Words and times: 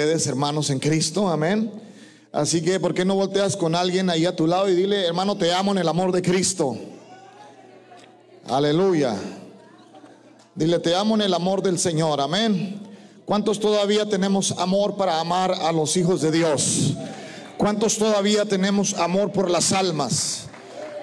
hermanos 0.00 0.68
en 0.70 0.78
Cristo, 0.78 1.28
amén. 1.28 1.72
Así 2.30 2.60
que, 2.60 2.78
¿por 2.78 2.92
qué 2.92 3.04
no 3.04 3.14
volteas 3.14 3.56
con 3.56 3.74
alguien 3.74 4.10
ahí 4.10 4.26
a 4.26 4.36
tu 4.36 4.46
lado 4.46 4.68
y 4.68 4.74
dile, 4.74 5.06
hermano, 5.06 5.38
te 5.38 5.52
amo 5.52 5.72
en 5.72 5.78
el 5.78 5.88
amor 5.88 6.12
de 6.12 6.20
Cristo? 6.20 6.76
Aleluya. 8.46 9.16
Dile, 10.54 10.78
te 10.80 10.94
amo 10.94 11.14
en 11.14 11.22
el 11.22 11.32
amor 11.32 11.62
del 11.62 11.78
Señor, 11.78 12.20
amén. 12.20 12.78
¿Cuántos 13.24 13.58
todavía 13.58 14.06
tenemos 14.06 14.52
amor 14.52 14.96
para 14.96 15.18
amar 15.18 15.52
a 15.52 15.72
los 15.72 15.96
hijos 15.96 16.20
de 16.20 16.30
Dios? 16.30 16.92
¿Cuántos 17.56 17.96
todavía 17.96 18.44
tenemos 18.44 18.94
amor 18.94 19.32
por 19.32 19.50
las 19.50 19.72
almas? 19.72 20.46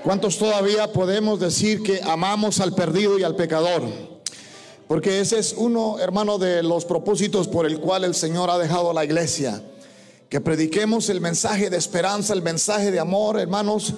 ¿Cuántos 0.04 0.38
todavía 0.38 0.94
podemos 0.94 1.40
decir 1.40 1.82
que 1.82 2.00
amamos 2.04 2.60
al 2.60 2.74
perdido 2.76 3.18
y 3.18 3.24
al 3.24 3.36
pecador? 3.36 4.13
Porque 4.88 5.20
ese 5.20 5.40
es 5.40 5.54
uno, 5.58 6.00
hermano, 6.00 6.38
de 6.38 6.62
los 6.64 6.86
propósitos 6.86 7.48
por 7.48 7.66
el 7.66 7.80
cual 7.80 8.04
el 8.04 8.16
Señor 8.16 8.50
ha 8.50 8.58
dejado 8.58 8.94
la 8.94 9.06
iglesia. 9.06 9.64
Que 10.30 10.42
prediquemos 10.42 11.10
el 11.10 11.22
mensaje 11.22 11.70
de 11.70 11.78
esperanza, 11.78 12.34
el 12.34 12.42
mensaje 12.42 12.92
de 12.92 13.00
amor, 13.00 13.40
hermanos, 13.40 13.94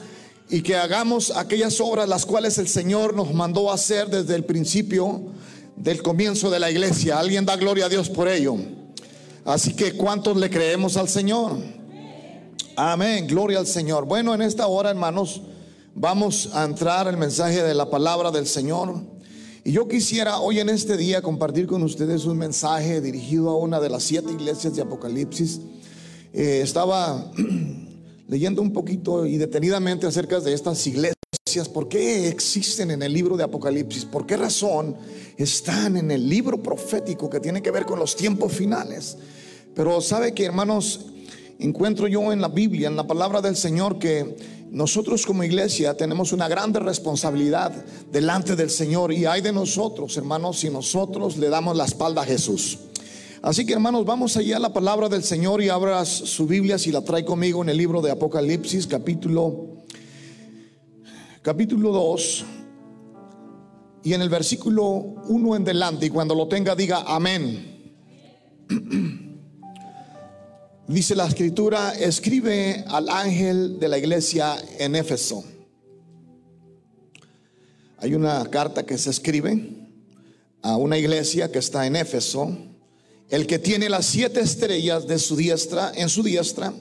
y 0.50 0.62
que 0.62 0.76
hagamos 0.76 1.32
aquellas 1.36 1.80
obras 1.82 2.08
las 2.08 2.26
cuales 2.26 2.58
el 2.58 2.68
Señor 2.68 3.16
nos 3.16 3.34
mandó 3.34 3.72
hacer 3.72 4.10
desde 4.10 4.36
el 4.36 4.46
principio 4.46 5.22
del 5.76 6.04
comienzo 6.04 6.50
de 6.50 6.60
la 6.60 6.70
iglesia. 6.70 7.20
Alguien 7.20 7.46
da 7.46 7.56
gloria 7.56 7.86
a 7.86 7.90
Dios 7.90 8.10
por 8.10 8.28
ello. 8.28 8.56
Así 9.44 9.74
que 9.76 9.94
¿cuántos 9.94 10.38
le 10.38 10.50
creemos 10.50 10.98
al 10.98 11.10
Señor? 11.10 11.58
Amén, 12.76 13.26
gloria 13.28 13.60
al 13.60 13.68
Señor. 13.68 14.06
Bueno, 14.06 14.34
en 14.34 14.42
esta 14.42 14.68
hora, 14.68 14.90
hermanos, 14.90 15.42
Vamos 15.98 16.50
a 16.54 16.66
entrar 16.66 17.08
el 17.08 17.16
mensaje 17.16 17.64
de 17.64 17.74
la 17.74 17.90
palabra 17.90 18.30
del 18.30 18.46
Señor. 18.46 19.00
Y 19.68 19.72
yo 19.72 19.88
quisiera 19.88 20.38
hoy 20.38 20.60
en 20.60 20.70
este 20.70 20.96
día 20.96 21.24
compartir 21.24 21.66
con 21.66 21.82
ustedes 21.82 22.26
un 22.26 22.38
mensaje 22.38 23.02
dirigido 23.02 23.50
a 23.50 23.58
una 23.58 23.80
de 23.80 23.90
las 23.90 24.04
siete 24.04 24.32
iglesias 24.32 24.76
de 24.76 24.84
Apocalipsis. 24.84 25.60
Eh, 26.34 26.60
estaba 26.62 27.32
leyendo 28.28 28.62
un 28.62 28.72
poquito 28.72 29.26
y 29.26 29.38
detenidamente 29.38 30.06
acerca 30.06 30.40
de 30.40 30.54
estas 30.54 30.86
iglesias. 30.86 31.16
¿Por 31.74 31.90
qué 31.90 32.28
existen 32.28 32.92
en 32.92 33.02
el 33.02 33.12
libro 33.12 33.38
de 33.38 33.44
Apocalipsis? 33.44 34.06
¿Por 34.06 34.28
qué 34.28 34.38
razón 34.38 34.98
están 35.36 35.98
en 35.98 36.12
el 36.12 36.30
libro 36.30 36.62
profético 36.62 37.28
que 37.28 37.40
tiene 37.40 37.64
que 37.64 37.72
ver 37.72 37.88
con 37.88 37.98
los 37.98 38.16
tiempos 38.16 38.54
finales? 38.54 39.18
Pero 39.74 40.00
sabe 40.00 40.36
que 40.36 40.46
hermanos, 40.46 41.08
encuentro 41.58 42.08
yo 42.08 42.32
en 42.32 42.40
la 42.40 42.50
Biblia, 42.50 42.88
en 42.88 42.96
la 42.96 43.08
palabra 43.08 43.42
del 43.42 43.56
Señor, 43.56 43.98
que 43.98 44.38
nosotros 44.76 45.26
como 45.26 45.42
iglesia 45.42 45.96
tenemos 45.96 46.34
una 46.34 46.50
grande 46.50 46.82
responsabilidad 46.82 47.72
delante 48.12 48.58
del 48.58 48.70
Señor 48.70 49.14
y 49.14 49.26
hay 49.26 49.40
de 49.40 49.54
nosotros, 49.54 50.18
hermanos, 50.18 50.60
si 50.60 50.70
nosotros 50.70 51.38
le 51.38 51.48
damos 51.48 51.78
la 51.78 51.86
espalda 51.86 52.24
a 52.24 52.26
Jesús. 52.26 52.80
Así 53.42 53.66
que 53.66 53.72
hermanos, 53.72 54.04
vamos 54.04 54.36
allá 54.36 54.58
a 54.58 54.60
la 54.60 54.74
palabra 54.74 55.08
del 55.08 55.24
Señor 55.24 55.64
y 55.64 55.70
abras 55.70 56.10
su 56.10 56.46
Biblia 56.46 56.78
si 56.78 56.92
la 56.92 57.06
trae 57.06 57.24
conmigo 57.24 57.64
en 57.64 57.70
el 57.70 57.78
libro 57.78 58.02
de 58.02 58.12
Apocalipsis, 58.12 58.86
capítulo 58.86 59.86
capítulo 61.42 61.94
2 61.94 62.46
y 64.04 64.14
en 64.14 64.22
el 64.22 64.28
versículo 64.28 64.84
1 65.30 65.56
en 65.56 65.64
delante 65.64 66.08
y 66.08 66.10
cuando 66.10 66.36
lo 66.36 66.50
tenga 66.50 66.76
diga 66.76 67.06
amén. 67.08 67.96
Dice 70.88 71.16
la 71.16 71.26
escritura, 71.26 71.94
escribe 71.94 72.86
al 72.88 73.10
ángel 73.10 73.80
de 73.80 73.90
la 73.90 73.98
iglesia 73.98 74.56
en 74.78 74.96
Éfeso. 74.96 75.44
Hay 77.98 78.14
una 78.14 78.46
carta 78.52 78.86
que 78.86 78.96
se 79.00 79.10
escribe 79.10 79.68
a 80.62 80.78
una 80.78 81.00
iglesia 81.00 81.52
que 81.52 81.58
está 81.58 81.88
en 81.88 81.96
Éfeso, 81.96 82.56
el 83.30 83.48
que 83.48 83.58
tiene 83.58 83.90
las 83.90 84.06
siete 84.06 84.42
estrellas 84.42 85.08
de 85.08 85.18
su 85.18 85.36
diestra 85.36 85.92
en 85.96 86.08
su 86.08 86.22
diestra 86.22 86.72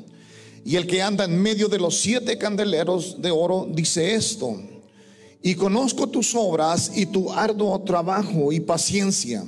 y 0.66 0.76
el 0.76 0.86
que 0.86 1.00
anda 1.00 1.24
en 1.24 1.40
medio 1.40 1.68
de 1.68 1.78
los 1.78 1.98
siete 1.98 2.36
candeleros 2.36 3.22
de 3.22 3.30
oro 3.30 3.66
dice 3.70 4.14
esto: 4.14 4.60
Y 5.42 5.54
conozco 5.54 6.08
tus 6.08 6.34
obras 6.34 6.92
y 6.94 7.06
tu 7.06 7.32
arduo 7.32 7.80
trabajo 7.80 8.52
y 8.52 8.60
paciencia, 8.60 9.46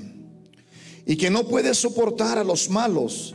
y 1.05 1.15
que 1.15 1.29
no 1.29 1.47
puedes 1.47 1.77
soportar 1.77 2.39
a 2.39 2.45
los 2.45 2.71
malos 2.71 3.35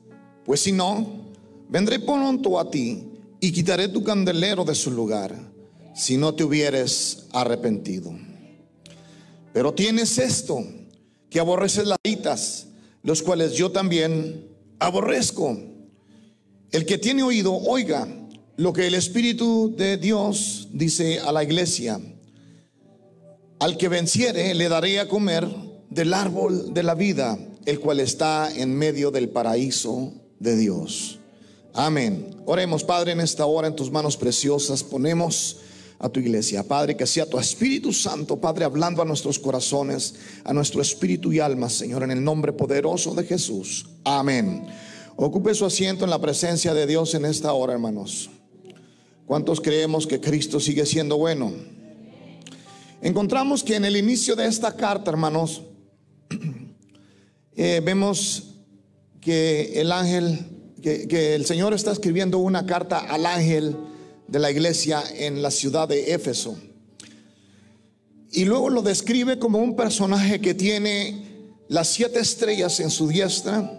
Pues 0.45 0.61
si 0.61 0.71
no, 0.71 1.07
vendré 1.69 1.99
pronto 1.99 2.59
a 2.59 2.69
ti 2.69 3.03
y 3.39 3.51
quitaré 3.51 3.87
tu 3.87 4.03
candelero 4.03 4.63
de 4.65 4.75
su 4.75 4.91
lugar 4.91 5.35
si 5.93 6.17
no 6.17 6.33
te 6.33 6.43
hubieres 6.43 7.27
arrepentido. 7.33 8.11
Pero 9.53 9.73
tienes 9.73 10.17
esto, 10.17 10.63
que 11.29 11.39
aborreces 11.39 11.87
las 11.87 11.97
citas, 12.05 12.67
los 13.03 13.21
cuales 13.21 13.53
yo 13.53 13.71
también 13.71 14.47
aborrezco. 14.79 15.57
El 16.71 16.85
que 16.85 16.97
tiene 16.97 17.23
oído, 17.23 17.53
oiga 17.55 18.07
lo 18.57 18.73
que 18.73 18.87
el 18.87 18.93
Espíritu 18.93 19.73
de 19.75 19.97
Dios 19.97 20.69
dice 20.71 21.19
a 21.19 21.31
la 21.31 21.43
iglesia. 21.43 21.99
Al 23.59 23.77
que 23.77 23.89
venciere 23.89 24.53
le 24.53 24.69
daré 24.69 24.99
a 24.99 25.07
comer 25.07 25.47
del 25.89 26.13
árbol 26.13 26.73
de 26.73 26.83
la 26.83 26.95
vida, 26.95 27.37
el 27.65 27.79
cual 27.79 27.99
está 27.99 28.51
en 28.53 28.75
medio 28.75 29.11
del 29.11 29.29
paraíso 29.29 30.20
de 30.41 30.57
Dios. 30.57 31.19
Amén. 31.73 32.35
Oremos, 32.45 32.83
Padre, 32.83 33.13
en 33.13 33.21
esta 33.21 33.45
hora 33.45 33.67
en 33.67 33.75
tus 33.75 33.91
manos 33.91 34.17
preciosas 34.17 34.83
ponemos 34.83 35.57
a 35.99 36.09
tu 36.09 36.19
iglesia. 36.19 36.63
Padre, 36.63 36.97
que 36.97 37.05
sea 37.05 37.29
tu 37.29 37.37
Espíritu 37.37 37.93
Santo, 37.93 38.35
Padre, 38.37 38.65
hablando 38.65 39.01
a 39.01 39.05
nuestros 39.05 39.37
corazones, 39.37 40.15
a 40.43 40.51
nuestro 40.51 40.81
espíritu 40.81 41.31
y 41.31 41.39
alma, 41.39 41.69
Señor, 41.69 42.03
en 42.03 42.11
el 42.11 42.23
nombre 42.23 42.51
poderoso 42.51 43.13
de 43.13 43.23
Jesús. 43.23 43.87
Amén. 44.03 44.65
Ocupe 45.15 45.53
su 45.53 45.63
asiento 45.63 46.03
en 46.03 46.09
la 46.09 46.19
presencia 46.19 46.73
de 46.73 46.87
Dios 46.87 47.13
en 47.13 47.25
esta 47.25 47.53
hora, 47.53 47.73
hermanos. 47.73 48.31
¿Cuántos 49.27 49.61
creemos 49.61 50.07
que 50.07 50.19
Cristo 50.19 50.59
sigue 50.59 50.85
siendo 50.87 51.17
bueno? 51.17 51.53
Encontramos 53.01 53.63
que 53.63 53.75
en 53.75 53.85
el 53.85 53.95
inicio 53.95 54.35
de 54.35 54.47
esta 54.47 54.75
carta, 54.75 55.11
hermanos, 55.11 55.61
eh, 57.55 57.81
vemos 57.83 58.50
que 59.21 59.79
el 59.79 59.91
ángel 59.91 60.47
que, 60.81 61.35
el 61.35 61.45
Señor 61.45 61.73
está 61.73 61.91
escribiendo 61.91 62.39
una 62.39 62.65
carta 62.65 62.99
al 62.99 63.25
ángel 63.25 63.77
de 64.27 64.39
la 64.39 64.51
iglesia 64.51 65.03
en 65.15 65.41
la 65.41 65.51
ciudad 65.51 65.87
de 65.87 66.13
Éfeso. 66.13 66.57
Y 68.31 68.45
luego 68.45 68.69
lo 68.69 68.81
describe 68.81 69.37
como 69.39 69.59
un 69.59 69.75
personaje 69.75 70.41
que 70.41 70.53
tiene 70.53 71.53
las 71.67 71.87
siete 71.89 72.19
estrellas 72.19 72.79
en 72.79 72.89
su 72.89 73.07
diestra 73.07 73.77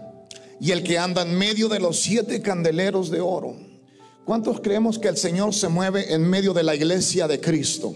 y 0.61 0.71
el 0.71 0.83
que 0.83 0.99
anda 0.99 1.23
en 1.23 1.35
medio 1.35 1.69
de 1.69 1.81
los 1.81 2.01
siete 2.01 2.41
candeleros 2.41 3.11
de 3.11 3.21
oro. 3.21 3.57
¿Cuántos 4.25 4.61
creemos 4.61 4.99
que 4.99 5.09
el 5.09 5.17
Señor 5.17 5.53
se 5.55 5.69
mueve 5.69 6.13
en 6.15 6.23
medio 6.23 6.53
de 6.53 6.63
la 6.63 6.75
iglesia 6.75 7.27
de 7.27 7.41
Cristo? 7.41 7.95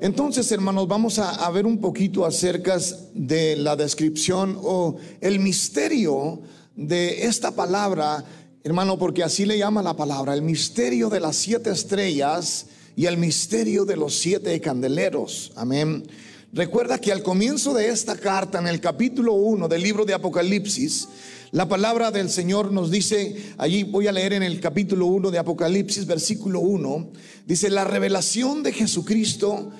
Entonces, 0.00 0.50
hermanos, 0.50 0.88
vamos 0.88 1.18
a, 1.18 1.50
ver 1.50 1.66
un 1.66 1.78
poquito 1.78 2.24
acerca 2.24 2.78
de 3.12 3.54
la 3.56 3.76
descripción 3.76 4.58
o 4.62 4.96
el 5.20 5.40
misterio 5.40 6.40
de 6.74 7.26
esta 7.26 7.50
palabra, 7.50 8.24
hermano, 8.64 8.98
porque 8.98 9.22
así 9.22 9.44
le 9.44 9.58
llama 9.58 9.82
la 9.82 9.94
palabra, 9.94 10.32
el 10.32 10.40
misterio 10.40 11.10
de 11.10 11.20
las 11.20 11.36
siete 11.36 11.68
estrellas 11.70 12.66
y 12.96 13.04
el 13.04 13.18
misterio 13.18 13.84
de 13.84 13.98
los 13.98 14.14
siete 14.18 14.58
candeleros. 14.62 15.52
Amén. 15.54 16.08
Recuerda 16.50 16.98
que 16.98 17.12
al 17.12 17.22
comienzo 17.22 17.74
de 17.74 17.90
esta 17.90 18.16
carta, 18.16 18.58
en 18.58 18.68
el 18.68 18.80
capítulo 18.80 19.34
1 19.34 19.68
del 19.68 19.82
libro 19.82 20.06
de 20.06 20.14
Apocalipsis, 20.14 21.08
la 21.52 21.68
palabra 21.68 22.12
del 22.12 22.30
Señor 22.30 22.70
nos 22.70 22.92
dice, 22.92 23.54
allí 23.58 23.82
voy 23.82 24.06
a 24.06 24.12
leer 24.12 24.34
en 24.34 24.44
el 24.44 24.60
capítulo 24.60 25.06
1 25.06 25.32
de 25.32 25.38
Apocalipsis, 25.38 26.06
versículo 26.06 26.60
1, 26.60 27.10
dice, 27.44 27.70
la 27.70 27.82
revelación 27.82 28.62
de 28.62 28.72
Jesucristo 28.72 29.70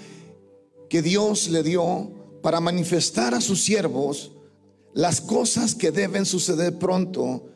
que 0.89 1.01
Dios 1.01 1.49
le 1.49 1.63
dio 1.63 2.11
para 2.43 2.59
manifestar 2.59 3.35
a 3.35 3.41
sus 3.41 3.63
siervos 3.63 4.33
las 4.95 5.21
cosas 5.21 5.77
que 5.77 5.93
deben 5.93 6.27
suceder 6.27 6.77
pronto 6.77 7.47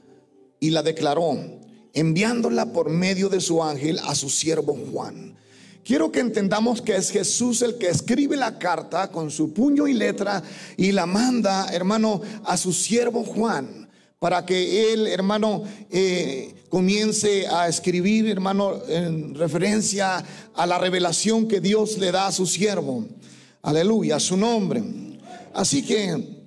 y 0.60 0.70
la 0.70 0.84
declaró, 0.84 1.36
enviándola 1.92 2.72
por 2.72 2.90
medio 2.90 3.28
de 3.28 3.40
su 3.40 3.64
ángel 3.64 3.98
a 4.04 4.14
su 4.14 4.30
siervo 4.30 4.78
Juan. 4.92 5.36
Quiero 5.84 6.12
que 6.12 6.20
entendamos 6.20 6.80
que 6.80 6.94
es 6.94 7.10
Jesús 7.10 7.62
el 7.62 7.78
que 7.78 7.88
escribe 7.88 8.36
la 8.36 8.60
carta 8.60 9.10
con 9.10 9.32
su 9.32 9.52
puño 9.52 9.88
y 9.88 9.92
letra 9.92 10.40
y 10.76 10.92
la 10.92 11.04
manda, 11.04 11.66
hermano, 11.72 12.22
a 12.44 12.56
su 12.56 12.72
siervo 12.72 13.24
Juan 13.24 13.83
para 14.24 14.46
que 14.46 14.90
él, 14.90 15.06
hermano, 15.06 15.64
eh, 15.90 16.54
comience 16.70 17.46
a 17.46 17.68
escribir, 17.68 18.26
hermano, 18.26 18.80
en 18.88 19.34
referencia 19.34 20.24
a 20.54 20.64
la 20.64 20.78
revelación 20.78 21.46
que 21.46 21.60
Dios 21.60 21.98
le 21.98 22.10
da 22.10 22.28
a 22.28 22.32
su 22.32 22.46
siervo. 22.46 23.04
Aleluya, 23.60 24.16
a 24.16 24.20
su 24.20 24.38
nombre. 24.38 24.82
Así 25.52 25.82
que 25.82 26.46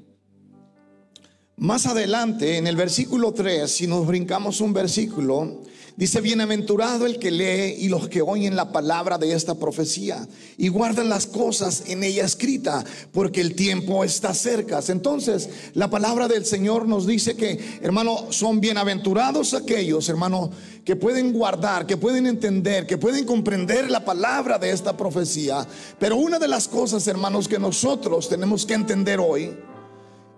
más 1.58 1.86
adelante, 1.86 2.58
en 2.58 2.66
el 2.66 2.76
versículo 2.76 3.32
3, 3.32 3.70
si 3.70 3.86
nos 3.86 4.08
brincamos 4.08 4.60
un 4.60 4.74
versículo, 4.74 5.62
Dice, 5.98 6.22
bienaventurado 6.22 7.08
el 7.08 7.18
que 7.18 7.32
lee 7.32 7.76
y 7.80 7.88
los 7.88 8.08
que 8.08 8.22
oyen 8.22 8.56
la 8.56 8.72
palabra 8.72 9.18
de 9.18 9.34
esta 9.34 9.56
profecía 9.56 10.28
y 10.56 10.68
guardan 10.68 11.10
las 11.10 11.26
cosas 11.26 11.86
en 11.88 12.04
ella 12.04 12.24
escrita, 12.24 12.86
porque 13.12 13.42
el 13.42 13.56
tiempo 13.56 14.04
está 14.04 14.36
cerca. 14.36 14.80
Entonces, 14.90 15.50
la 15.74 15.90
palabra 15.90 16.28
del 16.28 16.46
Señor 16.46 16.88
nos 16.88 17.08
dice 17.08 17.36
que, 17.36 17.80
hermano, 17.82 18.32
son 18.32 18.62
bienaventurados 18.62 19.56
aquellos, 19.56 20.08
hermano, 20.08 20.52
que 20.86 20.96
pueden 20.96 21.34
guardar, 21.34 21.88
que 21.88 21.98
pueden 21.98 22.28
entender, 22.28 22.86
que 22.86 23.00
pueden 23.00 23.26
comprender 23.26 23.90
la 23.90 24.06
palabra 24.06 24.60
de 24.60 24.70
esta 24.70 24.96
profecía. 24.96 25.68
Pero 25.98 26.18
una 26.18 26.38
de 26.38 26.48
las 26.48 26.68
cosas, 26.68 27.08
hermanos, 27.08 27.48
que 27.48 27.58
nosotros 27.58 28.30
tenemos 28.30 28.68
que 28.68 28.76
entender 28.76 29.20
hoy, 29.20 29.58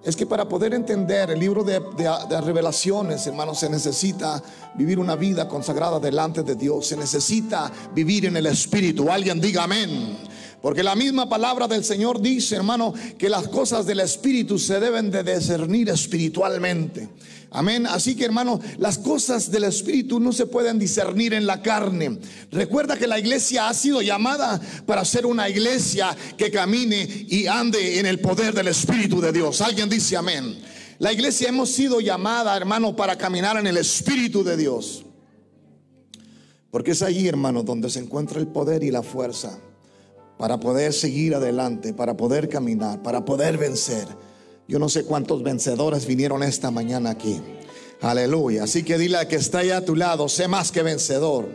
es 0.04 0.16
que 0.16 0.25
para 0.25 0.48
poder 0.48 0.74
entender 0.74 1.30
el 1.31 1.40
libro 1.40 1.63
de, 1.63 1.80
revelaciones, 2.42 3.28
hermanos, 3.28 3.60
se 3.60 3.69
necesita 3.69 4.42
vivir 4.75 4.98
una 4.98 5.16
vida 5.16 5.48
consagrada 5.48 6.00
delante 6.00 6.44
de 6.44 6.56
Dios. 6.56 6.88
Se 6.88 6.96
necesita 6.96 7.72
vivir 7.94 8.25
en 8.25 8.38
el 8.38 8.46
Espíritu. 8.46 9.12
Alguien 9.12 9.42
diga 9.42 9.63
amén. 9.63 10.18
Porque 10.62 10.84
la 10.84 10.96
misma 10.96 11.30
palabra 11.30 11.68
del 11.68 11.86
Señor 11.86 12.22
dice, 12.22 12.56
hermano, 12.56 12.94
que 13.18 13.30
las 13.30 13.48
cosas 13.48 13.86
del 13.86 14.02
Espíritu 14.02 14.60
se 14.60 14.80
deben 14.80 15.10
de 15.10 15.24
discernir 15.24 15.90
espiritualmente. 15.90 17.08
Amén. 17.52 17.88
Así 17.88 18.16
que 18.16 18.26
hermano, 18.26 18.60
las 18.78 18.98
cosas 18.98 19.50
del 19.50 19.64
Espíritu 19.64 20.20
no 20.20 20.34
se 20.34 20.46
pueden 20.46 20.78
discernir 20.78 21.34
en 21.34 21.48
la 21.48 21.62
carne. 21.62 22.20
Recuerda 22.52 22.98
que 22.98 23.08
la 23.08 23.18
iglesia 23.18 23.70
ha 23.70 23.74
sido 23.74 24.02
llamada 24.02 24.60
para 24.86 25.06
ser 25.06 25.26
una 25.26 25.50
iglesia 25.50 26.16
que 26.38 26.52
camine 26.52 27.08
y 27.30 27.48
ande 27.48 28.00
en 28.00 28.06
el 28.06 28.20
poder 28.20 28.54
del 28.54 28.68
Espíritu 28.68 29.22
de 29.22 29.32
Dios. 29.32 29.62
Alguien 29.62 29.90
dice 29.90 30.18
amén. 30.18 30.60
La 31.00 31.14
iglesia 31.14 31.48
hemos 31.48 31.70
sido 31.70 32.02
llamada, 32.02 32.56
hermano, 32.58 32.96
para 32.96 33.18
caminar 33.18 33.56
en 33.58 33.66
el 33.66 33.78
Espíritu 33.78 34.44
de 34.44 34.58
Dios. 34.58 35.06
Porque 36.70 36.92
es 36.92 37.02
allí, 37.02 37.28
hermano, 37.30 37.64
donde 37.64 37.90
se 37.90 38.00
encuentra 38.00 38.40
el 38.40 38.48
poder 38.48 38.84
y 38.84 38.92
la 38.92 39.02
fuerza 39.02 39.60
para 40.39 40.57
poder 40.57 40.94
seguir 40.94 41.36
adelante, 41.36 41.94
para 41.94 42.15
poder 42.15 42.47
caminar, 42.47 43.03
para 43.03 43.25
poder 43.25 43.57
vencer. 43.57 44.07
Yo 44.69 44.80
no 44.80 44.88
sé 44.88 45.03
cuántos 45.03 45.44
vencedores 45.44 46.06
vinieron 46.06 46.44
esta 46.44 46.71
mañana 46.71 47.09
aquí. 47.09 47.41
Aleluya. 48.00 48.63
Así 48.63 48.83
que 48.83 48.97
dile 48.97 49.18
a 49.18 49.27
que 49.27 49.36
está 49.36 49.59
ahí 49.59 49.71
a 49.71 49.83
tu 49.83 49.97
lado, 49.97 50.30
sé 50.30 50.47
más 50.47 50.71
que 50.71 50.81
vencedor. 50.81 51.50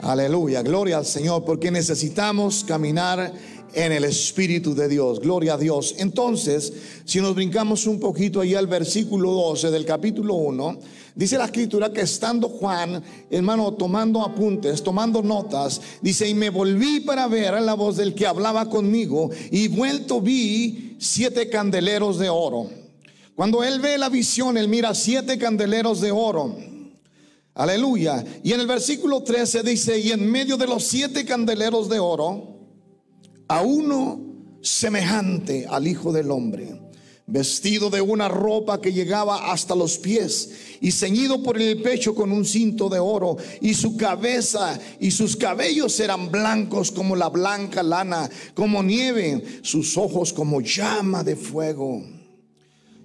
Aleluya. 0.00 0.60
Gloria 0.60 0.98
al 0.98 1.06
Señor, 1.06 1.46
porque 1.46 1.70
necesitamos 1.70 2.62
caminar 2.62 3.32
en 3.72 3.92
el 3.92 4.04
Espíritu 4.04 4.74
de 4.74 4.88
Dios. 4.88 5.18
Gloria 5.20 5.54
a 5.54 5.56
Dios. 5.56 5.94
Entonces, 5.96 6.74
si 7.06 7.22
nos 7.22 7.34
brincamos 7.34 7.86
un 7.86 7.98
poquito 7.98 8.42
ahí 8.42 8.54
al 8.54 8.66
versículo 8.66 9.32
12 9.32 9.70
del 9.70 9.86
capítulo 9.86 10.34
1, 10.34 10.78
dice 11.14 11.38
la 11.38 11.46
escritura 11.46 11.92
que 11.92 12.02
estando 12.02 12.48
Juan, 12.48 13.02
hermano, 13.30 13.72
tomando 13.74 14.22
apuntes, 14.22 14.82
tomando 14.82 15.22
notas, 15.22 15.80
dice, 16.00 16.28
y 16.28 16.34
me 16.34 16.50
volví 16.50 17.00
para 17.00 17.26
ver 17.26 17.54
a 17.54 17.60
la 17.60 17.74
voz 17.74 17.96
del 17.96 18.14
que 18.14 18.26
hablaba 18.26 18.68
conmigo, 18.68 19.30
y 19.50 19.68
vuelto 19.68 20.20
vi 20.20 20.96
siete 20.98 21.48
candeleros 21.48 22.18
de 22.18 22.28
oro. 22.28 22.68
Cuando 23.34 23.64
él 23.64 23.80
ve 23.80 23.96
la 23.96 24.08
visión, 24.08 24.58
él 24.58 24.68
mira 24.68 24.94
siete 24.94 25.38
candeleros 25.38 26.00
de 26.00 26.10
oro. 26.10 26.56
Aleluya. 27.54 28.24
Y 28.42 28.52
en 28.52 28.60
el 28.60 28.66
versículo 28.66 29.22
13 29.22 29.62
dice, 29.62 29.98
y 29.98 30.12
en 30.12 30.30
medio 30.30 30.56
de 30.56 30.66
los 30.66 30.84
siete 30.84 31.24
candeleros 31.24 31.88
de 31.88 31.98
oro, 31.98 32.58
a 33.48 33.62
uno 33.62 34.20
semejante 34.62 35.66
al 35.68 35.86
Hijo 35.86 36.12
del 36.12 36.30
Hombre, 36.30 36.79
vestido 37.30 37.88
de 37.90 38.00
una 38.00 38.28
ropa 38.28 38.80
que 38.80 38.92
llegaba 38.92 39.52
hasta 39.52 39.74
los 39.74 39.98
pies 39.98 40.50
y 40.80 40.90
ceñido 40.92 41.42
por 41.42 41.60
el 41.60 41.80
pecho 41.82 42.14
con 42.14 42.32
un 42.32 42.44
cinto 42.44 42.88
de 42.88 42.98
oro, 42.98 43.36
y 43.60 43.74
su 43.74 43.96
cabeza 43.96 44.78
y 44.98 45.10
sus 45.10 45.36
cabellos 45.36 45.98
eran 46.00 46.30
blancos 46.30 46.90
como 46.90 47.14
la 47.16 47.28
blanca 47.28 47.82
lana, 47.82 48.28
como 48.54 48.82
nieve, 48.82 49.60
sus 49.62 49.96
ojos 49.96 50.32
como 50.32 50.60
llama 50.60 51.22
de 51.22 51.36
fuego. 51.36 52.02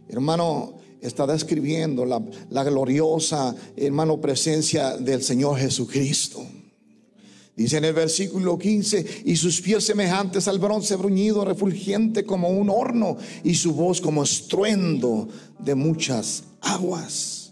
Hermano, 0.08 0.76
está 1.02 1.28
describiendo 1.28 2.06
la, 2.06 2.22
la 2.50 2.64
gloriosa, 2.64 3.56
hermano, 3.76 4.22
presencia 4.22 4.98
del 4.98 5.22
Señor 5.22 5.58
Jesucristo. 5.58 6.46
Dice 7.56 7.78
en 7.78 7.86
el 7.86 7.94
versículo 7.94 8.60
15, 8.60 9.24
y 9.26 9.36
sus 9.38 9.62
pies 9.62 9.86
semejantes 9.86 10.48
al 10.50 10.60
bronce 10.60 10.98
bruñido, 10.98 11.46
refulgente 11.46 12.26
como 12.26 12.50
un 12.50 12.70
horno, 12.70 13.18
y 13.46 13.56
su 13.56 13.74
voz 13.74 14.02
como 14.02 14.24
estruendo 14.24 15.30
de 15.60 15.74
muchas 15.74 16.44
aguas. 16.60 17.46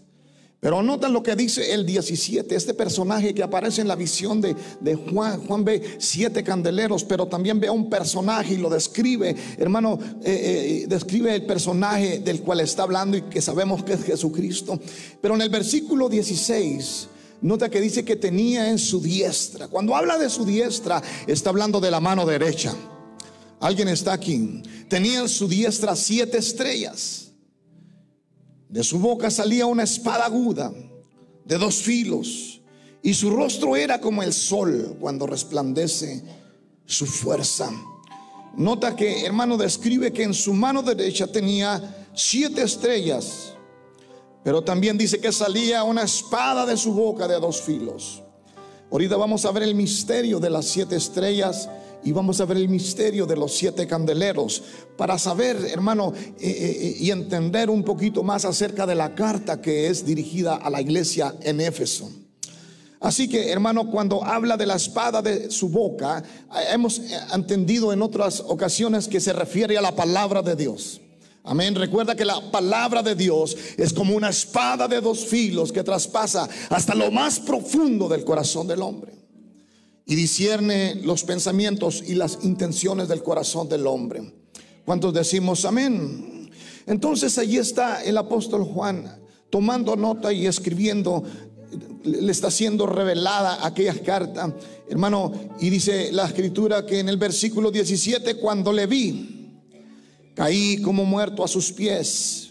Pero 0.64 0.82
notan 0.82 1.12
lo 1.12 1.22
que 1.22 1.36
dice 1.36 1.74
el 1.74 1.84
17, 1.84 2.54
este 2.54 2.72
personaje 2.72 3.34
que 3.34 3.42
aparece 3.42 3.82
en 3.82 3.88
la 3.88 3.96
visión 3.96 4.40
de, 4.40 4.54
Juan. 4.94 5.46
Juan 5.46 5.62
ve 5.62 5.82
siete 5.98 6.42
candeleros, 6.42 7.04
pero 7.04 7.26
también 7.26 7.60
ve 7.60 7.66
a 7.66 7.72
un 7.72 7.90
personaje 7.90 8.54
y 8.54 8.56
lo 8.56 8.70
describe. 8.70 9.36
Hermano, 9.58 9.98
eh, 10.22 10.84
eh, 10.84 10.86
describe 10.88 11.34
el 11.34 11.44
personaje 11.44 12.20
del 12.20 12.40
cual 12.40 12.60
está 12.60 12.84
hablando 12.84 13.14
y 13.14 13.22
que 13.22 13.42
sabemos 13.42 13.84
que 13.84 13.92
es 13.92 14.04
Jesucristo. 14.04 14.80
Pero 15.20 15.34
en 15.34 15.42
el 15.42 15.50
versículo 15.50 16.08
16 16.08 17.08
Nota 17.40 17.68
que 17.68 17.80
dice 17.80 18.04
que 18.04 18.16
tenía 18.16 18.70
en 18.70 18.78
su 18.78 19.00
diestra. 19.00 19.68
Cuando 19.68 19.94
habla 19.94 20.18
de 20.18 20.30
su 20.30 20.44
diestra, 20.44 21.02
está 21.26 21.50
hablando 21.50 21.80
de 21.80 21.90
la 21.90 22.00
mano 22.00 22.24
derecha. 22.24 22.74
Alguien 23.60 23.88
está 23.88 24.12
aquí. 24.12 24.62
Tenía 24.88 25.20
en 25.20 25.28
su 25.28 25.48
diestra 25.48 25.94
siete 25.96 26.38
estrellas. 26.38 27.32
De 28.68 28.82
su 28.82 28.98
boca 28.98 29.30
salía 29.30 29.66
una 29.66 29.84
espada 29.84 30.26
aguda 30.26 30.72
de 31.44 31.58
dos 31.58 31.76
filos. 31.76 32.60
Y 33.02 33.14
su 33.14 33.30
rostro 33.30 33.76
era 33.76 34.00
como 34.00 34.22
el 34.22 34.32
sol 34.32 34.96
cuando 34.98 35.26
resplandece 35.26 36.22
su 36.86 37.06
fuerza. 37.06 37.70
Nota 38.56 38.94
que, 38.96 39.26
hermano, 39.26 39.56
describe 39.56 40.12
que 40.12 40.22
en 40.22 40.34
su 40.34 40.54
mano 40.54 40.82
derecha 40.82 41.26
tenía 41.26 42.06
siete 42.14 42.62
estrellas 42.62 43.53
pero 44.44 44.62
también 44.62 44.98
dice 44.98 45.18
que 45.18 45.32
salía 45.32 45.82
una 45.82 46.02
espada 46.02 46.66
de 46.66 46.76
su 46.76 46.92
boca 46.92 47.26
de 47.26 47.40
dos 47.40 47.62
filos. 47.62 48.22
Ahorita 48.92 49.16
vamos 49.16 49.44
a 49.46 49.50
ver 49.50 49.64
el 49.64 49.74
misterio 49.74 50.38
de 50.38 50.50
las 50.50 50.66
siete 50.66 50.96
estrellas 50.96 51.68
y 52.04 52.12
vamos 52.12 52.40
a 52.40 52.44
ver 52.44 52.58
el 52.58 52.68
misterio 52.68 53.24
de 53.24 53.36
los 53.36 53.56
siete 53.56 53.86
candeleros 53.86 54.62
para 54.98 55.18
saber, 55.18 55.56
hermano, 55.72 56.12
eh, 56.14 56.32
eh, 56.38 56.78
eh, 56.80 56.96
y 57.00 57.10
entender 57.10 57.70
un 57.70 57.82
poquito 57.82 58.22
más 58.22 58.44
acerca 58.44 58.86
de 58.86 58.94
la 58.94 59.14
carta 59.14 59.62
que 59.62 59.88
es 59.88 60.04
dirigida 60.04 60.56
a 60.56 60.68
la 60.68 60.82
iglesia 60.82 61.34
en 61.40 61.62
Éfeso. 61.62 62.12
Así 63.00 63.28
que, 63.28 63.50
hermano, 63.50 63.90
cuando 63.90 64.22
habla 64.22 64.56
de 64.56 64.66
la 64.66 64.76
espada 64.76 65.22
de 65.22 65.50
su 65.50 65.70
boca, 65.70 66.22
hemos 66.72 67.02
entendido 67.34 67.92
en 67.92 68.00
otras 68.00 68.40
ocasiones 68.40 69.08
que 69.08 69.20
se 69.20 69.32
refiere 69.32 69.76
a 69.76 69.82
la 69.82 69.96
palabra 69.96 70.40
de 70.42 70.56
Dios. 70.56 71.00
Amén. 71.46 71.74
Recuerda 71.74 72.16
que 72.16 72.24
la 72.24 72.50
palabra 72.50 73.02
de 73.02 73.14
Dios 73.14 73.54
es 73.76 73.92
como 73.92 74.16
una 74.16 74.30
espada 74.30 74.88
de 74.88 75.02
dos 75.02 75.26
filos 75.26 75.70
que 75.70 75.82
traspasa 75.84 76.48
hasta 76.70 76.94
lo 76.94 77.10
más 77.10 77.38
profundo 77.38 78.08
del 78.08 78.24
corazón 78.24 78.66
del 78.66 78.80
hombre 78.80 79.12
y 80.06 80.14
discierne 80.14 80.94
los 80.96 81.22
pensamientos 81.22 82.02
y 82.06 82.14
las 82.14 82.38
intenciones 82.44 83.08
del 83.08 83.22
corazón 83.22 83.68
del 83.68 83.86
hombre. 83.86 84.32
¿Cuántos 84.86 85.12
decimos 85.12 85.66
amén? 85.66 86.50
Entonces 86.86 87.36
allí 87.36 87.58
está 87.58 88.02
el 88.02 88.16
apóstol 88.16 88.64
Juan 88.64 89.20
tomando 89.50 89.96
nota 89.96 90.32
y 90.32 90.46
escribiendo, 90.46 91.22
le 92.04 92.32
está 92.32 92.50
siendo 92.50 92.86
revelada 92.86 93.66
aquella 93.66 93.94
carta, 94.02 94.56
hermano, 94.88 95.30
y 95.60 95.68
dice 95.68 96.10
la 96.10 96.24
escritura 96.24 96.86
que 96.86 97.00
en 97.00 97.10
el 97.10 97.18
versículo 97.18 97.70
17, 97.70 98.36
cuando 98.36 98.72
le 98.72 98.86
vi, 98.86 99.33
Caí 100.34 100.80
como 100.82 101.04
muerto 101.04 101.44
a 101.44 101.48
sus 101.48 101.72
pies. 101.72 102.50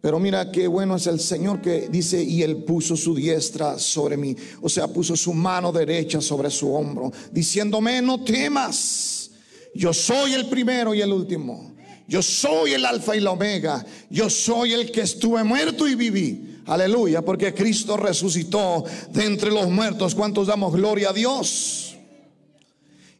Pero 0.00 0.20
mira 0.20 0.50
qué 0.52 0.68
bueno 0.68 0.96
es 0.96 1.06
el 1.06 1.18
Señor 1.18 1.62
que 1.62 1.88
dice, 1.88 2.22
y 2.22 2.42
Él 2.42 2.64
puso 2.64 2.94
su 2.94 3.14
diestra 3.14 3.78
sobre 3.78 4.18
mí, 4.18 4.36
o 4.60 4.68
sea, 4.68 4.86
puso 4.86 5.16
su 5.16 5.32
mano 5.32 5.72
derecha 5.72 6.20
sobre 6.20 6.50
su 6.50 6.74
hombro, 6.74 7.10
diciéndome, 7.32 8.02
no 8.02 8.22
temas, 8.22 9.30
yo 9.74 9.94
soy 9.94 10.34
el 10.34 10.46
primero 10.50 10.94
y 10.94 11.00
el 11.00 11.10
último, 11.10 11.74
yo 12.06 12.20
soy 12.20 12.74
el 12.74 12.84
alfa 12.84 13.16
y 13.16 13.20
la 13.20 13.30
omega, 13.30 13.82
yo 14.10 14.28
soy 14.28 14.74
el 14.74 14.92
que 14.92 15.00
estuve 15.00 15.42
muerto 15.42 15.88
y 15.88 15.94
viví. 15.94 16.60
Aleluya, 16.66 17.22
porque 17.22 17.54
Cristo 17.54 17.96
resucitó 17.96 18.84
de 19.10 19.24
entre 19.24 19.50
los 19.50 19.70
muertos. 19.70 20.14
¿Cuántos 20.14 20.46
damos 20.46 20.74
gloria 20.74 21.10
a 21.10 21.12
Dios? 21.14 21.93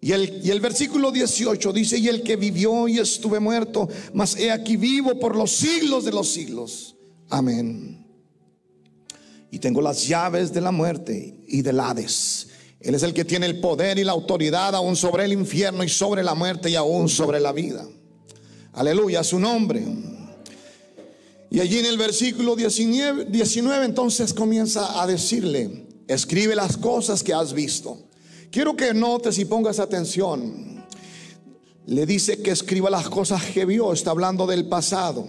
Y 0.04 0.12
el, 0.12 0.60
versículo 0.60 1.10
18 1.10 1.72
dice, 1.72 1.96
y 1.96 2.08
el 2.08 2.22
que 2.22 2.36
vivió 2.36 2.86
y 2.88 2.98
estuve 2.98 3.40
muerto, 3.40 3.88
mas 4.12 4.36
he 4.36 4.50
aquí 4.50 4.76
vivo 4.76 5.18
por 5.18 5.34
los 5.34 5.50
siglos 5.52 6.04
de 6.04 6.12
los 6.12 6.28
siglos. 6.28 6.94
Amén. 7.30 8.06
y 9.50 9.58
tengo 9.60 9.80
las 9.80 10.06
llaves 10.06 10.52
de 10.52 10.60
la 10.60 10.72
muerte 10.72 11.42
y 11.48 11.62
del 11.62 11.80
Hades. 11.80 12.48
Él 12.80 12.94
es 12.94 13.02
el 13.02 13.14
que 13.14 13.24
tiene 13.24 13.46
el 13.46 13.60
poder 13.60 13.98
y 13.98 14.04
la 14.04 14.12
autoridad 14.12 14.74
aún 14.74 14.94
sobre 14.94 15.24
el 15.24 15.32
infierno 15.32 15.82
y 15.82 15.88
sobre 15.88 16.22
la 16.22 16.34
muerte 16.34 16.68
y 16.68 16.76
aún 16.76 17.08
sobre 17.08 17.40
la 17.40 17.52
vida. 17.52 17.88
Aleluya, 18.74 19.24
su 19.24 19.38
nombre. 19.38 19.86
Y 21.50 21.60
allí 21.60 21.78
en 21.78 21.86
el 21.86 21.96
versículo 21.96 22.56
19, 22.56 23.24
19 23.30 23.86
entonces 23.86 24.34
comienza 24.34 25.00
a 25.00 25.06
decirle, 25.06 25.86
escribe 26.08 26.54
las 26.54 26.76
cosas 26.76 27.22
que 27.22 27.32
has 27.32 27.54
visto. 27.54 28.04
Quiero 28.54 28.76
que 28.76 28.94
notes 28.94 29.36
y 29.40 29.46
pongas 29.46 29.80
atención. 29.80 30.84
Le 31.86 32.06
dice 32.06 32.40
que 32.40 32.52
escriba 32.52 32.88
las 32.88 33.08
cosas 33.08 33.42
que 33.46 33.64
vio, 33.64 33.92
está 33.92 34.12
hablando 34.12 34.46
del 34.46 34.68
pasado. 34.68 35.26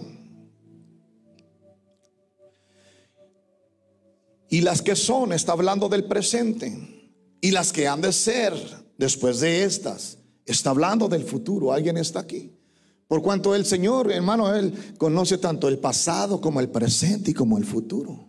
Y 4.48 4.60
las 4.60 4.80
que 4.80 4.94
son, 4.94 5.32
está 5.32 5.50
hablando 5.50 5.88
del 5.88 6.04
presente. 6.04 7.10
Y 7.40 7.50
las 7.50 7.72
que 7.72 7.88
han 7.88 8.00
de 8.00 8.12
ser 8.12 8.54
después 8.96 9.40
de 9.40 9.64
estas, 9.64 10.18
está 10.44 10.70
hablando 10.70 11.08
del 11.08 11.24
futuro. 11.24 11.72
¿Alguien 11.72 11.96
está 11.96 12.20
aquí? 12.20 12.52
Por 13.08 13.22
cuanto 13.22 13.56
el 13.56 13.66
Señor, 13.66 14.12
hermano, 14.12 14.54
Él 14.54 14.72
conoce 14.98 15.38
tanto 15.38 15.66
el 15.66 15.80
pasado 15.80 16.40
como 16.40 16.60
el 16.60 16.68
presente 16.68 17.32
y 17.32 17.34
como 17.34 17.58
el 17.58 17.64
futuro. 17.64 18.28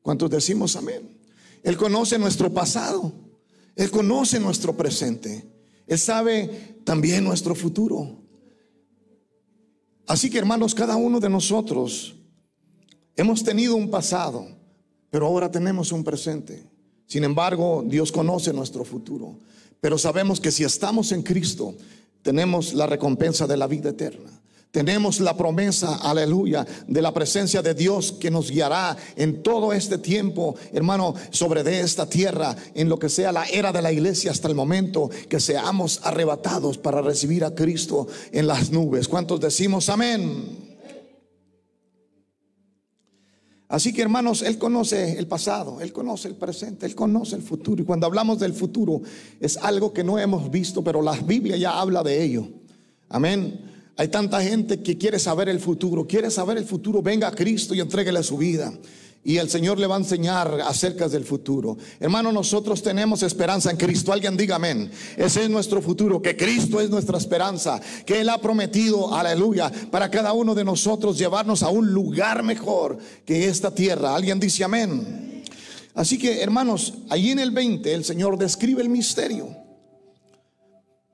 ¿Cuántos 0.00 0.30
decimos 0.30 0.74
amén? 0.74 1.20
Él 1.62 1.76
conoce 1.76 2.18
nuestro 2.18 2.50
pasado. 2.50 3.30
Él 3.76 3.90
conoce 3.90 4.38
nuestro 4.38 4.76
presente. 4.76 5.44
Él 5.86 5.98
sabe 5.98 6.80
también 6.84 7.24
nuestro 7.24 7.54
futuro. 7.54 8.18
Así 10.06 10.28
que 10.30 10.38
hermanos, 10.38 10.74
cada 10.74 10.96
uno 10.96 11.20
de 11.20 11.30
nosotros 11.30 12.16
hemos 13.16 13.42
tenido 13.44 13.76
un 13.76 13.90
pasado, 13.90 14.46
pero 15.10 15.26
ahora 15.26 15.50
tenemos 15.50 15.92
un 15.92 16.04
presente. 16.04 16.64
Sin 17.06 17.24
embargo, 17.24 17.84
Dios 17.86 18.10
conoce 18.10 18.52
nuestro 18.52 18.84
futuro. 18.84 19.38
Pero 19.80 19.98
sabemos 19.98 20.40
que 20.40 20.50
si 20.50 20.64
estamos 20.64 21.12
en 21.12 21.22
Cristo, 21.22 21.74
tenemos 22.22 22.72
la 22.72 22.86
recompensa 22.86 23.46
de 23.46 23.56
la 23.56 23.66
vida 23.66 23.90
eterna. 23.90 24.41
Tenemos 24.72 25.20
la 25.20 25.36
promesa, 25.36 25.96
aleluya, 25.96 26.66
de 26.86 27.02
la 27.02 27.12
presencia 27.12 27.60
de 27.60 27.74
Dios 27.74 28.12
que 28.12 28.30
nos 28.30 28.50
guiará 28.50 28.96
en 29.16 29.42
todo 29.42 29.74
este 29.74 29.98
tiempo, 29.98 30.56
hermano, 30.72 31.14
sobre 31.28 31.62
de 31.62 31.80
esta 31.80 32.08
tierra, 32.08 32.56
en 32.74 32.88
lo 32.88 32.98
que 32.98 33.10
sea 33.10 33.32
la 33.32 33.44
era 33.44 33.70
de 33.70 33.82
la 33.82 33.92
iglesia 33.92 34.30
hasta 34.30 34.48
el 34.48 34.54
momento 34.54 35.10
que 35.28 35.40
seamos 35.40 36.00
arrebatados 36.04 36.78
para 36.78 37.02
recibir 37.02 37.44
a 37.44 37.54
Cristo 37.54 38.08
en 38.32 38.46
las 38.46 38.72
nubes. 38.72 39.08
¿Cuántos 39.08 39.40
decimos 39.40 39.90
amén? 39.90 40.56
Así 43.68 43.92
que 43.92 44.00
hermanos, 44.00 44.40
Él 44.40 44.56
conoce 44.56 45.18
el 45.18 45.26
pasado, 45.26 45.82
Él 45.82 45.92
conoce 45.92 46.28
el 46.28 46.34
presente, 46.34 46.86
Él 46.86 46.94
conoce 46.94 47.36
el 47.36 47.42
futuro. 47.42 47.82
Y 47.82 47.84
cuando 47.84 48.06
hablamos 48.06 48.38
del 48.38 48.54
futuro 48.54 49.02
es 49.38 49.58
algo 49.58 49.92
que 49.92 50.02
no 50.02 50.18
hemos 50.18 50.50
visto, 50.50 50.82
pero 50.82 51.02
la 51.02 51.12
Biblia 51.12 51.58
ya 51.58 51.78
habla 51.78 52.02
de 52.02 52.22
ello. 52.22 52.48
Amén. 53.10 53.71
Hay 53.96 54.08
tanta 54.08 54.40
gente 54.42 54.82
que 54.82 54.96
quiere 54.96 55.18
saber 55.18 55.48
el 55.48 55.60
futuro, 55.60 56.06
quiere 56.06 56.30
saber 56.30 56.56
el 56.56 56.64
futuro, 56.64 57.02
venga 57.02 57.28
a 57.28 57.32
Cristo 57.32 57.74
y 57.74 57.80
entréguele 57.80 58.22
su 58.22 58.38
vida. 58.38 58.72
Y 59.24 59.36
el 59.36 59.48
Señor 59.48 59.78
le 59.78 59.86
va 59.86 59.94
a 59.94 59.98
enseñar 59.98 60.60
acerca 60.62 61.08
del 61.08 61.24
futuro. 61.24 61.76
Hermano, 62.00 62.32
nosotros 62.32 62.82
tenemos 62.82 63.22
esperanza 63.22 63.70
en 63.70 63.76
Cristo. 63.76 64.12
Alguien 64.12 64.36
diga 64.36 64.56
amén. 64.56 64.90
Ese 65.16 65.44
es 65.44 65.50
nuestro 65.50 65.80
futuro, 65.80 66.20
que 66.20 66.36
Cristo 66.36 66.80
es 66.80 66.90
nuestra 66.90 67.18
esperanza, 67.18 67.80
que 68.04 68.20
Él 68.20 68.28
ha 68.30 68.38
prometido, 68.38 69.14
aleluya, 69.14 69.70
para 69.92 70.10
cada 70.10 70.32
uno 70.32 70.56
de 70.56 70.64
nosotros 70.64 71.18
llevarnos 71.18 71.62
a 71.62 71.68
un 71.68 71.92
lugar 71.92 72.42
mejor 72.42 72.98
que 73.24 73.46
esta 73.46 73.72
tierra. 73.72 74.16
Alguien 74.16 74.40
dice 74.40 74.64
amén. 74.64 75.44
Así 75.94 76.18
que, 76.18 76.42
hermanos, 76.42 76.94
allí 77.08 77.30
en 77.30 77.38
el 77.38 77.52
20 77.52 77.94
el 77.94 78.04
Señor 78.04 78.38
describe 78.38 78.82
el 78.82 78.88
misterio. 78.88 79.61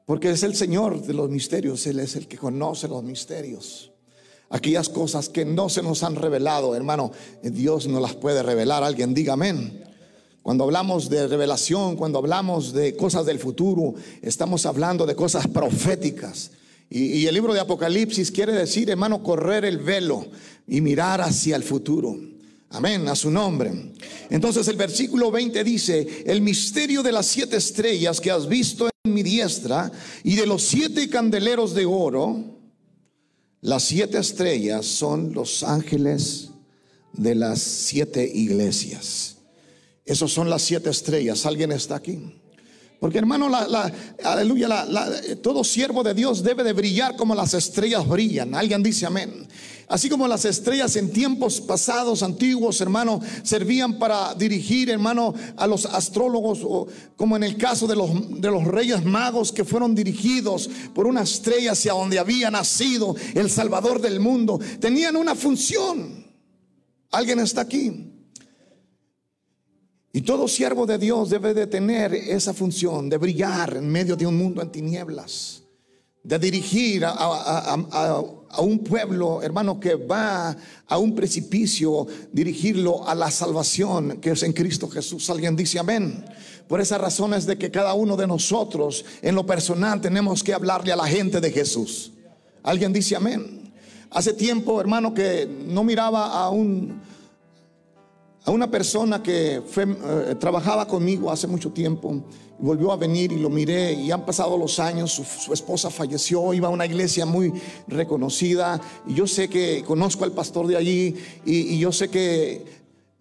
Porque 0.09 0.31
es 0.31 0.43
el 0.43 0.57
Señor 0.57 1.03
de 1.03 1.13
los 1.13 1.29
misterios, 1.29 1.87
Él 1.87 2.01
es 2.01 2.17
el 2.17 2.29
que 2.29 2.39
conoce 2.39 2.89
los 2.89 3.05
misterios. 3.05 3.91
Aquellas 4.49 4.89
cosas 4.89 5.29
que 5.29 5.45
no 5.45 5.69
se 5.69 5.83
nos 5.83 6.03
han 6.03 6.17
revelado, 6.17 6.75
hermano, 6.75 7.13
Dios 7.43 7.87
nos 7.89 8.01
las 8.01 8.15
puede 8.15 8.43
revelar. 8.43 8.83
Alguien 8.83 9.13
diga 9.13 9.35
amén. 9.35 9.85
Cuando 10.41 10.65
hablamos 10.65 11.11
de 11.11 11.29
revelación, 11.29 11.95
cuando 11.95 12.21
hablamos 12.21 12.73
de 12.73 12.97
cosas 12.97 13.27
del 13.27 13.39
futuro, 13.39 13.97
estamos 14.23 14.65
hablando 14.65 15.05
de 15.05 15.15
cosas 15.15 15.47
proféticas. 15.47 16.53
Y, 16.89 17.27
el 17.27 17.35
libro 17.35 17.53
de 17.53 17.61
Apocalipsis 17.61 18.31
quiere 18.31 18.55
decir, 18.55 18.89
hermano, 18.89 19.23
correr 19.23 19.67
el 19.67 19.77
velo 19.77 20.27
y 20.67 20.81
mirar 20.81 21.21
hacia 21.21 21.55
el 21.55 21.65
futuro. 21.65 22.17
Amén, 22.71 23.07
a 23.09 23.15
su 23.15 23.31
nombre. 23.31 23.93
Entonces 24.31 24.69
el 24.69 24.77
versículo 24.77 25.31
20 25.31 25.63
dice, 25.65 26.25
el 26.25 26.41
misterio 26.41 27.03
de 27.03 27.13
las 27.13 27.27
siete 27.27 27.59
estrellas 27.59 28.23
que 28.23 28.31
has 28.31 28.49
visto 28.49 28.87
en 28.87 28.98
mi 29.13 29.23
diestra 29.23 29.91
y 30.23 30.37
de 30.37 30.47
los 30.47 30.63
siete 30.63 31.09
candeleros 31.09 31.75
de 31.75 31.87
oro, 31.87 32.59
las 33.61 33.83
siete 33.85 34.19
estrellas 34.19 34.87
son 34.87 35.33
los 35.33 35.63
ángeles 35.63 36.51
de 37.13 37.35
las 37.35 37.61
siete 37.61 38.31
iglesias. 38.33 39.37
Esos 40.05 40.33
son 40.33 40.49
las 40.49 40.63
siete 40.63 40.91
estrellas. 40.91 41.45
¿Alguien 41.45 41.73
está 41.73 41.97
aquí? 41.97 42.19
Porque 43.01 43.19
hermano, 43.19 43.49
la, 43.49 43.93
aleluya, 44.25 44.87
todo 45.43 45.63
siervo 45.63 46.03
de 46.03 46.15
Dios 46.15 46.43
debe 46.43 46.65
de 46.65 46.73
brillar 46.73 47.17
como 47.17 47.35
las 47.35 47.55
estrellas 47.55 48.09
brillan. 48.09 48.55
Alguien 48.55 48.83
dice 48.83 49.07
amén. 49.07 49.47
Así 49.89 50.11
como 50.11 50.29
las 50.29 50.45
estrellas 50.45 50.97
en 50.97 51.11
tiempos 51.11 51.63
pasados, 51.63 52.23
antiguos, 52.23 52.81
hermano, 52.83 53.21
servían 53.43 53.99
para 53.99 54.35
dirigir, 54.35 54.91
hermano, 54.91 55.35
a 55.57 55.67
los 55.67 55.87
astrólogos, 55.87 56.61
o 56.63 56.87
como 57.17 57.37
en 57.37 57.43
el 57.43 57.57
caso 57.57 57.87
de 57.87 57.97
los, 57.97 58.41
de 58.41 58.51
los 58.51 58.65
reyes 58.65 59.03
magos 59.05 59.51
que 59.51 59.65
fueron 59.65 59.95
dirigidos 59.95 60.69
por 60.95 61.07
una 61.07 61.23
estrella 61.23 61.73
hacia 61.73 61.95
donde 61.95 62.19
había 62.19 62.51
nacido 62.51 63.17
el 63.35 63.49
Salvador 63.51 64.01
del 64.03 64.21
mundo. 64.21 64.61
Tenían 64.79 65.17
una 65.17 65.35
función. 65.35 66.27
¿Alguien 67.11 67.41
está 67.41 67.63
aquí? 67.63 68.13
Y 70.13 70.21
todo 70.23 70.49
siervo 70.49 70.85
de 70.85 70.99
Dios 70.99 71.31
debe 71.31 71.55
de 71.55 71.67
tener 71.67 72.13
esa 72.13 72.53
función, 72.53 73.09
de 73.09 73.17
brillar 73.17 73.77
en 73.77 73.89
medio 73.89 74.17
de 74.17 74.27
un 74.27 74.37
mundo 74.37 74.61
en 74.61 74.71
tinieblas, 74.73 75.63
de 76.23 76.39
dirigir 76.39 77.05
a, 77.05 78.23
un 78.59 78.79
pueblo, 78.81 79.43
hermano, 79.43 79.79
que 79.79 79.95
va 79.95 80.57
a 80.87 80.99
un 80.99 81.15
precipicio, 81.15 82.07
dirigirlo 82.33 83.09
a 83.09 83.15
la 83.15 83.31
salvación 83.31 84.19
que 84.21 84.31
es 84.31 84.43
en 84.43 84.53
Cristo 84.53 84.89
Jesús. 84.89 85.29
Alguien 85.31 85.57
dice 85.57 85.79
amén. 85.79 86.25
Por 86.67 86.81
esa 86.81 86.99
razón 86.99 87.33
es 87.33 87.47
de 87.47 87.57
que 87.57 87.71
cada 87.71 87.95
uno 87.95 88.17
de 88.17 88.27
nosotros, 88.27 89.05
en 89.23 89.35
lo 89.35 89.47
personal, 89.47 90.01
tenemos 90.01 90.43
que 90.43 90.53
hablarle 90.53 90.93
a 90.93 90.97
la 90.97 91.07
gente 91.07 91.41
de 91.41 91.51
Jesús. 91.51 92.13
Alguien 92.63 92.93
dice 92.93 93.17
amén. 93.17 93.73
Hace 94.11 94.33
tiempo, 94.33 94.81
hermano, 94.81 95.15
que 95.15 95.49
no 95.67 95.85
miraba 95.85 96.33
a 96.33 96.51
un 96.51 97.01
a 98.45 98.51
una 98.51 98.71
persona 98.71 99.23
que 99.23 99.57
eh, 99.57 100.35
trabajaba 100.39 100.87
conmigo 100.87 101.31
hace 101.31 101.47
mucho 101.47 101.71
tiempo, 101.71 102.23
volvió 102.59 102.93
a 102.93 102.97
venir 102.97 103.33
y 103.33 103.39
lo 103.39 103.51
miré 103.51 103.93
y 103.93 104.11
han 104.11 104.25
pasado 104.25 104.57
los 104.57 104.79
años, 104.79 105.13
su, 105.13 105.53
esposa 105.53 105.91
falleció, 105.91 106.53
iba 106.55 106.69
a 106.69 106.71
una 106.71 106.87
iglesia 106.87 107.25
muy 107.27 107.53
reconocida 107.87 108.81
y 109.07 109.15
yo 109.15 109.27
sé 109.27 109.49
que 109.49 109.85
conozco 109.87 110.25
al 110.25 110.33
pastor 110.33 110.67
de 110.67 110.77
allí 110.77 111.15
y, 111.45 111.75
y 111.75 111.79
yo 111.79 111.93
sé 111.93 112.09
que 112.09 112.65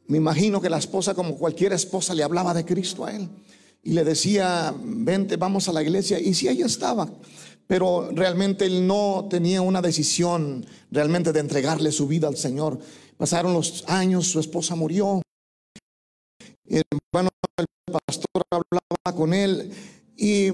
me 0.08 0.18
imagino 0.18 0.62
que 0.62 0.70
la 0.70 0.78
esposa 0.78 1.14
como 1.14 1.36
cualquier 1.36 1.74
esposa 1.74 2.16
le 2.16 2.24
hablaba 2.24 2.54
de 2.54 2.66
Cristo 2.66 3.06
a 3.06 3.14
él 3.14 3.30
y 3.84 3.94
le 3.94 4.04
decía, 4.04 4.74
vente, 4.84 5.38
vamos 5.38 5.70
a 5.70 5.74
la 5.74 5.82
iglesia 5.82 6.20
y 6.20 6.34
si 6.34 6.48
ella 6.48 6.66
estaba 6.66 7.08
pero 7.68 8.10
realmente 8.12 8.66
él 8.66 8.88
no 8.88 9.28
tenía 9.30 9.62
una 9.62 9.82
decisión 9.82 10.66
realmente 10.90 11.34
de 11.34 11.42
entregarle 11.42 11.92
su 11.92 12.08
vida 12.08 12.28
al 12.28 12.38
Señor. 12.38 12.80
Pasaron 13.18 13.54
los 13.54 13.84
años, 13.88 14.28
su 14.28 14.40
esposa 14.40 14.76
murió. 14.76 15.22
Y 16.66 16.82
bueno, 17.12 17.30
el 17.58 17.66
pastor 17.92 18.42
hablaba 18.50 19.18
con 19.18 19.34
él 19.34 19.72
y 20.16 20.52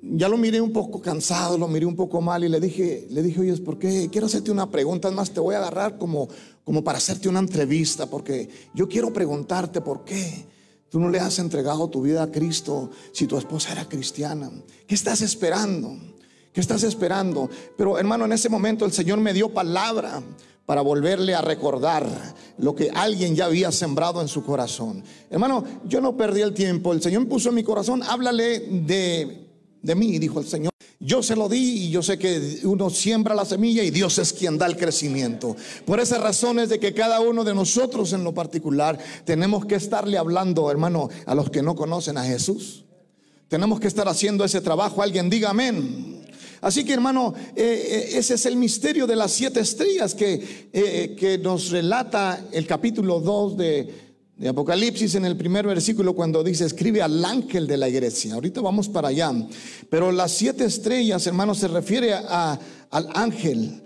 ya 0.00 0.28
lo 0.28 0.36
miré 0.36 0.60
un 0.60 0.72
poco 0.72 1.00
cansado, 1.00 1.58
lo 1.58 1.68
miré 1.68 1.86
un 1.86 1.96
poco 1.96 2.20
mal 2.20 2.44
y 2.44 2.48
le 2.48 2.60
dije, 2.60 3.06
le 3.10 3.22
dije, 3.22 3.40
oye, 3.40 3.56
¿por 3.58 3.78
qué? 3.78 4.08
Quiero 4.10 4.26
hacerte 4.26 4.50
una 4.50 4.70
pregunta, 4.70 5.10
más 5.10 5.30
te 5.32 5.40
voy 5.40 5.54
a 5.54 5.58
agarrar 5.58 5.98
como, 5.98 6.28
como 6.64 6.84
para 6.84 6.98
hacerte 6.98 7.28
una 7.28 7.40
entrevista, 7.40 8.06
porque 8.06 8.48
yo 8.74 8.88
quiero 8.88 9.12
preguntarte 9.12 9.80
por 9.80 10.04
qué 10.04 10.46
tú 10.88 11.00
no 11.00 11.10
le 11.10 11.18
has 11.18 11.38
entregado 11.38 11.88
tu 11.88 12.02
vida 12.02 12.22
a 12.22 12.30
Cristo 12.30 12.90
si 13.12 13.26
tu 13.26 13.36
esposa 13.36 13.72
era 13.72 13.88
cristiana. 13.88 14.50
¿Qué 14.86 14.94
estás 14.94 15.20
esperando? 15.20 15.96
¿Qué 16.58 16.62
estás 16.62 16.82
esperando? 16.82 17.48
Pero 17.76 18.00
hermano, 18.00 18.24
en 18.24 18.32
ese 18.32 18.48
momento 18.48 18.84
el 18.84 18.90
Señor 18.90 19.20
me 19.20 19.32
dio 19.32 19.48
palabra 19.48 20.20
para 20.66 20.80
volverle 20.80 21.32
a 21.32 21.40
recordar 21.40 22.04
lo 22.58 22.74
que 22.74 22.90
alguien 22.92 23.36
ya 23.36 23.44
había 23.44 23.70
sembrado 23.70 24.20
en 24.20 24.26
su 24.26 24.42
corazón. 24.42 25.04
Hermano, 25.30 25.62
yo 25.84 26.00
no 26.00 26.16
perdí 26.16 26.40
el 26.40 26.54
tiempo. 26.54 26.92
El 26.92 27.00
Señor 27.00 27.28
puso 27.28 27.50
en 27.50 27.54
mi 27.54 27.62
corazón, 27.62 28.02
háblale 28.02 28.58
de 28.58 29.46
de 29.82 29.94
mí, 29.94 30.18
dijo 30.18 30.40
el 30.40 30.48
Señor. 30.48 30.72
Yo 30.98 31.22
se 31.22 31.36
lo 31.36 31.48
di 31.48 31.84
y 31.84 31.90
yo 31.90 32.02
sé 32.02 32.18
que 32.18 32.58
uno 32.64 32.90
siembra 32.90 33.36
la 33.36 33.44
semilla 33.44 33.84
y 33.84 33.92
Dios 33.92 34.18
es 34.18 34.32
quien 34.32 34.58
da 34.58 34.66
el 34.66 34.76
crecimiento. 34.76 35.54
Por 35.84 36.00
esas 36.00 36.20
razones 36.20 36.70
de 36.70 36.80
que 36.80 36.92
cada 36.92 37.20
uno 37.20 37.44
de 37.44 37.54
nosotros 37.54 38.12
en 38.14 38.24
lo 38.24 38.34
particular 38.34 38.98
tenemos 39.24 39.64
que 39.64 39.76
estarle 39.76 40.18
hablando, 40.18 40.68
hermano, 40.72 41.08
a 41.24 41.36
los 41.36 41.50
que 41.50 41.62
no 41.62 41.76
conocen 41.76 42.18
a 42.18 42.24
Jesús. 42.24 42.84
Tenemos 43.46 43.78
que 43.78 43.86
estar 43.86 44.08
haciendo 44.08 44.44
ese 44.44 44.60
trabajo. 44.60 45.02
Alguien 45.02 45.30
diga 45.30 45.50
amén. 45.50 46.17
Así 46.60 46.84
que 46.84 46.92
hermano, 46.92 47.34
eh, 47.54 48.10
eh, 48.12 48.18
ese 48.18 48.34
es 48.34 48.46
el 48.46 48.56
misterio 48.56 49.06
de 49.06 49.16
las 49.16 49.32
siete 49.32 49.60
estrellas 49.60 50.14
que, 50.14 50.68
eh, 50.72 51.16
que 51.18 51.38
nos 51.38 51.70
relata 51.70 52.44
el 52.52 52.66
capítulo 52.66 53.20
2 53.20 53.56
de, 53.56 53.94
de 54.38 54.48
Apocalipsis 54.48 55.14
en 55.16 55.24
el 55.24 55.36
primer 55.36 55.66
versículo 55.66 56.14
cuando 56.14 56.44
dice, 56.44 56.64
escribe 56.64 57.02
al 57.02 57.24
ángel 57.24 57.66
de 57.66 57.76
la 57.76 57.88
iglesia. 57.88 58.34
Ahorita 58.34 58.60
vamos 58.60 58.88
para 58.88 59.08
allá. 59.08 59.32
Pero 59.90 60.12
las 60.12 60.32
siete 60.32 60.64
estrellas, 60.64 61.26
hermanos, 61.26 61.58
se 61.58 61.68
refiere 61.68 62.14
a, 62.14 62.58
al 62.90 63.08
ángel, 63.14 63.82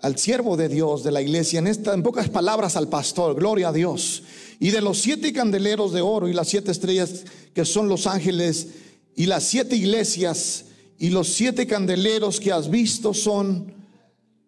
al 0.00 0.16
siervo 0.16 0.56
de 0.56 0.68
Dios 0.68 1.02
de 1.02 1.10
la 1.12 1.20
iglesia. 1.20 1.58
En, 1.58 1.66
esta, 1.66 1.94
en 1.94 2.04
pocas 2.04 2.28
palabras, 2.28 2.76
al 2.76 2.88
pastor. 2.88 3.34
Gloria 3.34 3.68
a 3.68 3.72
Dios. 3.72 4.22
Y 4.60 4.70
de 4.70 4.80
los 4.80 4.98
siete 4.98 5.32
candeleros 5.32 5.92
de 5.92 6.00
oro 6.00 6.28
y 6.28 6.32
las 6.32 6.48
siete 6.48 6.70
estrellas 6.70 7.24
que 7.52 7.64
son 7.64 7.88
los 7.88 8.06
ángeles 8.06 8.68
y 9.16 9.26
las 9.26 9.42
siete 9.42 9.74
iglesias 9.74 10.64
y 10.98 11.10
los 11.10 11.28
siete 11.28 11.66
candeleros 11.66 12.40
que 12.40 12.50
has 12.50 12.68
visto 12.68 13.14
son 13.14 13.72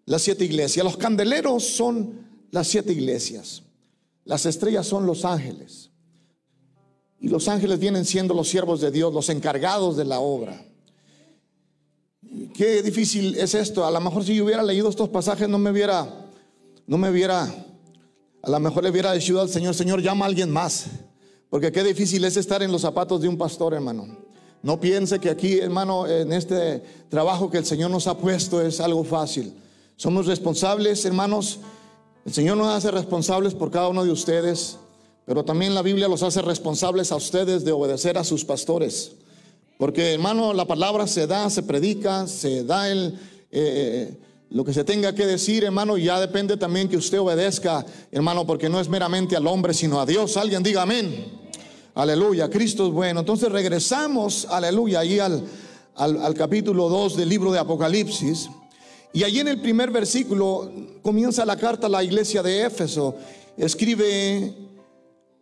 las 0.05 0.23
siete 0.23 0.45
iglesias. 0.45 0.85
Los 0.85 0.97
candeleros 0.97 1.65
son 1.65 2.27
las 2.51 2.67
siete 2.67 2.93
iglesias. 2.93 3.63
Las 4.25 4.47
estrellas 4.47 4.87
son 4.87 5.07
los 5.07 5.25
ángeles. 5.25 5.91
Y 7.21 7.29
los 7.29 7.47
ángeles 7.47 7.79
vienen 7.79 8.05
siendo 8.05 8.35
los 8.35 8.49
siervos 8.49 8.81
de 8.81 8.91
Dios, 8.91 9.15
los 9.15 9.29
encargados 9.29 9.97
de 9.97 10.05
la 10.05 10.19
obra. 10.19 10.67
Qué 12.55 12.83
difícil 12.83 13.37
es 13.37 13.55
esto. 13.55 13.85
A 13.85 13.91
lo 13.91 14.01
mejor 14.01 14.25
si 14.25 14.35
yo 14.35 14.45
hubiera 14.45 14.65
leído 14.65 14.89
estos 14.89 15.09
pasajes 15.09 15.49
no 15.49 15.59
me 15.59 15.71
hubiera, 15.71 16.27
no 16.87 16.99
me 16.99 17.11
hubiera, 17.11 17.43
a 18.43 18.51
lo 18.51 18.59
mejor 18.59 18.83
le 18.83 18.91
hubiera 18.91 19.13
dicho 19.13 19.41
al 19.41 19.49
Señor, 19.49 19.75
Señor, 19.75 20.03
llama 20.03 20.25
a 20.25 20.29
alguien 20.29 20.51
más. 20.51 20.87
Porque 21.49 21.71
qué 21.71 21.85
difícil 21.85 22.25
es 22.25 22.37
estar 22.37 22.63
en 22.63 22.73
los 22.73 22.83
zapatos 22.83 23.21
de 23.21 23.29
un 23.29 23.39
pastor, 23.39 23.75
hermano. 23.75 24.30
No 24.63 24.79
piense 24.79 25.19
que 25.19 25.31
aquí, 25.31 25.59
hermano, 25.59 26.07
en 26.07 26.33
este 26.33 26.83
trabajo 27.09 27.51
que 27.51 27.59
el 27.59 27.65
Señor 27.65 27.91
nos 27.91 28.07
ha 28.07 28.19
puesto 28.19 28.61
es 28.61 28.81
algo 28.81 29.05
fácil. 29.05 29.55
Somos 29.97 30.27
responsables, 30.27 31.05
hermanos, 31.05 31.61
el 32.27 32.33
Señor 32.35 32.59
nos 32.59 32.69
hace 32.69 32.91
responsables 32.91 33.55
por 33.55 33.71
cada 33.71 33.89
uno 33.89 34.05
de 34.05 34.11
ustedes, 34.11 34.77
pero 35.25 35.45
también 35.45 35.75
la 35.75 35.83
Biblia 35.83 36.09
los 36.09 36.23
hace 36.23 36.43
responsables 36.43 37.11
a 37.13 37.17
ustedes 37.17 37.65
de 37.65 37.73
obedecer 37.73 38.19
a 38.19 38.25
sus 38.25 38.45
pastores. 38.45 39.13
Porque 39.79 40.13
hermano, 40.13 40.53
la 40.53 40.67
palabra 40.67 41.07
se 41.07 41.27
da, 41.27 41.49
se 41.49 41.63
predica, 41.63 42.27
se 42.27 42.65
da 42.65 42.91
el, 42.91 43.19
eh, 43.51 44.15
lo 44.51 44.65
que 44.65 44.75
se 44.75 44.85
tenga 44.85 45.15
que 45.15 45.25
decir, 45.25 45.65
hermano, 45.65 45.97
y 45.97 46.05
ya 46.05 46.21
depende 46.21 46.59
también 46.59 46.89
que 46.89 46.99
usted 46.99 47.19
obedezca, 47.19 47.87
hermano, 48.13 48.47
porque 48.47 48.69
no 48.69 48.79
es 48.79 48.91
meramente 48.91 49.37
al 49.37 49.47
hombre, 49.47 49.73
sino 49.73 50.01
a 50.01 50.07
Dios. 50.07 50.37
Alguien 50.37 50.63
diga 50.63 50.83
amén. 50.83 51.40
Aleluya, 51.95 52.49
Cristo 52.49 52.87
es 52.87 52.93
bueno. 52.93 53.21
Entonces 53.21 53.51
regresamos, 53.51 54.47
aleluya, 54.49 55.01
ahí 55.01 55.19
al, 55.19 55.45
al, 55.97 56.35
capítulo 56.35 56.89
2 56.89 57.17
del 57.17 57.29
libro 57.29 57.51
de 57.51 57.59
Apocalipsis. 57.59 58.49
Y 59.13 59.25
allí 59.25 59.41
en 59.41 59.49
el 59.49 59.61
primer 59.61 59.91
versículo 59.91 60.71
comienza 61.03 61.45
la 61.45 61.57
carta 61.57 61.89
a 61.89 61.91
la 61.91 62.05
iglesia 62.05 62.43
de 62.43 62.65
Éfeso. 62.65 63.17
Escribe 63.57 64.55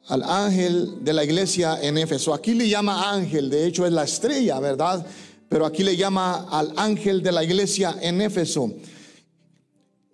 al 0.06 0.22
ángel 0.22 1.04
de 1.04 1.12
la 1.12 1.22
iglesia 1.22 1.78
en 1.82 1.98
Éfeso. 1.98 2.32
Aquí 2.32 2.54
le 2.54 2.66
llama 2.66 3.12
ángel, 3.12 3.50
de 3.50 3.66
hecho 3.66 3.84
es 3.86 3.92
la 3.92 4.04
estrella, 4.04 4.58
¿verdad? 4.58 5.06
Pero 5.50 5.66
aquí 5.66 5.84
le 5.84 5.96
llama 5.96 6.46
al 6.50 6.72
ángel 6.76 7.22
de 7.22 7.32
la 7.32 7.44
iglesia 7.44 7.94
en 8.00 8.22
Éfeso. 8.22 8.72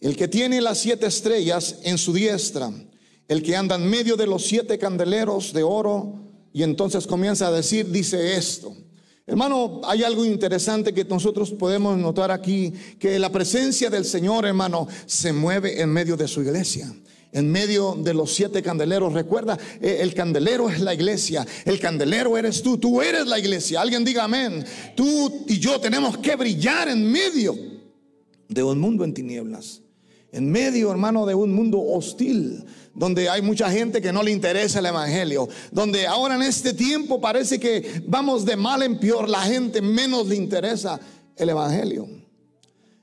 El 0.01 0.17
que 0.17 0.27
tiene 0.27 0.61
las 0.61 0.79
siete 0.79 1.07
estrellas 1.07 1.77
en 1.85 1.97
su 1.97 2.13
diestra, 2.13 2.73
el 3.29 3.43
que 3.43 3.57
anda 3.57 3.77
en 3.77 3.89
medio 3.89 4.17
de 4.17 4.27
los 4.27 4.45
siete 4.45 4.79
candeleros 4.79 5.53
de 5.53 5.63
oro, 5.63 6.24
y 6.55 6.63
entonces 6.63 7.07
comienza 7.07 7.49
a 7.49 7.53
decir, 7.53 7.91
dice 7.91 8.37
esto. 8.37 8.75
Hermano, 9.27 9.81
hay 9.85 10.05
algo 10.05 10.25
interesante 10.25 10.95
que 10.95 11.05
nosotros 11.05 11.51
podemos 11.51 11.99
notar 11.99 12.31
aquí, 12.31 12.73
que 12.99 13.19
la 13.19 13.33
presencia 13.33 13.91
del 13.91 14.05
Señor, 14.05 14.47
hermano, 14.47 14.87
se 15.05 15.33
mueve 15.33 15.83
en 15.83 15.91
medio 15.91 16.17
de 16.17 16.29
su 16.29 16.41
iglesia 16.41 16.95
en 17.33 17.51
medio 17.51 17.97
de 17.97 18.15
los 18.15 18.33
siete 18.33 18.63
candeleros. 18.63 19.13
Recuerda, 19.13 19.59
eh, 19.81 19.99
el 20.03 20.15
candelero 20.15 20.71
es 20.71 20.81
la 20.81 20.95
iglesia, 20.95 21.45
el 21.65 21.81
candelero 21.81 22.39
eres 22.39 22.63
tú, 22.63 22.79
tú 22.79 23.03
eres 23.03 23.27
la 23.27 23.41
iglesia. 23.41 23.81
Alguien 23.81 24.05
diga 24.05 24.23
amén. 24.23 24.65
Tú 24.95 25.45
y 25.49 25.59
yo 25.59 25.81
tenemos 25.81 26.17
que 26.19 26.37
brillar 26.37 26.89
en 26.89 27.11
medio 27.11 27.59
de 28.49 28.63
un 28.63 28.79
mundo 28.79 29.03
en 29.03 29.13
tinieblas, 29.13 29.83
en 30.35 30.51
medio, 30.51 30.91
hermano, 30.91 31.27
de 31.27 31.35
un 31.35 31.55
mundo 31.55 31.81
hostil 31.81 32.65
donde 32.95 33.29
hay 33.29 33.43
mucha 33.43 33.71
gente 33.71 34.01
que 34.01 34.13
no 34.13 34.23
le 34.23 34.31
interesa 34.31 34.79
el 34.79 34.87
Evangelio, 34.87 35.49
donde 35.71 36.07
ahora 36.07 36.37
en 36.37 36.43
este 36.43 36.75
tiempo 36.75 37.21
parece 37.21 37.59
que 37.59 38.03
vamos 38.07 38.45
de 38.45 38.57
mal 38.57 38.83
en 38.83 38.99
peor, 38.99 39.29
la 39.29 39.43
gente 39.43 39.81
menos 39.81 40.29
le 40.29 40.37
interesa 40.37 41.01
el 41.37 41.49
Evangelio. 41.49 42.09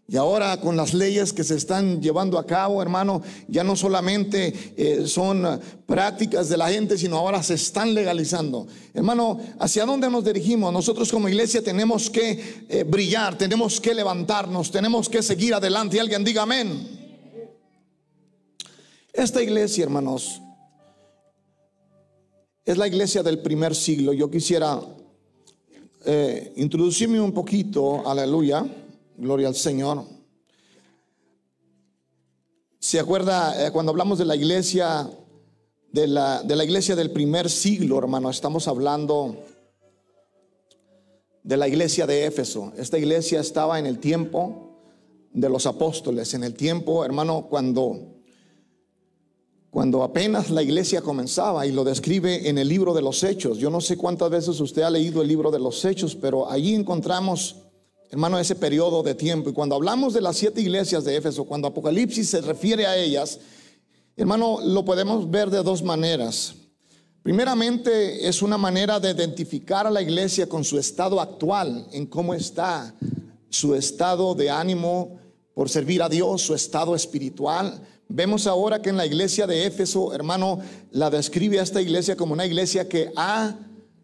Y 0.08 0.18
ahora 0.18 0.60
con 0.60 0.76
las 0.76 0.94
leyes 0.94 1.32
que 1.32 1.42
se 1.42 1.56
están 1.56 2.02
llevando 2.02 2.38
a 2.38 2.46
cabo, 2.46 2.82
hermano, 2.82 3.22
ya 3.48 3.64
no 3.64 3.78
solamente 3.78 4.74
eh, 4.76 5.08
son 5.08 5.62
prácticas 5.86 6.50
de 6.50 6.58
la 6.58 6.70
gente, 6.70 6.98
sino 6.98 7.18
ahora 7.18 7.42
se 7.42 7.54
están 7.54 7.94
legalizando. 7.94 8.68
Hermano, 8.94 9.40
¿hacia 9.58 9.86
dónde 9.86 10.10
nos 10.10 10.26
dirigimos? 10.26 10.74
Nosotros 10.74 11.10
como 11.10 11.30
iglesia 11.30 11.64
tenemos 11.64 12.10
que 12.10 12.66
eh, 12.68 12.84
brillar, 12.84 13.38
tenemos 13.38 13.80
que 13.80 13.94
levantarnos, 13.94 14.70
tenemos 14.70 15.08
que 15.08 15.24
seguir 15.24 15.54
adelante. 15.54 15.96
Y 15.96 16.00
alguien 16.02 16.26
diga 16.26 16.42
amén. 16.42 17.01
Esta 19.14 19.44
iglesia, 19.44 19.84
hermanos, 19.84 20.42
es 22.64 22.78
la 22.78 22.88
iglesia 22.88 23.22
del 23.22 23.40
primer 23.40 23.76
siglo. 23.76 24.14
Yo 24.14 24.32
quisiera 24.32 24.80
eh, 26.06 26.54
introducirme 26.56 27.20
un 27.20 27.34
poquito, 27.34 28.08
aleluya, 28.08 28.66
gloria 29.18 29.50
al 29.50 29.56
Señor. 29.56 30.06
¿Se 32.80 33.00
acuerda 33.00 33.68
eh, 33.68 33.72
cuando 33.72 33.92
hablamos 33.92 34.18
de 34.18 34.26
la 34.26 34.36
iglesia, 34.38 35.10
de 35.92 36.08
la, 36.08 36.42
de 36.44 36.56
la 36.56 36.64
iglesia 36.64 36.96
del 36.96 37.12
primer 37.12 37.50
siglo, 37.50 37.98
hermano? 37.98 38.30
Estamos 38.30 38.70
hablando 38.70 39.44
de 41.44 41.58
la 41.58 41.68
iglesia 41.68 42.08
de 42.08 42.28
Éfeso. 42.28 42.72
Esta 42.78 42.98
iglesia 42.98 43.42
estaba 43.42 43.78
en 43.78 43.88
el 43.88 44.00
tiempo 44.00 44.80
de 45.34 45.50
los 45.50 45.66
apóstoles, 45.66 46.34
en 46.34 46.46
el 46.46 46.54
tiempo, 46.54 47.04
hermano, 47.04 47.48
cuando 47.50 48.21
cuando 49.72 50.04
apenas 50.04 50.50
la 50.50 50.62
iglesia 50.62 51.02
comenzaba 51.02 51.66
y 51.66 51.72
lo 51.72 51.86
describe 51.86 52.50
en 52.50 52.58
el 52.58 52.68
libro 52.68 52.94
de 52.94 53.02
los 53.02 53.24
hechos. 53.24 53.58
Yo 53.58 53.70
no 53.70 53.80
sé 53.80 53.96
cuántas 53.96 54.30
veces 54.30 54.60
usted 54.60 54.82
ha 54.82 54.90
leído 54.90 55.22
el 55.22 55.30
libro 55.30 55.50
de 55.50 55.60
los 55.60 55.86
hechos, 55.86 56.14
pero 56.14 56.52
allí 56.52 56.76
encontramos, 56.76 57.56
hermano, 58.10 58.38
ese 58.38 58.56
periodo 58.56 59.02
de 59.02 59.16
tiempo. 59.16 59.50
Y 59.50 59.54
cuando 59.54 59.76
hablamos 59.76 60.14
de 60.14 60.20
las 60.20 60.36
siete 60.36 60.60
iglesias 60.60 61.06
de 61.06 61.16
Éfeso, 61.16 61.46
cuando 61.46 61.70
Apocalipsis 61.70 62.30
se 62.30 62.42
refiere 62.42 62.86
a 62.86 62.98
ellas, 62.98 63.40
hermano, 64.18 64.60
lo 64.62 64.84
podemos 64.84 65.32
ver 65.32 65.50
de 65.50 65.64
dos 65.64 65.82
maneras. 65.82 66.54
Primeramente 67.24 68.28
es 68.28 68.42
una 68.42 68.58
manera 68.58 69.00
de 69.00 69.12
identificar 69.12 69.88
a 69.88 69.92
la 69.92 70.02
iglesia 70.02 70.50
con 70.50 70.66
su 70.66 70.80
estado 70.80 71.22
actual, 71.22 71.88
en 71.94 72.08
cómo 72.08 72.34
está 72.34 72.94
su 73.48 73.74
estado 73.74 74.36
de 74.36 74.50
ánimo 74.50 75.18
por 75.54 75.70
servir 75.70 76.04
a 76.04 76.10
Dios, 76.10 76.42
su 76.42 76.56
estado 76.56 76.94
espiritual 76.94 77.82
Vemos 78.14 78.46
ahora 78.46 78.82
que 78.82 78.90
en 78.90 78.98
la 78.98 79.06
iglesia 79.06 79.48
de 79.48 79.66
Éfeso, 79.66 80.14
hermano, 80.14 80.60
la 80.92 81.10
describe 81.10 81.60
a 81.60 81.64
esta 81.64 81.82
iglesia 81.82 82.18
como 82.18 82.34
una 82.34 82.46
iglesia 82.46 82.90
que 82.90 83.12
ha, 83.16 83.58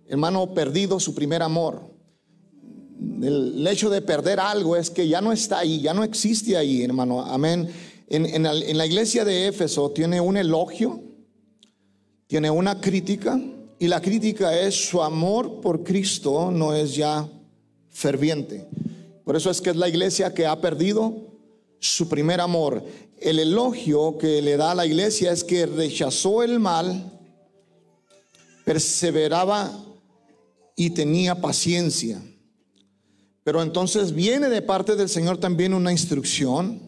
hermano, 0.08 0.54
perdido 0.54 0.98
su 1.00 1.14
primer 1.14 1.44
amor. 1.44 1.92
El 3.22 3.68
hecho 3.68 3.90
de 3.90 4.02
perder 4.02 4.40
algo 4.40 4.78
es 4.78 4.90
que 4.90 5.10
ya 5.10 5.20
no 5.20 5.34
está 5.34 5.60
ahí, 5.60 5.82
ya 5.82 5.94
no 5.94 6.06
existe 6.06 6.56
ahí, 6.56 6.84
hermano. 6.84 7.22
Amén. 7.22 7.70
En, 8.08 8.44
la, 8.44 8.86
iglesia 8.86 9.26
de 9.26 9.48
Éfeso 9.48 9.92
tiene 9.92 10.22
un 10.22 10.38
elogio, 10.38 11.04
tiene 12.28 12.50
una 12.50 12.80
crítica, 12.80 13.38
y 13.78 13.88
la 13.90 14.02
crítica 14.02 14.58
es 14.58 14.90
su 14.90 15.04
amor 15.04 15.60
por 15.60 15.84
Cristo 15.84 16.50
no 16.50 16.74
es 16.74 16.96
ya 16.96 17.30
ferviente. 17.90 18.70
Por 19.26 19.36
eso 19.36 19.52
es 19.52 19.60
que 19.60 19.72
es 19.72 19.76
la 19.76 19.90
iglesia 19.90 20.34
que 20.34 20.46
ha 20.46 20.62
perdido 20.62 21.28
su 21.80 22.08
primer 22.08 22.40
amor. 22.40 22.84
El 23.20 23.40
elogio 23.40 24.18
que 24.18 24.42
le 24.42 24.58
da 24.58 24.72
a 24.72 24.76
la 24.76 24.86
iglesia 24.86 25.32
es 25.32 25.44
que 25.44 25.66
rechazó 25.66 26.44
el 26.44 26.60
mal, 26.60 27.20
perseveraba 28.64 29.72
y 30.76 30.92
tenía 30.92 31.42
paciencia. 31.42 32.22
Pero 33.44 33.62
entonces 33.62 34.14
viene 34.14 34.50
de 34.50 34.62
parte 34.62 34.96
del 34.96 35.10
Señor 35.10 35.38
también 35.38 35.74
una 35.74 35.92
instrucción 35.92 36.82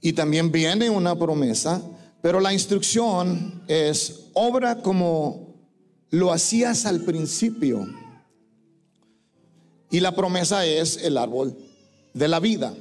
y 0.00 0.12
también 0.12 0.52
viene 0.52 0.90
una 0.90 1.16
promesa, 1.16 1.82
pero 2.20 2.40
la 2.40 2.52
instrucción 2.52 3.62
es 3.68 4.26
obra 4.34 4.82
como 4.82 5.54
lo 6.10 6.32
hacías 6.32 6.86
al 6.86 7.00
principio. 7.02 7.86
Y 9.90 10.00
la 10.00 10.14
promesa 10.14 10.66
es 10.66 10.98
el 10.98 11.16
árbol 11.16 11.56
de 12.12 12.28
la 12.28 12.40
vida. 12.40 12.74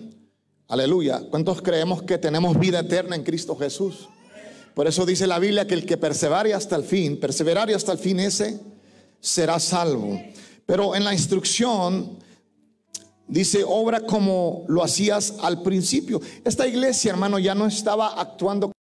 Aleluya. 0.70 1.22
¿Cuántos 1.30 1.62
creemos 1.62 2.04
que 2.04 2.18
tenemos 2.18 2.60
vida 2.60 2.80
eterna 2.80 3.16
en 3.16 3.24
Cristo 3.24 3.56
Jesús? 3.56 4.10
Por 4.76 4.86
eso 4.86 5.06
dice 5.06 5.26
la 5.26 5.40
Biblia 5.40 5.66
que 5.66 5.74
el 5.74 5.86
que 5.86 5.96
persevere 5.96 6.54
hasta 6.54 6.76
el 6.76 6.84
fin, 6.84 7.20
perseverar 7.20 7.72
hasta 7.72 7.94
el 7.94 7.98
fin 7.98 8.20
ese 8.20 8.60
será 9.22 9.60
salvo. 9.62 10.22
Pero 10.66 10.94
en 10.94 11.06
la 11.06 11.14
instrucción 11.14 12.20
dice, 13.28 13.64
obra 13.66 14.02
como 14.02 14.66
lo 14.68 14.84
hacías 14.84 15.36
al 15.42 15.62
principio. 15.64 16.20
Esta 16.44 16.68
iglesia, 16.68 17.12
hermano, 17.12 17.40
ya 17.40 17.56
no 17.56 17.66
estaba 17.66 18.20
actuando 18.20 18.74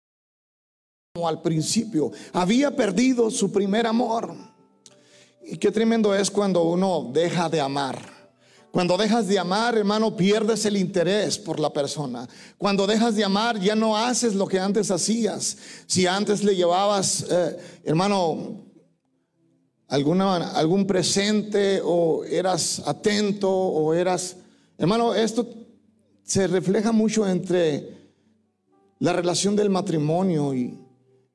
como 1.13 1.27
al 1.27 1.43
principio. 1.43 2.11
Había 2.33 2.75
perdido 2.75 3.29
su 3.29 3.51
primer 3.51 3.85
amor. 3.85 4.35
Y 5.43 5.57
qué 5.57 5.71
tremendo 5.71 6.15
es 6.15 6.31
cuando 6.31 6.63
uno 6.63 7.11
deja 7.13 7.47
de 7.47 7.61
amar. 7.61 8.14
Cuando 8.75 8.97
dejas 8.97 9.29
de 9.29 9.39
amar, 9.39 9.77
hermano, 9.77 10.17
pierdes 10.17 10.65
el 10.65 10.75
interés 10.75 11.37
por 11.37 11.61
la 11.61 11.71
persona. 11.71 12.27
Cuando 12.57 12.85
dejas 12.85 13.15
de 13.15 13.23
amar, 13.23 13.57
ya 13.57 13.73
no 13.73 13.95
haces 13.95 14.35
lo 14.35 14.49
que 14.49 14.59
antes 14.59 14.91
hacías. 14.91 15.57
Si 15.87 16.05
antes 16.05 16.43
le 16.43 16.57
llevabas, 16.57 17.25
eh, 17.31 17.57
hermano, 17.85 18.65
alguna, 19.87 20.49
algún 20.49 20.85
presente 20.85 21.79
o 21.81 22.25
eras 22.25 22.83
atento 22.85 23.49
o 23.49 23.93
eras... 23.93 24.35
Hermano, 24.77 25.15
esto 25.15 25.47
se 26.23 26.45
refleja 26.45 26.91
mucho 26.91 27.25
entre 27.25 27.95
la 28.99 29.13
relación 29.13 29.55
del 29.55 29.69
matrimonio 29.69 30.53
y, 30.53 30.77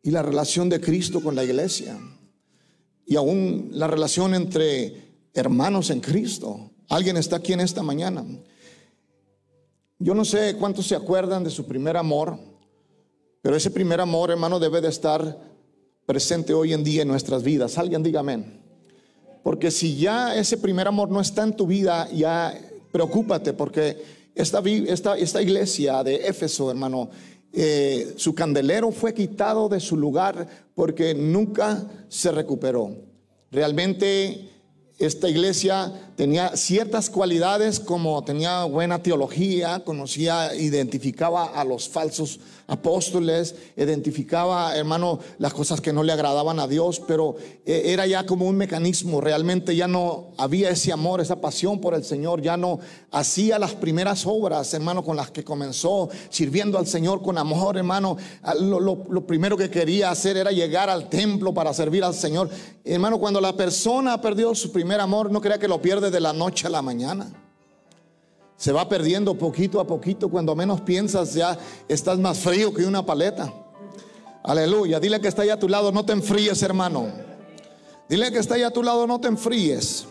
y 0.02 0.10
la 0.10 0.22
relación 0.22 0.68
de 0.68 0.78
Cristo 0.78 1.22
con 1.22 1.34
la 1.34 1.44
iglesia. 1.44 1.98
Y 3.06 3.16
aún 3.16 3.70
la 3.72 3.86
relación 3.86 4.34
entre 4.34 5.30
hermanos 5.32 5.88
en 5.88 6.00
Cristo. 6.00 6.69
Alguien 6.90 7.16
está 7.16 7.36
aquí 7.36 7.52
en 7.52 7.60
esta 7.60 7.84
mañana. 7.84 8.26
Yo 10.00 10.12
no 10.12 10.24
sé 10.24 10.56
cuántos 10.56 10.88
se 10.88 10.96
acuerdan 10.96 11.44
de 11.44 11.50
su 11.50 11.64
primer 11.64 11.96
amor, 11.96 12.36
pero 13.40 13.54
ese 13.54 13.70
primer 13.70 14.00
amor, 14.00 14.32
hermano, 14.32 14.58
debe 14.58 14.80
de 14.80 14.88
estar 14.88 15.38
presente 16.04 16.52
hoy 16.52 16.72
en 16.72 16.82
día 16.82 17.02
en 17.02 17.08
nuestras 17.08 17.44
vidas. 17.44 17.78
Alguien 17.78 18.02
diga 18.02 18.20
amén. 18.20 18.60
Porque 19.44 19.70
si 19.70 19.98
ya 19.98 20.34
ese 20.34 20.56
primer 20.56 20.88
amor 20.88 21.10
no 21.10 21.20
está 21.20 21.44
en 21.44 21.54
tu 21.54 21.64
vida, 21.64 22.10
ya 22.10 22.60
preocúpate, 22.90 23.52
porque 23.52 24.02
esta, 24.34 24.58
esta, 24.58 25.42
iglesia 25.42 26.02
de 26.02 26.16
Éfeso, 26.26 26.72
hermano, 26.72 27.08
eh, 27.52 28.14
su 28.16 28.34
candelero 28.34 28.90
fue 28.90 29.14
quitado 29.14 29.68
de 29.68 29.78
su 29.78 29.96
lugar 29.96 30.44
porque 30.74 31.14
nunca 31.14 31.86
se 32.08 32.32
recuperó. 32.32 32.96
Realmente 33.52 34.50
esta 35.00 35.30
iglesia 35.30 36.09
tenía 36.20 36.54
ciertas 36.54 37.08
cualidades 37.08 37.80
como 37.80 38.22
tenía 38.22 38.64
buena 38.64 39.02
teología, 39.02 39.82
conocía, 39.86 40.54
identificaba 40.54 41.46
a 41.46 41.64
los 41.64 41.88
falsos 41.88 42.40
apóstoles, 42.66 43.54
identificaba, 43.74 44.76
hermano, 44.76 45.18
las 45.38 45.54
cosas 45.54 45.80
que 45.80 45.94
no 45.94 46.02
le 46.02 46.12
agradaban 46.12 46.60
a 46.60 46.68
Dios, 46.68 47.00
pero 47.08 47.36
eh, 47.64 47.84
era 47.86 48.06
ya 48.06 48.26
como 48.26 48.46
un 48.46 48.56
mecanismo, 48.56 49.22
realmente 49.22 49.74
ya 49.74 49.88
no 49.88 50.28
había 50.36 50.68
ese 50.68 50.92
amor, 50.92 51.22
esa 51.22 51.40
pasión 51.40 51.80
por 51.80 51.94
el 51.94 52.04
Señor, 52.04 52.42
ya 52.42 52.58
no 52.58 52.80
hacía 53.10 53.58
las 53.58 53.74
primeras 53.74 54.26
obras, 54.26 54.72
hermano, 54.74 55.02
con 55.02 55.16
las 55.16 55.30
que 55.30 55.42
comenzó, 55.42 56.10
sirviendo 56.28 56.78
al 56.78 56.86
Señor 56.86 57.22
con 57.22 57.38
amor, 57.38 57.78
hermano. 57.78 58.18
Lo, 58.60 58.78
lo 58.78 59.26
primero 59.26 59.56
que 59.56 59.70
quería 59.70 60.10
hacer 60.10 60.36
era 60.36 60.52
llegar 60.52 60.90
al 60.90 61.08
templo 61.08 61.54
para 61.54 61.72
servir 61.72 62.04
al 62.04 62.14
Señor. 62.14 62.50
Hermano, 62.84 63.18
cuando 63.18 63.40
la 63.40 63.56
persona 63.56 64.20
perdió 64.20 64.54
su 64.54 64.70
primer 64.70 65.00
amor, 65.00 65.32
no 65.32 65.40
crea 65.40 65.58
que 65.58 65.66
lo 65.66 65.82
pierde 65.82 66.09
de 66.10 66.20
la 66.20 66.32
noche 66.32 66.66
a 66.66 66.70
la 66.70 66.82
mañana 66.82 67.30
se 68.60 68.72
va 68.72 68.86
perdiendo 68.86 69.38
poquito 69.38 69.80
a 69.80 69.86
poquito. 69.86 70.28
Cuando 70.28 70.54
menos 70.54 70.82
piensas 70.82 71.32
ya 71.32 71.58
estás 71.88 72.18
más 72.18 72.38
frío 72.38 72.74
que 72.74 72.84
una 72.84 73.04
paleta. 73.06 73.50
Aleluya. 74.42 75.00
Dile 75.00 75.18
que 75.18 75.28
está 75.28 75.42
ahí 75.42 75.48
a 75.48 75.58
tu 75.58 75.66
lado, 75.66 75.90
no 75.90 76.04
te 76.04 76.12
enfríes, 76.12 76.62
hermano. 76.62 77.06
Dile 78.06 78.30
que 78.30 78.38
está 78.38 78.56
ahí 78.56 78.62
a 78.62 78.70
tu 78.70 78.82
lado, 78.82 79.06
no 79.06 79.18
te 79.18 79.28
enfríes. 79.28 80.04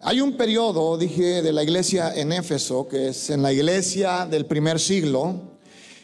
Hay 0.00 0.20
un 0.20 0.36
periodo, 0.36 0.96
dije, 0.96 1.42
de 1.42 1.52
la 1.52 1.64
iglesia 1.64 2.14
en 2.14 2.30
Éfeso, 2.30 2.86
que 2.86 3.08
es 3.08 3.30
en 3.30 3.42
la 3.42 3.52
iglesia 3.52 4.26
del 4.26 4.46
primer 4.46 4.78
siglo, 4.78 5.55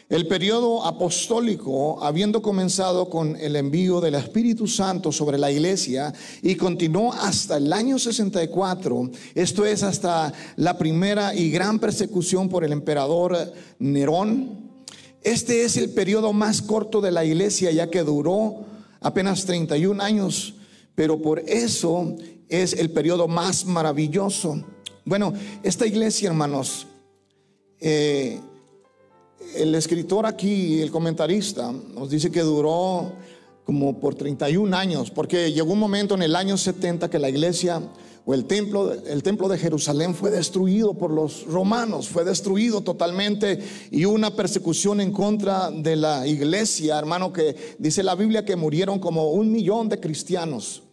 el 0.09 0.27
periodo 0.27 0.85
apostólico, 0.85 2.03
habiendo 2.03 2.41
comenzado 2.41 3.09
con 3.09 3.35
el 3.37 3.55
envío 3.55 4.01
del 4.01 4.15
Espíritu 4.15 4.67
Santo 4.67 5.11
sobre 5.11 5.37
la 5.37 5.51
iglesia 5.51 6.13
y 6.41 6.55
continuó 6.55 7.13
hasta 7.13 7.57
el 7.57 7.71
año 7.71 7.97
64, 7.97 9.11
esto 9.33 9.65
es 9.65 9.83
hasta 9.83 10.33
la 10.57 10.77
primera 10.77 11.33
y 11.33 11.49
gran 11.49 11.79
persecución 11.79 12.49
por 12.49 12.63
el 12.63 12.71
emperador 12.71 13.53
Nerón. 13.79 14.71
Este 15.21 15.63
es 15.63 15.77
el 15.77 15.91
periodo 15.91 16.33
más 16.33 16.61
corto 16.61 16.99
de 16.99 17.11
la 17.11 17.23
iglesia 17.23 17.71
ya 17.71 17.89
que 17.89 18.03
duró 18.03 18.65
apenas 18.99 19.45
31 19.45 20.03
años, 20.03 20.55
pero 20.95 21.21
por 21.21 21.39
eso 21.47 22.15
es 22.49 22.73
el 22.73 22.91
periodo 22.91 23.27
más 23.27 23.65
maravilloso. 23.65 24.63
Bueno, 25.05 25.33
esta 25.63 25.87
iglesia, 25.87 26.29
hermanos, 26.29 26.87
eh, 27.79 28.39
el 29.55 29.75
escritor 29.75 30.25
aquí, 30.25 30.81
el 30.81 30.91
comentarista, 30.91 31.71
nos 31.71 32.09
dice 32.09 32.31
que 32.31 32.41
duró 32.41 33.13
como 33.63 33.99
por 33.99 34.15
31 34.15 34.75
años, 34.75 35.11
porque 35.11 35.51
llegó 35.51 35.73
un 35.73 35.79
momento 35.79 36.15
en 36.15 36.23
el 36.23 36.35
año 36.35 36.57
70 36.57 37.09
que 37.09 37.19
la 37.19 37.29
iglesia 37.29 37.81
o 38.25 38.33
el 38.33 38.45
templo, 38.45 38.93
el 38.93 39.21
templo 39.21 39.47
de 39.47 39.57
Jerusalén 39.57 40.15
fue 40.15 40.31
destruido 40.31 40.93
por 40.93 41.11
los 41.11 41.45
romanos, 41.45 42.07
fue 42.07 42.23
destruido 42.23 42.81
totalmente 42.81 43.59
y 43.91 44.05
una 44.05 44.35
persecución 44.35 45.01
en 45.01 45.11
contra 45.11 45.71
de 45.71 45.95
la 45.95 46.25
iglesia, 46.27 46.97
hermano, 46.97 47.33
que 47.33 47.75
dice 47.79 48.03
la 48.03 48.15
Biblia 48.15 48.45
que 48.45 48.55
murieron 48.55 48.99
como 48.99 49.31
un 49.31 49.51
millón 49.51 49.89
de 49.89 49.99
cristianos 49.99 50.83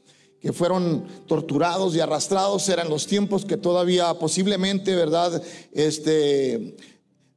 que 0.40 0.52
fueron 0.54 1.04
torturados 1.26 1.94
y 1.94 2.00
arrastrados, 2.00 2.66
eran 2.70 2.88
los 2.88 3.06
tiempos 3.06 3.44
que 3.44 3.58
todavía 3.58 4.14
posiblemente, 4.14 4.96
¿verdad? 4.96 5.42
Este 5.72 6.76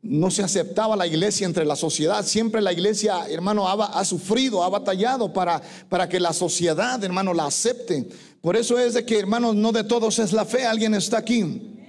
no 0.03 0.29
se 0.29 0.43
aceptaba 0.43 0.97
la 0.97 1.07
iglesia 1.07 1.47
entre 1.47 1.65
la 1.65 1.77
sociedad. 1.77 2.25
Siempre 2.25 2.61
la 2.61 2.73
iglesia, 2.73 3.25
hermano, 3.29 3.67
ha, 3.67 4.05
sufrido, 4.05 4.61
ha 4.61 4.69
batallado 4.69 5.31
para, 5.31 5.61
para 5.87 6.09
que 6.09 6.19
la 6.19 6.33
sociedad, 6.33 7.01
hermano, 7.03 7.33
la 7.33 7.45
acepte. 7.45 8.09
Por 8.41 8.57
eso 8.57 8.77
es 8.77 8.93
de 8.93 9.05
que, 9.05 9.17
hermanos, 9.17 9.55
no 9.55 9.71
de 9.71 9.85
todos 9.85 10.19
es 10.19 10.33
la 10.33 10.43
fe. 10.43 10.65
Alguien 10.65 10.93
está 10.93 11.19
aquí. 11.19 11.82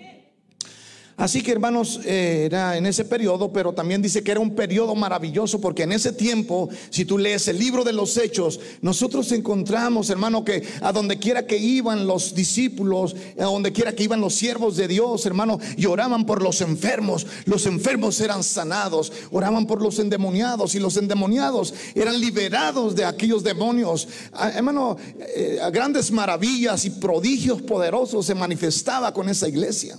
Así 1.17 1.43
que 1.43 1.53
hermanos, 1.53 2.01
eh, 2.05 2.43
era 2.47 2.77
en 2.77 2.87
ese 2.87 3.05
periodo, 3.05 3.53
pero 3.53 3.73
también 3.73 4.03
dice 4.03 4.25
que 4.25 4.33
era 4.33 4.41
un 4.41 4.57
periodo 4.57 4.97
maravilloso 4.97 5.61
porque 5.61 5.85
en 5.85 5.93
ese 5.93 6.13
tiempo, 6.13 6.69
si 6.91 7.05
tú 7.05 7.19
lees 7.19 7.47
el 7.47 7.59
libro 7.59 7.85
de 7.85 7.93
los 7.93 8.17
hechos, 8.17 8.59
nosotros 8.83 9.31
encontramos, 9.31 10.11
hermano, 10.11 10.45
que 10.45 10.65
a 10.81 10.93
donde 10.93 11.19
quiera 11.21 11.47
que 11.47 11.57
iban 11.57 12.09
los 12.09 12.35
discípulos, 12.35 13.15
a 13.39 13.45
donde 13.45 13.73
quiera 13.73 13.93
que 13.93 14.03
iban 14.03 14.21
los 14.21 14.35
siervos 14.35 14.77
de 14.77 14.89
Dios, 14.89 15.25
hermano, 15.25 15.61
lloraban 15.77 16.27
por 16.27 16.43
los 16.43 16.61
enfermos, 16.61 17.27
los 17.45 17.67
enfermos 17.67 18.21
eran 18.21 18.43
sanados, 18.43 19.13
oraban 19.31 19.67
por 19.69 19.81
los 19.81 20.01
endemoniados 20.01 20.75
y 20.75 20.81
los 20.81 20.97
endemoniados 20.97 21.75
eran 21.95 22.21
liberados 22.21 22.97
de 22.97 23.05
aquellos 23.05 23.45
demonios. 23.45 24.09
Hermano, 24.55 24.97
eh, 25.19 25.61
grandes 25.73 26.11
maravillas 26.11 26.85
y 26.85 26.91
prodigios 26.91 27.63
poderosos 27.63 28.27
se 28.27 28.35
manifestaba 28.35 29.15
con 29.15 29.29
esa 29.29 29.49
iglesia. 29.49 29.97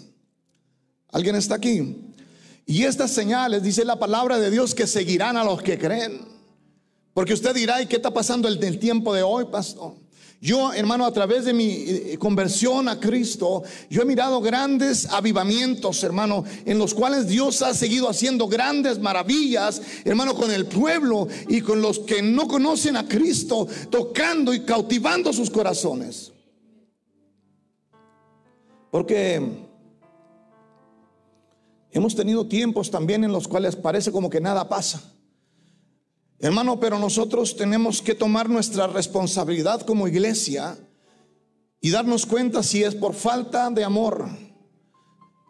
¿Alguien 1.15 1.37
está 1.37 1.55
aquí? 1.55 1.95
Y 2.65 2.83
estas 2.83 3.09
señales, 3.09 3.63
dice 3.63 3.85
la 3.85 3.97
palabra 3.97 4.37
de 4.37 4.51
Dios, 4.51 4.75
que 4.75 4.85
seguirán 4.85 5.37
a 5.37 5.45
los 5.45 5.61
que 5.61 5.79
creen. 5.79 6.19
Porque 7.13 7.33
usted 7.33 7.55
dirá, 7.55 7.81
¿y 7.81 7.85
qué 7.85 7.95
está 7.95 8.13
pasando 8.13 8.49
en 8.49 8.61
el 8.61 8.79
tiempo 8.79 9.13
de 9.13 9.23
hoy, 9.23 9.45
pastor? 9.45 9.93
Yo, 10.41 10.73
hermano, 10.73 11.05
a 11.05 11.13
través 11.13 11.45
de 11.45 11.53
mi 11.53 11.69
eh, 11.69 12.17
conversión 12.19 12.89
a 12.89 12.99
Cristo, 12.99 13.63
yo 13.89 14.01
he 14.01 14.05
mirado 14.05 14.41
grandes 14.41 15.05
avivamientos, 15.05 16.03
hermano, 16.03 16.43
en 16.65 16.77
los 16.77 16.93
cuales 16.93 17.29
Dios 17.29 17.61
ha 17.61 17.73
seguido 17.73 18.09
haciendo 18.09 18.49
grandes 18.49 18.99
maravillas, 18.99 19.81
hermano, 20.03 20.35
con 20.35 20.51
el 20.51 20.65
pueblo 20.65 21.29
y 21.47 21.61
con 21.61 21.81
los 21.81 21.99
que 21.99 22.21
no 22.21 22.45
conocen 22.45 22.97
a 22.97 23.07
Cristo, 23.07 23.69
tocando 23.89 24.53
y 24.53 24.65
cautivando 24.65 25.31
sus 25.31 25.49
corazones. 25.49 26.33
Porque 28.91 29.64
Hemos 31.95 32.13
tenido 32.13 32.45
tiempos 32.45 32.91
también 32.91 33.23
en 33.23 33.31
los 33.31 33.47
cuales 33.47 33.77
parece 33.77 34.11
como 34.11 34.29
que 34.29 34.41
nada 34.41 34.67
pasa. 34.67 35.01
Hermano, 36.39 36.77
pero 36.77 36.99
nosotros 36.99 37.55
tenemos 37.55 38.01
que 38.01 38.13
tomar 38.13 38.49
nuestra 38.49 38.85
responsabilidad 38.87 39.79
como 39.83 40.05
iglesia 40.05 40.77
y 41.79 41.91
darnos 41.91 42.25
cuenta 42.25 42.63
si 42.63 42.83
es 42.83 42.93
por 42.95 43.13
falta 43.13 43.69
de 43.69 43.85
amor. 43.85 44.27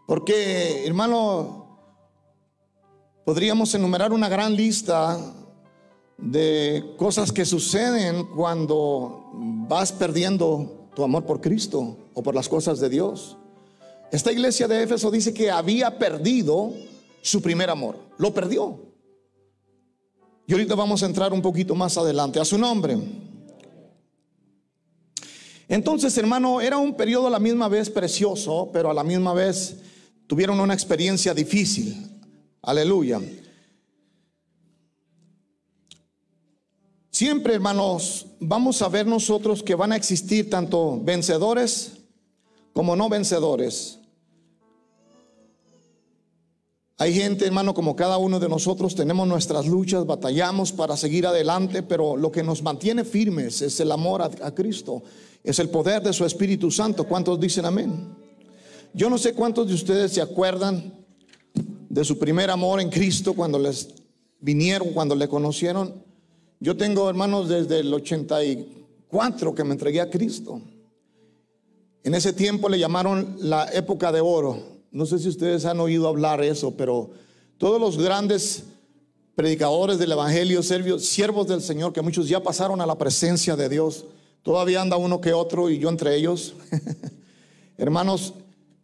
Porque, 0.05 0.85
hermano, 0.85 1.79
podríamos 3.25 3.73
enumerar 3.73 4.13
una 4.13 4.29
gran 4.29 4.55
lista 4.55 5.17
de 6.19 6.93
cosas 6.95 7.31
que 7.31 7.43
suceden 7.43 8.23
cuando 8.35 9.31
vas 9.67 9.91
perdiendo 9.91 10.89
tu 10.95 11.03
amor 11.03 11.25
por 11.25 11.41
Cristo 11.41 11.97
o 12.13 12.21
por 12.21 12.35
las 12.35 12.47
cosas 12.47 12.79
de 12.79 12.89
Dios. 12.89 13.35
Esta 14.15 14.31
iglesia 14.31 14.65
de 14.65 14.81
Éfeso 14.81 15.11
dice 15.11 15.33
que 15.33 15.51
había 15.51 15.99
perdido 15.99 16.71
su 17.21 17.41
primer 17.41 17.69
amor. 17.69 17.99
Lo 18.17 18.33
perdió. 18.33 18.79
Y 20.47 20.53
ahorita 20.53 20.73
vamos 20.73 21.03
a 21.03 21.05
entrar 21.05 21.33
un 21.33 21.41
poquito 21.41 21.75
más 21.75 21.97
adelante 21.97 22.39
a 22.39 22.45
su 22.45 22.57
nombre. 22.57 22.97
Entonces, 25.67 26.17
hermano, 26.17 26.61
era 26.61 26.77
un 26.77 26.95
periodo 26.95 27.27
a 27.27 27.29
la 27.29 27.39
misma 27.39 27.67
vez 27.67 27.89
precioso, 27.89 28.69
pero 28.71 28.89
a 28.89 28.93
la 28.93 29.03
misma 29.03 29.33
vez 29.33 29.75
tuvieron 30.27 30.61
una 30.61 30.73
experiencia 30.73 31.33
difícil. 31.33 32.09
Aleluya. 32.61 33.19
Siempre, 37.11 37.55
hermanos, 37.55 38.27
vamos 38.39 38.81
a 38.81 38.87
ver 38.87 39.07
nosotros 39.07 39.61
que 39.61 39.75
van 39.75 39.91
a 39.91 39.97
existir 39.97 40.49
tanto 40.49 41.01
vencedores 41.03 41.97
como 42.71 42.95
no 42.95 43.09
vencedores. 43.09 43.99
Hay 46.97 47.13
gente, 47.13 47.45
hermano, 47.45 47.73
como 47.73 47.93
cada 47.93 48.17
uno 48.17 48.39
de 48.39 48.47
nosotros, 48.47 48.95
tenemos 48.95 49.27
nuestras 49.27 49.67
luchas, 49.67 50.05
batallamos 50.05 50.71
para 50.71 50.95
seguir 50.95 51.27
adelante, 51.27 51.83
pero 51.83 52.15
lo 52.15 52.31
que 52.31 52.41
nos 52.41 52.63
mantiene 52.63 53.03
firmes 53.03 53.61
es 53.61 53.81
el 53.81 53.91
amor 53.91 54.21
a, 54.21 54.55
Cristo, 54.55 55.03
es 55.43 55.59
el 55.59 55.67
poder 55.67 56.01
de 56.01 56.13
su 56.13 56.23
Espíritu 56.23 56.71
Santo. 56.71 57.03
¿Cuántos 57.03 57.37
dicen 57.37 57.65
amén? 57.65 58.15
Yo 58.93 59.09
no 59.09 59.17
sé 59.17 59.33
cuántos 59.33 59.67
de 59.67 59.73
ustedes 59.73 60.13
se 60.13 60.21
acuerdan 60.21 60.93
de 61.89 62.05
su 62.05 62.17
primer 62.17 62.49
amor 62.49 62.79
en 62.79 62.89
Cristo 62.89 63.33
cuando 63.33 63.59
les 63.59 63.89
vinieron, 64.39 64.93
cuando 64.93 65.15
le 65.15 65.27
conocieron. 65.27 66.01
Yo 66.61 66.77
tengo 66.77 67.09
hermanos 67.09 67.49
desde 67.49 67.81
el 67.81 67.93
84 67.93 69.53
que 69.53 69.63
me 69.65 69.73
entregué 69.73 69.99
a 69.99 70.09
Cristo. 70.09 70.61
En 72.05 72.15
ese 72.15 72.31
tiempo 72.31 72.69
le 72.69 72.79
llamaron 72.79 73.35
la 73.41 73.65
época 73.73 74.13
de 74.13 74.21
oro. 74.21 74.74
No 74.95 75.05
sé 75.05 75.19
si 75.19 75.27
ustedes 75.27 75.65
han 75.65 75.81
oído 75.81 76.07
hablar 76.07 76.41
eso, 76.41 76.71
pero 76.77 77.09
todos 77.57 77.81
los 77.81 77.97
grandes 77.97 78.63
predicadores 79.35 79.99
del 79.99 80.13
Evangelio, 80.13 80.63
siervos 80.63 81.47
del 81.47 81.61
Señor, 81.61 81.91
que 81.91 82.01
muchos 82.01 82.29
ya 82.29 82.41
pasaron 82.41 82.79
a 82.79 82.85
la 82.85 82.97
presencia 82.97 83.57
de 83.57 83.67
Dios, 83.67 84.05
todavía 84.41 84.81
anda 84.81 84.95
uno 84.95 85.19
que 85.19 85.33
otro 85.33 85.69
y 85.69 85.79
yo 85.79 85.89
entre 85.89 86.15
ellos. 86.15 86.55
Hermanos, 87.77 88.35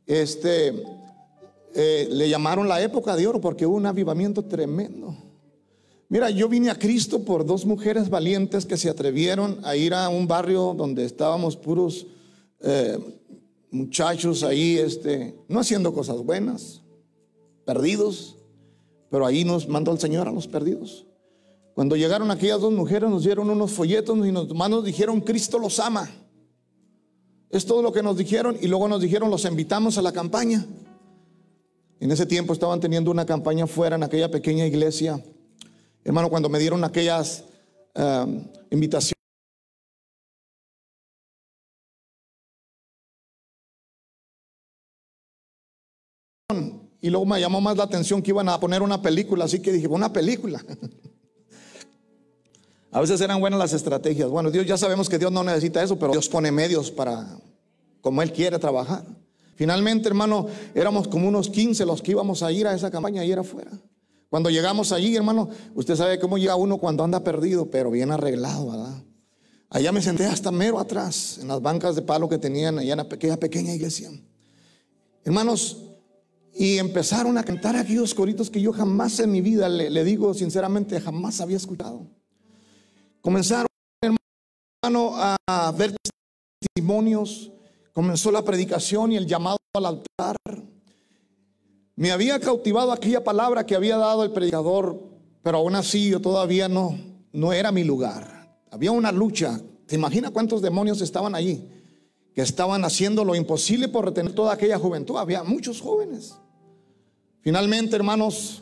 este, 0.06 0.84
eh, 1.76 2.10
le 2.12 2.28
llamaron 2.28 2.68
la 2.68 2.82
época 2.82 3.16
de 3.16 3.28
oro 3.28 3.40
porque 3.40 3.66
hubo 3.66 3.78
un 3.78 3.86
avivamiento 3.86 4.44
tremendo. 4.44 5.16
Mira, 6.10 6.30
yo 6.30 6.50
vine 6.50 6.72
a 6.72 6.78
Cristo 6.78 7.24
por 7.24 7.46
dos 7.46 7.66
mujeres 7.66 8.10
valientes 8.10 8.66
que 8.66 8.76
se 8.76 8.90
atrevieron 8.90 9.62
a 9.64 9.78
ir 9.78 9.94
a 9.94 10.10
un 10.10 10.28
barrio 10.28 10.76
donde 10.78 11.06
estábamos 11.06 11.56
puros 11.56 12.06
eh, 12.60 13.00
muchachos 13.72 14.44
ahí, 14.44 14.78
este, 14.78 15.36
no 15.48 15.60
haciendo 15.62 15.94
cosas 15.94 16.18
buenas, 16.18 16.82
perdidos, 17.66 18.38
pero 19.10 19.26
ahí 19.26 19.44
nos 19.44 19.68
mandó 19.68 19.92
el 19.92 20.00
Señor 20.00 20.28
a 20.28 20.32
los 20.32 20.48
perdidos. 20.48 21.08
Cuando 21.74 21.96
llegaron 21.96 22.30
aquellas 22.32 22.60
dos 22.60 22.74
mujeres 22.74 23.10
nos 23.10 23.24
dieron 23.24 23.50
unos 23.50 23.72
folletos 23.72 24.18
y 24.26 24.32
nos, 24.32 24.48
nos 24.50 24.86
dijeron, 24.86 25.22
Cristo 25.22 25.58
los 25.58 25.80
ama. 25.80 26.10
Es 27.50 27.66
todo 27.66 27.82
lo 27.82 27.92
que 27.92 28.04
nos 28.04 28.18
dijeron 28.18 28.58
y 28.62 28.68
luego 28.68 28.88
nos 28.88 29.02
dijeron, 29.02 29.30
los 29.30 29.46
invitamos 29.46 29.98
a 29.98 30.02
la 30.02 30.12
campaña. 30.12 30.66
En 32.00 32.12
ese 32.12 32.26
tiempo 32.26 32.54
estaban 32.54 32.80
teniendo 32.80 33.12
una 33.12 33.26
campaña 33.26 33.68
fuera 33.68 33.96
en 33.96 34.04
aquella 34.04 34.32
pequeña 34.32 34.66
iglesia. 34.66 35.24
Hermano, 36.04 36.30
cuando 36.30 36.50
me 36.50 36.60
dieron 36.60 36.84
aquellas 36.84 37.44
um, 37.96 38.44
invitaciones. 38.72 39.21
Y 47.02 47.10
luego 47.10 47.26
me 47.26 47.40
llamó 47.40 47.60
más 47.60 47.76
la 47.78 47.84
atención 47.84 48.22
que 48.22 48.30
iban 48.30 48.48
a 48.48 48.60
poner 48.60 48.84
una 48.84 49.02
película, 49.02 49.46
así 49.46 49.60
que 49.60 49.72
dije, 49.72 49.88
una 49.88 50.14
película. 50.14 50.64
A 52.94 53.00
veces 53.00 53.22
eran 53.22 53.40
buenas 53.40 53.58
las 53.58 53.72
estrategias. 53.74 54.30
Bueno, 54.30 54.52
Dios 54.52 54.66
ya 54.66 54.78
sabemos 54.78 55.08
que 55.08 55.18
Dios 55.18 55.32
no 55.32 55.44
necesita 55.44 55.82
eso, 55.82 55.98
pero 55.98 56.12
Dios 56.12 56.28
pone 56.28 56.52
medios 56.52 56.92
para 56.92 57.26
como 58.02 58.22
Él 58.22 58.34
quiere 58.34 58.60
trabajar. 58.60 59.06
Finalmente, 59.56 60.10
hermano, 60.10 60.48
éramos 60.76 61.08
como 61.08 61.28
unos 61.28 61.50
15 61.50 61.86
los 61.86 62.02
que 62.02 62.12
íbamos 62.12 62.44
a 62.44 62.52
ir 62.52 62.68
a 62.68 62.74
esa 62.74 62.92
campaña 62.92 63.24
y 63.24 63.32
era 63.32 63.42
afuera. 63.42 63.72
Cuando 64.30 64.50
llegamos 64.50 64.92
allí, 64.92 65.16
hermano, 65.16 65.50
usted 65.76 65.96
sabe 65.96 66.20
cómo 66.20 66.38
llega 66.38 66.56
uno 66.56 66.78
cuando 66.78 67.04
anda 67.04 67.24
perdido, 67.24 67.70
pero 67.70 67.92
bien 67.92 68.12
arreglado, 68.12 68.72
¿verdad? 68.72 69.04
Allá 69.70 69.92
me 69.92 70.02
senté 70.02 70.26
hasta 70.26 70.52
mero 70.52 70.80
atrás, 70.80 71.38
en 71.42 71.48
las 71.48 71.62
bancas 71.62 71.96
de 71.96 72.02
palo 72.02 72.28
que 72.28 72.38
tenían 72.38 72.80
allá 72.80 72.94
en 72.94 73.00
aquella 73.00 73.38
pequeña 73.38 73.74
iglesia. 73.74 74.12
Hermanos, 75.24 75.91
y 76.62 76.78
empezaron 76.78 77.40
a 77.40 77.44
cantar 77.44 77.76
aquellos 77.76 78.14
coritos 78.14 78.52
que 78.52 78.62
yo 78.62 78.72
jamás 78.72 79.20
en 79.20 79.32
mi 79.32 79.42
vida, 79.42 79.68
le, 79.68 80.04
digo 80.04 80.32
sinceramente, 80.36 81.02
jamás 81.02 81.42
había 81.42 81.58
escuchado. 81.58 82.06
Comenzaron, 83.20 83.66
a 84.84 85.74
ver 85.76 85.96
testimonios. 86.60 87.52
Comenzó 87.94 88.32
la 88.32 88.44
predicación 88.44 89.12
y 89.12 89.18
el 89.18 89.26
llamado 89.26 89.58
al 89.74 89.86
altar. 89.88 90.38
Me 91.96 92.12
había 92.12 92.40
cautivado 92.40 92.92
aquella 92.92 93.24
palabra 93.24 93.66
que 93.66 93.74
había 93.74 93.98
dado 93.98 94.24
el 94.24 94.32
predicador, 94.32 95.02
pero 95.42 95.58
aún 95.58 95.74
así 95.74 96.12
yo 96.12 96.22
todavía 96.22 96.70
no, 96.70 96.96
no 97.32 97.54
era 97.54 97.72
mi 97.72 97.84
lugar. 97.84 98.56
Había 98.70 98.92
una 98.92 99.12
lucha. 99.12 99.60
¿Te 99.88 99.96
imaginas 99.96 100.30
cuántos 100.30 100.62
demonios 100.62 101.02
estaban 101.02 101.34
allí? 101.34 101.68
Que 102.36 102.44
estaban 102.44 102.86
haciendo 102.86 103.26
lo 103.26 103.34
imposible 103.34 103.88
por 103.88 104.06
retener 104.06 104.36
toda 104.36 104.54
aquella 104.54 104.78
juventud. 104.78 105.18
Había 105.18 105.44
muchos 105.44 105.82
jóvenes. 105.82 106.36
Finalmente, 107.42 107.96
hermanos, 107.96 108.62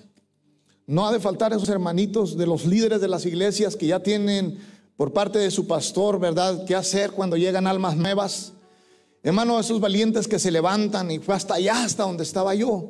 no 0.88 1.06
ha 1.06 1.12
de 1.12 1.20
faltar 1.20 1.54
esos 1.54 1.70
hermanitos 1.70 2.38
de 2.38 2.48
los 2.48 2.66
líderes 2.66 3.02
de 3.02 3.08
las 3.08 3.26
iglesias 3.26 3.76
que 3.76 3.88
ya 3.88 4.02
tienen 4.02 4.58
por 4.96 5.14
parte 5.14 5.38
de 5.38 5.52
su 5.52 5.68
pastor, 5.68 6.20
¿verdad? 6.20 6.66
¿Qué 6.66 6.76
hacer 6.76 7.12
cuando 7.12 7.38
llegan 7.38 7.68
almas 7.68 7.96
nuevas? 7.96 8.54
Hermano, 9.22 9.60
esos 9.60 9.82
valientes 9.82 10.28
que 10.28 10.40
se 10.40 10.50
levantan 10.50 11.12
y 11.12 11.20
fue 11.20 11.36
hasta 11.36 11.56
allá, 11.56 11.84
hasta 11.84 12.04
donde 12.04 12.24
estaba 12.24 12.56
yo. 12.56 12.90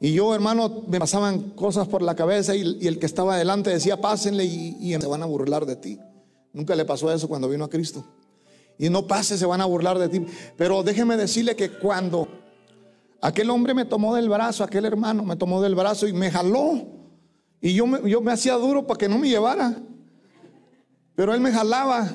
Y 0.00 0.12
yo, 0.12 0.34
hermano, 0.34 0.82
me 0.86 0.98
pasaban 0.98 1.50
cosas 1.50 1.88
por 1.88 2.02
la 2.02 2.14
cabeza 2.14 2.54
y, 2.54 2.86
el 2.86 2.98
que 2.98 3.06
estaba 3.06 3.34
adelante 3.34 3.70
decía, 3.70 4.00
pásenle 4.00 4.44
y, 4.44 4.76
y, 4.80 4.92
se 5.00 5.06
van 5.06 5.22
a 5.22 5.26
burlar 5.26 5.64
de 5.64 5.76
ti. 5.76 5.98
Nunca 6.52 6.74
le 6.74 6.84
pasó 6.84 7.10
eso 7.10 7.28
cuando 7.28 7.48
vino 7.48 7.64
a 7.64 7.70
Cristo. 7.70 8.04
Y 8.78 8.90
no 8.90 9.06
pase, 9.06 9.38
se 9.38 9.46
van 9.46 9.60
a 9.60 9.64
burlar 9.64 9.98
de 9.98 10.08
ti. 10.08 10.26
Pero 10.58 10.82
déjeme 10.82 11.16
decirle 11.16 11.56
que 11.56 11.70
cuando 11.70 12.28
aquel 13.22 13.48
hombre 13.48 13.72
me 13.72 13.86
tomó 13.86 14.14
del 14.14 14.28
brazo, 14.28 14.62
aquel 14.62 14.84
hermano 14.84 15.24
me 15.24 15.36
tomó 15.36 15.62
del 15.62 15.74
brazo 15.74 16.06
y 16.06 16.12
me 16.12 16.30
jaló 16.30 17.00
y 17.62 17.74
yo 17.74 17.86
me, 17.86 18.00
me 18.00 18.32
hacía 18.32 18.54
duro 18.54 18.84
para 18.84 18.98
que 18.98 19.08
no 19.08 19.18
me 19.18 19.28
llevara. 19.28 19.80
Pero 21.14 21.32
él 21.32 21.40
me 21.40 21.52
jalaba. 21.52 22.10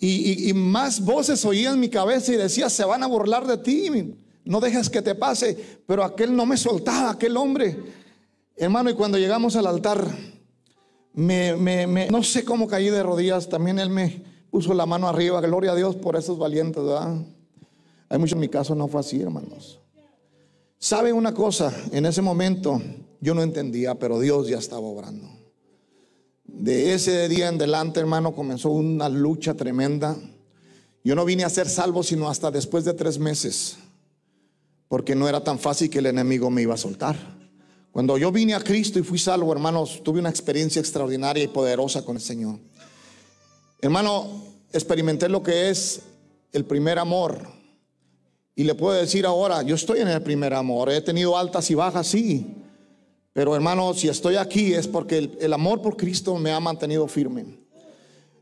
Y, 0.00 0.52
más 0.54 1.04
voces 1.04 1.44
oía 1.44 1.70
en 1.70 1.80
mi 1.80 1.88
cabeza 1.88 2.32
y 2.32 2.36
decía, 2.36 2.68
se 2.70 2.84
van 2.84 3.02
a 3.02 3.06
burlar 3.06 3.46
de 3.46 3.58
ti. 3.58 4.16
No 4.44 4.60
dejes 4.60 4.88
que 4.88 5.02
te 5.02 5.14
pase. 5.14 5.80
Pero 5.86 6.02
aquel 6.02 6.34
no 6.34 6.46
me 6.46 6.56
soltaba, 6.56 7.10
aquel 7.10 7.36
hombre. 7.36 7.78
Hermano, 8.56 8.88
y 8.88 8.94
cuando 8.94 9.18
llegamos 9.18 9.54
al 9.56 9.66
altar, 9.66 10.06
me, 11.12 11.56
me, 11.56 12.08
no 12.10 12.22
sé 12.22 12.42
cómo 12.44 12.66
caí 12.66 12.88
de 12.88 13.02
rodillas. 13.02 13.48
También 13.50 13.78
él 13.78 13.90
me 13.90 14.22
puso 14.50 14.72
la 14.72 14.86
mano 14.86 15.08
arriba. 15.08 15.42
Gloria 15.42 15.72
a 15.72 15.76
Dios 15.76 15.94
por 15.94 16.16
esos 16.16 16.38
valientes, 16.38 16.82
¿verdad? 16.82 17.18
Hay 18.08 18.18
mucho 18.18 18.34
en 18.34 18.40
mi 18.40 18.48
caso 18.48 18.74
no 18.74 18.88
fue 18.88 19.00
así, 19.00 19.20
hermanos. 19.20 19.83
¿Sabe 20.84 21.14
una 21.14 21.32
cosa? 21.32 21.74
En 21.92 22.04
ese 22.04 22.20
momento 22.20 22.78
yo 23.18 23.32
no 23.32 23.42
entendía, 23.42 23.94
pero 23.94 24.20
Dios 24.20 24.48
ya 24.48 24.58
estaba 24.58 24.82
obrando. 24.82 25.26
De 26.44 26.92
ese 26.92 27.26
día 27.26 27.48
en 27.48 27.54
adelante, 27.54 28.00
hermano, 28.00 28.34
comenzó 28.34 28.68
una 28.68 29.08
lucha 29.08 29.54
tremenda. 29.54 30.14
Yo 31.02 31.14
no 31.14 31.24
vine 31.24 31.44
a 31.44 31.48
ser 31.48 31.70
salvo 31.70 32.02
sino 32.02 32.28
hasta 32.28 32.50
después 32.50 32.84
de 32.84 32.92
tres 32.92 33.18
meses, 33.18 33.78
porque 34.86 35.14
no 35.14 35.26
era 35.26 35.42
tan 35.42 35.58
fácil 35.58 35.88
que 35.88 36.00
el 36.00 36.06
enemigo 36.06 36.50
me 36.50 36.60
iba 36.60 36.74
a 36.74 36.76
soltar. 36.76 37.16
Cuando 37.90 38.18
yo 38.18 38.30
vine 38.30 38.52
a 38.52 38.60
Cristo 38.60 38.98
y 38.98 39.04
fui 39.04 39.18
salvo, 39.18 39.52
hermanos, 39.52 40.02
tuve 40.04 40.20
una 40.20 40.28
experiencia 40.28 40.80
extraordinaria 40.80 41.44
y 41.44 41.48
poderosa 41.48 42.04
con 42.04 42.16
el 42.16 42.22
Señor. 42.22 42.58
Hermano, 43.80 44.28
experimenté 44.70 45.30
lo 45.30 45.42
que 45.42 45.70
es 45.70 46.02
el 46.52 46.66
primer 46.66 46.98
amor. 46.98 47.63
Y 48.56 48.64
le 48.64 48.74
puedo 48.74 48.94
decir 48.94 49.26
ahora, 49.26 49.62
yo 49.62 49.74
estoy 49.74 50.00
en 50.00 50.08
el 50.08 50.22
primer 50.22 50.54
amor. 50.54 50.90
He 50.90 51.00
tenido 51.00 51.36
altas 51.36 51.70
y 51.70 51.74
bajas, 51.74 52.06
sí. 52.06 52.54
Pero 53.32 53.54
hermano, 53.54 53.92
si 53.94 54.08
estoy 54.08 54.36
aquí 54.36 54.72
es 54.72 54.86
porque 54.86 55.30
el, 55.40 55.52
amor 55.52 55.82
por 55.82 55.96
Cristo 55.96 56.36
me 56.36 56.52
ha 56.52 56.60
mantenido 56.60 57.08
firme. 57.08 57.44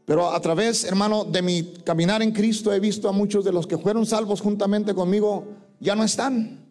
Pero 0.04 0.30
a 0.30 0.40
través, 0.40 0.84
hermano, 0.84 1.24
de 1.24 1.40
mi 1.40 1.62
caminar 1.84 2.20
en 2.20 2.32
Cristo 2.32 2.72
he 2.72 2.78
visto 2.78 3.08
a 3.08 3.12
muchos 3.12 3.42
de 3.42 3.52
los 3.52 3.66
que 3.66 3.78
fueron 3.78 4.04
salvos 4.04 4.42
juntamente 4.42 4.94
conmigo, 4.94 5.46
ya 5.80 5.94
no 5.94 6.04
están. 6.04 6.66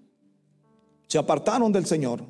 Se 1.07 1.17
apartaron 1.17 1.71
del 1.71 1.87
Señor. 1.87 2.23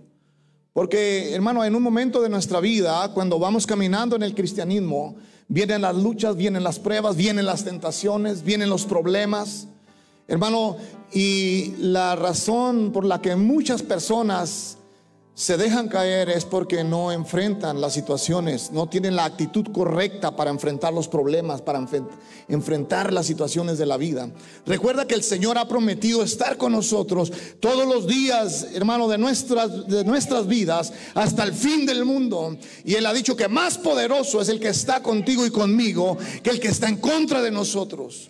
Porque, 0.71 1.34
hermano, 1.36 1.65
en 1.65 1.76
un 1.76 1.84
momento 1.84 2.21
de 2.21 2.30
nuestra 2.30 2.62
vida, 2.62 3.12
cuando 3.13 3.38
vamos 3.38 3.67
caminando 3.67 4.15
en 4.15 4.24
el 4.24 4.34
cristianismo, 4.34 5.17
vienen 5.50 5.82
las 5.82 5.97
luchas, 5.97 6.38
vienen 6.38 6.63
las 6.63 6.80
pruebas, 6.80 7.17
vienen 7.17 7.45
las 7.45 7.65
tentaciones, 7.65 8.43
vienen 8.43 8.69
los 8.69 8.86
problemas. 8.86 9.67
Hermano, 10.30 10.78
y 11.13 11.74
la 11.78 12.15
razón 12.15 12.91
por 12.91 13.06
la 13.06 13.21
que 13.21 13.36
muchas 13.36 13.82
personas 13.84 14.78
se 15.34 15.58
dejan 15.58 15.88
caer 15.88 16.30
es 16.30 16.45
porque 16.45 16.84
no 16.84 17.12
enfrentan 17.12 17.82
las 17.82 17.93
situaciones, 17.93 18.71
no 18.71 18.88
tienen 18.88 19.15
la 19.15 19.26
actitud 19.26 19.65
correcta 19.74 20.36
para 20.36 20.52
enfrentar 20.52 20.93
los 20.93 21.08
problemas, 21.08 21.62
para 21.62 21.84
enfrentar 22.47 23.12
las 23.12 23.26
situaciones 23.26 23.78
de 23.78 23.86
la 23.86 23.97
vida. 23.97 24.30
Recuerda 24.65 25.08
que 25.08 25.15
el 25.15 25.24
Señor 25.24 25.58
ha 25.58 25.67
prometido 25.67 26.21
estar 26.21 26.58
con 26.58 26.74
nosotros 26.74 27.32
todos 27.60 27.88
los 27.88 28.08
días, 28.08 28.67
hermano, 28.74 29.08
de 29.08 29.17
nuestras, 29.17 29.88
de 29.88 30.04
nuestras 30.04 30.47
vidas 30.47 30.93
hasta 31.15 31.43
el 31.43 31.54
fin 31.54 31.86
del 31.86 32.06
mundo. 32.06 32.58
Y 32.84 32.95
Él 32.95 33.06
ha 33.06 33.13
dicho 33.13 33.36
que 33.36 33.47
más 33.47 33.78
poderoso 33.78 34.41
es 34.41 34.50
el 34.50 34.60
que 34.60 34.69
está 34.69 35.02
contigo 35.02 35.45
y 35.45 35.50
conmigo 35.50 36.17
que 36.43 36.52
el 36.52 36.60
que 36.60 36.67
está 36.67 36.88
en 36.88 36.97
contra 36.97 37.41
de 37.41 37.52
nosotros. 37.52 38.30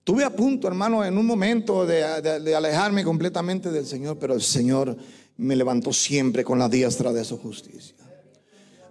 Estuve 0.00 0.24
a 0.24 0.34
punto, 0.34 0.66
hermano, 0.66 1.04
en 1.04 1.18
un 1.18 1.26
momento 1.26 1.84
de, 1.84 2.02
alejarme 2.02 3.04
completamente 3.04 3.70
del 3.70 3.84
Señor, 3.84 4.18
pero 4.18 4.32
el 4.32 4.40
Señor 4.40 4.96
me 5.36 5.54
levantó 5.54 5.92
siempre 5.92 6.42
con 6.42 6.58
la 6.58 6.70
diestra 6.70 7.12
de 7.12 7.22
su 7.22 7.36
justicia. 7.36 7.94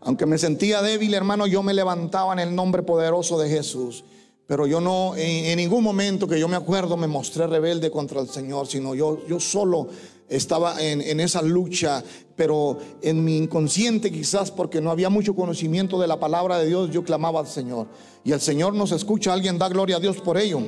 Aunque 0.02 0.28
me 0.28 0.38
sentía 0.38 0.84
débil, 0.84 1.16
hermano, 1.16 1.48
yo 1.48 1.64
me 1.64 1.74
levantaba 1.74 2.34
en 2.34 2.40
el 2.40 2.54
nombre 2.54 2.84
poderoso 2.84 3.40
de 3.40 3.50
Jesús. 3.50 4.06
Pero 4.46 4.68
yo 4.68 4.80
no, 4.82 5.16
en, 5.18 5.58
ningún 5.58 5.84
momento 5.84 6.28
que 6.28 6.40
yo 6.40 6.48
me 6.48 6.56
acuerdo, 6.56 6.96
me 6.96 7.08
mostré 7.08 7.48
rebelde 7.48 7.90
contra 7.90 8.22
el 8.22 8.30
Señor, 8.30 8.68
sino 8.68 8.94
yo, 8.94 9.26
yo 9.28 9.40
solo 9.40 9.90
estaba 10.30 10.82
en, 10.82 11.02
en, 11.02 11.20
esa 11.20 11.42
lucha, 11.42 12.04
pero 12.36 12.78
en 13.02 13.24
mi 13.24 13.38
inconsciente 13.38 14.12
quizás 14.12 14.52
porque 14.52 14.80
no 14.80 14.92
había 14.92 15.10
mucho 15.10 15.36
conocimiento 15.36 16.00
de 16.00 16.08
la 16.08 16.20
palabra 16.20 16.60
de 16.60 16.68
Dios, 16.68 16.92
yo 16.92 17.04
clamaba 17.04 17.40
al 17.40 17.48
Señor. 17.48 17.88
Y 18.24 18.32
el 18.32 18.42
Señor 18.42 18.74
nos 18.74 18.92
escucha, 18.92 19.34
alguien 19.34 19.58
da 19.58 19.70
gloria 19.70 19.98
a 19.98 20.00
Dios 20.00 20.18
por 20.18 20.38
ello. 20.38 20.62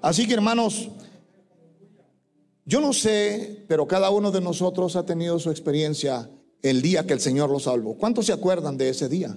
Así 0.00 0.26
que 0.26 0.34
hermanos, 0.34 0.90
yo 2.64 2.80
no 2.80 2.92
sé, 2.92 3.64
pero 3.68 3.86
cada 3.86 4.10
uno 4.10 4.30
de 4.30 4.40
nosotros 4.40 4.94
ha 4.96 5.04
tenido 5.04 5.38
su 5.38 5.50
experiencia 5.50 6.30
el 6.62 6.80
día 6.82 7.06
que 7.06 7.12
el 7.12 7.20
Señor 7.20 7.50
lo 7.50 7.58
salvó. 7.58 7.96
¿Cuántos 7.96 8.26
se 8.26 8.32
acuerdan 8.32 8.76
de 8.76 8.88
ese 8.88 9.08
día? 9.08 9.36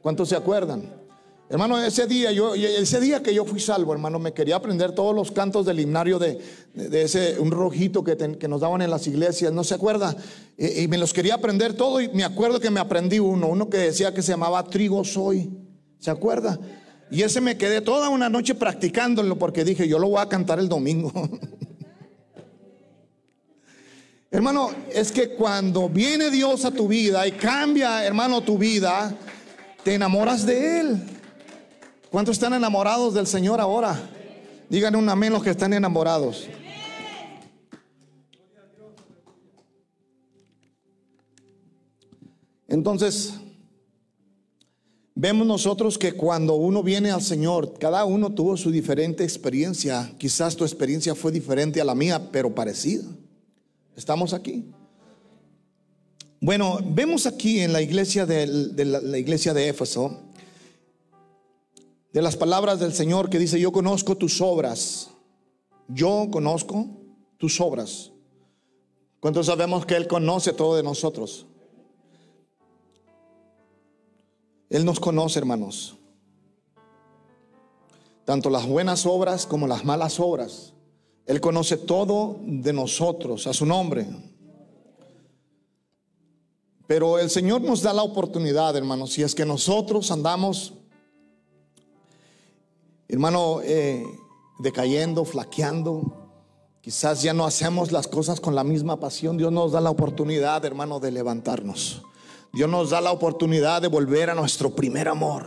¿Cuántos 0.00 0.28
se 0.28 0.36
acuerdan? 0.36 1.01
Hermano, 1.52 1.78
ese 1.84 2.06
día, 2.06 2.32
yo, 2.32 2.54
ese 2.54 2.98
día 2.98 3.22
que 3.22 3.34
yo 3.34 3.44
fui 3.44 3.60
salvo, 3.60 3.92
hermano, 3.92 4.18
me 4.18 4.32
quería 4.32 4.56
aprender 4.56 4.92
todos 4.92 5.14
los 5.14 5.32
cantos 5.32 5.66
del 5.66 5.80
himnario 5.80 6.18
de, 6.18 6.40
ese, 6.92 7.38
un 7.38 7.50
rojito 7.50 8.02
que, 8.02 8.16
que, 8.16 8.48
nos 8.48 8.62
daban 8.62 8.80
en 8.80 8.88
las 8.88 9.06
iglesias, 9.06 9.52
¿no 9.52 9.62
se 9.62 9.74
acuerda? 9.74 10.16
Y, 10.56 10.84
y, 10.84 10.88
me 10.88 10.96
los 10.96 11.12
quería 11.12 11.34
aprender 11.34 11.74
todo 11.74 12.00
y 12.00 12.08
me 12.08 12.24
acuerdo 12.24 12.58
que 12.58 12.70
me 12.70 12.80
aprendí 12.80 13.18
uno, 13.18 13.48
uno 13.48 13.68
que 13.68 13.76
decía 13.76 14.14
que 14.14 14.22
se 14.22 14.32
llamaba 14.32 14.64
Trigo 14.64 15.04
Soy, 15.04 15.50
¿se 15.98 16.10
acuerda? 16.10 16.58
Y 17.10 17.20
ese 17.20 17.42
me 17.42 17.58
quedé 17.58 17.82
toda 17.82 18.08
una 18.08 18.30
noche 18.30 18.54
practicándolo 18.54 19.38
porque 19.38 19.62
dije, 19.62 19.86
yo 19.86 19.98
lo 19.98 20.08
voy 20.08 20.22
a 20.22 20.30
cantar 20.30 20.58
el 20.58 20.70
domingo. 20.70 21.12
hermano, 24.30 24.70
es 24.90 25.12
que 25.12 25.34
cuando 25.34 25.90
viene 25.90 26.30
Dios 26.30 26.64
a 26.64 26.70
tu 26.70 26.88
vida 26.88 27.26
y 27.26 27.32
cambia, 27.32 28.06
hermano, 28.06 28.40
tu 28.40 28.56
vida, 28.56 29.14
te 29.84 29.96
enamoras 29.96 30.46
de 30.46 30.80
Él. 30.80 31.02
¿Cuántos 32.12 32.36
están 32.36 32.52
enamorados 32.52 33.14
del 33.14 33.26
Señor 33.26 33.58
ahora? 33.58 33.98
Díganle 34.68 34.98
un 34.98 35.08
amén 35.08 35.32
los 35.32 35.42
que 35.42 35.48
están 35.50 35.72
enamorados. 35.72 36.46
Entonces, 42.68 43.34
Vemos 45.14 45.46
nosotros 45.46 45.98
que 45.98 46.14
cuando 46.14 46.54
uno 46.54 46.82
viene 46.82 47.10
al 47.10 47.22
Señor, 47.22 47.78
cada 47.78 48.04
uno 48.04 48.32
tuvo 48.32 48.56
su 48.56 48.70
diferente 48.70 49.22
experiencia. 49.22 50.10
Quizás 50.18 50.56
tu 50.56 50.64
experiencia 50.64 51.14
fue 51.14 51.30
diferente 51.30 51.80
a 51.80 51.84
la 51.84 51.94
mía, 51.94 52.30
pero 52.32 52.52
parecida. 52.54 53.04
Estamos 53.94 54.32
aquí. 54.32 54.64
Bueno, 56.40 56.80
vemos 56.82 57.26
aquí 57.26 57.60
en 57.60 57.72
la 57.72 57.82
iglesia 57.82 58.24
de, 58.26 58.46
la, 58.46 59.16
iglesia 59.18 59.54
de 59.54 59.68
Éfeso 59.68 60.31
de 62.12 62.22
las 62.22 62.36
palabras 62.36 62.78
del 62.78 62.92
Señor 62.92 63.30
que 63.30 63.38
dice, 63.38 63.58
yo 63.58 63.72
conozco 63.72 64.16
tus 64.16 64.40
obras. 64.40 65.10
Yo 65.88 66.28
conozco 66.30 66.86
tus 67.38 67.60
obras. 67.60 68.12
¿Cuántos 69.20 69.46
sabemos 69.46 69.86
que 69.86 69.96
Él 69.96 70.06
conoce 70.06 70.52
todo 70.52 70.76
de 70.76 70.82
nosotros? 70.82 71.46
Él 74.68 74.84
nos 74.84 75.00
conoce, 75.00 75.38
hermanos. 75.38 75.96
Tanto 78.24 78.50
las 78.50 78.66
buenas 78.66 79.06
obras 79.06 79.46
como 79.46 79.66
las 79.66 79.84
malas 79.84 80.20
obras. 80.20 80.72
Él 81.26 81.40
conoce 81.40 81.76
todo 81.76 82.40
de 82.42 82.72
nosotros, 82.72 83.46
a 83.46 83.52
su 83.52 83.64
nombre. 83.64 84.06
Pero 86.86 87.18
el 87.18 87.30
Señor 87.30 87.62
nos 87.62 87.82
da 87.82 87.92
la 87.92 88.02
oportunidad, 88.02 88.76
hermanos, 88.76 89.12
si 89.12 89.22
es 89.22 89.34
que 89.34 89.46
nosotros 89.46 90.10
andamos, 90.10 90.74
hermano, 93.12 93.60
eh, 93.62 94.06
decayendo, 94.58 95.26
flaqueando, 95.26 96.30
quizás 96.80 97.22
ya 97.22 97.34
no 97.34 97.44
hacemos 97.44 97.92
las 97.92 98.08
cosas 98.08 98.40
con 98.40 98.54
la 98.54 98.64
misma 98.64 98.98
pasión, 98.98 99.36
Dios 99.36 99.52
nos 99.52 99.72
da 99.72 99.82
la 99.82 99.90
oportunidad, 99.90 100.64
hermano, 100.64 100.98
de 100.98 101.10
levantarnos. 101.10 102.02
Dios 102.54 102.70
nos 102.70 102.90
da 102.90 103.02
la 103.02 103.12
oportunidad 103.12 103.82
de 103.82 103.88
volver 103.88 104.30
a 104.30 104.34
nuestro 104.34 104.74
primer 104.74 105.08
amor. 105.08 105.46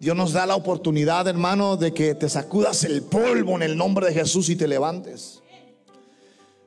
Dios 0.00 0.16
nos 0.16 0.32
da 0.32 0.46
la 0.46 0.56
oportunidad, 0.56 1.28
hermano, 1.28 1.76
de 1.76 1.92
que 1.92 2.14
te 2.14 2.28
sacudas 2.28 2.84
el 2.84 3.02
polvo 3.02 3.56
en 3.56 3.62
el 3.62 3.76
nombre 3.76 4.06
de 4.06 4.14
Jesús 4.14 4.48
y 4.48 4.56
te 4.56 4.66
levantes. 4.66 5.42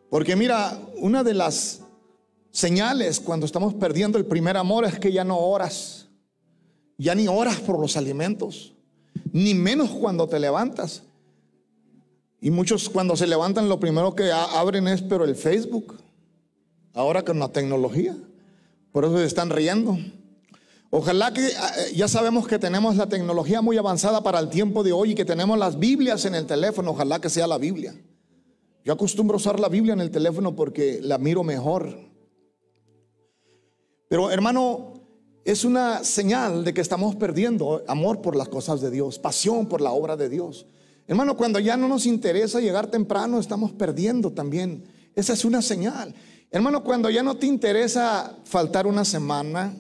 Porque 0.10 0.36
mira, 0.36 0.80
una 0.98 1.24
de 1.24 1.34
las 1.34 1.82
señales 2.52 3.20
cuando 3.20 3.46
estamos 3.46 3.74
perdiendo 3.74 4.20
el 4.20 4.26
primer 4.26 4.56
amor 4.56 4.86
es 4.86 5.00
que 5.00 5.12
ya 5.12 5.24
no 5.24 5.40
oras. 5.40 6.10
Ya 6.98 7.16
ni 7.16 7.28
oras 7.28 7.60
por 7.60 7.80
los 7.80 7.98
alimentos. 7.98 8.77
Ni 9.34 9.54
menos 9.54 9.90
cuando 9.92 10.28
te 10.28 10.40
levantas. 10.40 11.04
Y 12.40 12.52
muchos 12.52 12.90
cuando 12.90 13.16
se 13.16 13.28
levantan 13.28 13.68
lo 13.68 13.80
primero 13.80 14.16
que 14.16 14.32
abren 14.32 14.88
es 14.88 15.02
pero 15.02 15.26
el 15.26 15.36
Facebook. 15.36 15.98
Ahora 16.94 17.24
con 17.24 17.40
la 17.40 17.50
tecnología. 17.50 18.16
Por 18.92 19.06
eso 19.06 19.18
se 19.18 19.26
están 19.26 19.50
riendo. 19.50 19.98
Ojalá 20.90 21.34
que 21.34 21.42
ah, 21.58 21.72
eh, 21.80 21.94
ya 21.96 22.08
sabemos 22.08 22.48
que 22.48 22.60
tenemos 22.60 22.96
la 22.96 23.08
tecnología 23.08 23.62
muy 23.62 23.78
avanzada 23.78 24.24
para 24.24 24.40
el 24.40 24.50
tiempo 24.50 24.84
de 24.84 24.94
hoy 24.94 25.12
y 25.12 25.16
que 25.16 25.26
tenemos 25.26 25.58
las 25.60 25.78
Biblias 25.78 26.26
en 26.26 26.36
el 26.36 26.46
teléfono. 26.46 26.92
Ojalá 26.92 27.20
que 27.20 27.30
sea 27.30 27.46
la 27.46 27.58
Biblia. 27.58 27.94
Yo 28.86 28.94
acostumbro 28.94 29.36
usar 29.36 29.60
la 29.60 29.68
Biblia 29.68 29.94
en 29.94 30.00
el 30.00 30.12
teléfono 30.12 30.56
porque 30.56 31.00
la 31.02 31.18
miro 31.18 31.44
mejor. 31.44 32.00
Pero 34.08 34.32
hermano, 34.32 34.97
es 35.48 35.64
una 35.64 36.04
señal 36.04 36.66
de 36.66 36.74
que 36.74 36.82
estamos 36.82 37.16
perdiendo 37.16 37.82
amor 37.88 38.22
por 38.22 38.36
las 38.36 38.50
cosas 38.50 38.82
de 38.82 38.92
Dios, 38.92 39.18
pasión 39.18 39.68
por 39.68 39.80
la 39.80 39.92
obra 39.92 40.18
de 40.18 40.28
Dios. 40.28 40.66
Hermano, 41.08 41.38
cuando 41.38 41.58
ya 41.60 41.78
no 41.78 41.88
nos 41.88 42.06
interesa 42.06 42.60
llegar 42.60 42.88
temprano, 42.88 43.40
estamos 43.40 43.72
perdiendo 43.72 44.34
también. 44.34 44.84
Esa 45.16 45.32
es 45.32 45.46
una 45.46 45.62
señal. 45.62 46.14
Hermano, 46.52 46.84
cuando 46.84 47.10
ya 47.10 47.24
no 47.24 47.38
te 47.38 47.46
interesa 47.46 48.36
faltar 48.44 48.88
una 48.88 49.06
semana, 49.06 49.74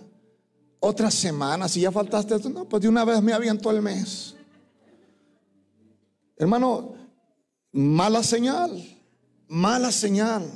otra 0.79 1.11
semana, 1.11 1.67
si 1.67 1.81
ya 1.81 1.91
faltaste, 1.91 2.49
no, 2.49 2.63
pues 2.63 2.83
de 2.83 2.87
una 2.87 3.03
vez 3.03 3.21
me 3.21 3.33
aviento 3.33 3.69
el 3.69 3.81
mes. 3.81 4.35
Hermano, 6.37 6.93
mala 7.73 8.23
señal, 8.23 8.71
mala 9.49 9.91
señal. 9.91 10.49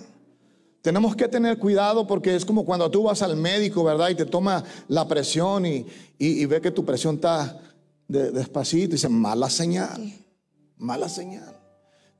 Tenemos 0.81 1.15
que 1.15 1.27
tener 1.27 1.57
cuidado 1.57 2.07
porque 2.07 2.35
es 2.35 2.43
como 2.43 2.65
cuando 2.65 2.89
tú 2.89 3.03
vas 3.03 3.21
al 3.21 3.35
médico, 3.35 3.83
¿verdad? 3.83 4.09
Y 4.09 4.15
te 4.15 4.25
toma 4.25 4.63
la 4.87 5.07
presión 5.07 5.65
y, 5.65 5.85
ve 6.45 6.61
que 6.61 6.71
tu 6.71 6.83
presión 6.83 7.15
está 7.15 7.59
despacito 8.07 8.85
y 8.85 8.87
dice, 8.93 9.09
mala 9.09 9.49
señal, 9.49 10.13
mala 10.77 11.07
señal 11.07 11.61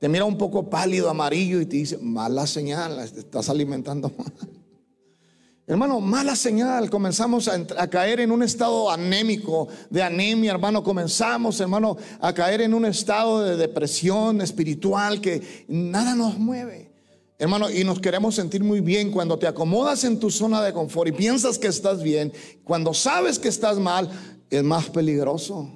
te 0.02 0.08
mira 0.08 0.24
un 0.24 0.36
poco 0.36 0.68
pálido, 0.68 1.08
amarillo 1.08 1.60
y 1.60 1.66
te 1.66 1.76
dice, 1.76 1.96
mala 1.96 2.44
señal, 2.44 2.98
estás 2.98 3.48
alimentando 3.48 4.10
mal. 4.18 4.32
Hermano, 5.68 6.00
mala 6.00 6.34
señal, 6.34 6.90
comenzamos 6.90 7.46
a, 7.46 7.86
caer 7.88 8.18
en 8.18 8.32
un 8.32 8.42
estado 8.42 8.90
anémico, 8.90 9.68
de 9.90 10.02
anemia, 10.02 10.50
hermano, 10.50 10.82
comenzamos, 10.82 11.60
hermano, 11.60 11.96
a 12.20 12.32
caer 12.32 12.62
en 12.62 12.74
un 12.74 12.84
estado 12.84 13.44
de 13.44 13.56
depresión 13.56 14.40
espiritual 14.40 15.20
que 15.20 15.64
nada 15.68 16.16
nos 16.16 16.36
mueve. 16.36 16.91
Hermano, 17.38 17.70
y 17.70 17.82
nos 17.82 18.00
queremos 18.00 18.34
sentir 18.34 18.62
muy 18.62 18.80
bien 18.80 19.10
cuando 19.10 19.38
te 19.38 19.46
acomodas 19.46 20.04
en 20.04 20.20
tu 20.20 20.30
zona 20.30 20.62
de 20.62 20.72
confort 20.72 21.08
y 21.08 21.12
piensas 21.12 21.58
que 21.58 21.66
estás 21.66 22.02
bien, 22.02 22.32
cuando 22.62 22.94
sabes 22.94 23.38
que 23.38 23.48
estás 23.48 23.78
mal, 23.78 24.08
es 24.50 24.62
más 24.62 24.90
peligroso. 24.90 25.68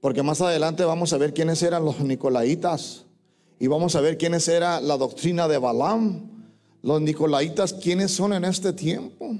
Porque 0.00 0.22
más 0.22 0.40
adelante 0.40 0.84
vamos 0.84 1.12
a 1.12 1.18
ver 1.18 1.32
quiénes 1.32 1.62
eran 1.62 1.84
los 1.84 2.00
nicolaitas 2.00 3.04
y 3.58 3.66
vamos 3.66 3.94
a 3.94 4.00
ver 4.00 4.16
quiénes 4.18 4.48
era 4.48 4.80
la 4.80 4.96
doctrina 4.96 5.46
de 5.46 5.58
Balaam. 5.58 6.28
Los 6.82 7.00
nicolaitas, 7.02 7.74
¿quiénes 7.74 8.10
son 8.10 8.32
en 8.32 8.44
este 8.44 8.72
tiempo? 8.72 9.34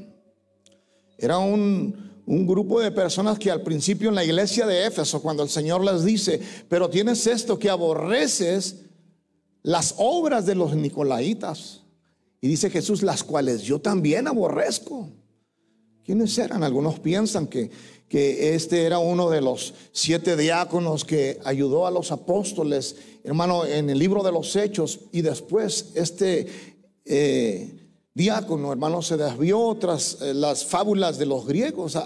Era 1.16 1.38
un, 1.38 2.10
un 2.26 2.46
grupo 2.46 2.80
de 2.80 2.92
personas 2.92 3.38
que 3.38 3.50
al 3.50 3.62
principio 3.62 4.10
en 4.10 4.14
la 4.14 4.24
iglesia 4.24 4.66
de 4.66 4.86
Éfeso, 4.86 5.22
cuando 5.22 5.42
el 5.42 5.48
Señor 5.48 5.82
les 5.84 6.04
dice, 6.04 6.40
pero 6.68 6.90
tienes 6.90 7.26
esto 7.26 7.58
que 7.58 7.70
aborreces 7.70 8.76
las 9.62 9.94
obras 9.98 10.46
de 10.46 10.54
los 10.54 10.74
nicolaitas. 10.74 11.82
Y 12.40 12.48
dice 12.48 12.70
Jesús, 12.70 13.02
las 13.02 13.22
cuales 13.22 13.62
yo 13.62 13.80
también 13.80 14.26
aborrezco. 14.26 15.08
¿Quiénes 16.04 16.36
eran? 16.38 16.62
Algunos 16.62 16.98
piensan 16.98 17.46
que, 17.46 17.70
que 18.08 18.54
este 18.54 18.84
era 18.84 18.98
uno 18.98 19.28
de 19.30 19.40
los 19.40 19.74
siete 19.92 20.36
diáconos 20.36 21.04
que 21.04 21.38
ayudó 21.44 21.86
a 21.86 21.90
los 21.90 22.10
apóstoles, 22.10 22.96
hermano, 23.22 23.66
en 23.66 23.90
el 23.90 23.98
libro 23.98 24.22
de 24.22 24.32
los 24.32 24.56
hechos. 24.56 25.00
Y 25.12 25.20
después 25.20 25.92
este 25.94 26.46
eh, 27.04 27.79
diácono, 28.14 28.72
hermano, 28.72 29.02
se 29.02 29.16
desvió 29.16 29.76
tras 29.78 30.18
eh, 30.20 30.34
las 30.34 30.64
fábulas 30.64 31.18
de 31.18 31.26
los 31.26 31.46
griegos, 31.46 31.96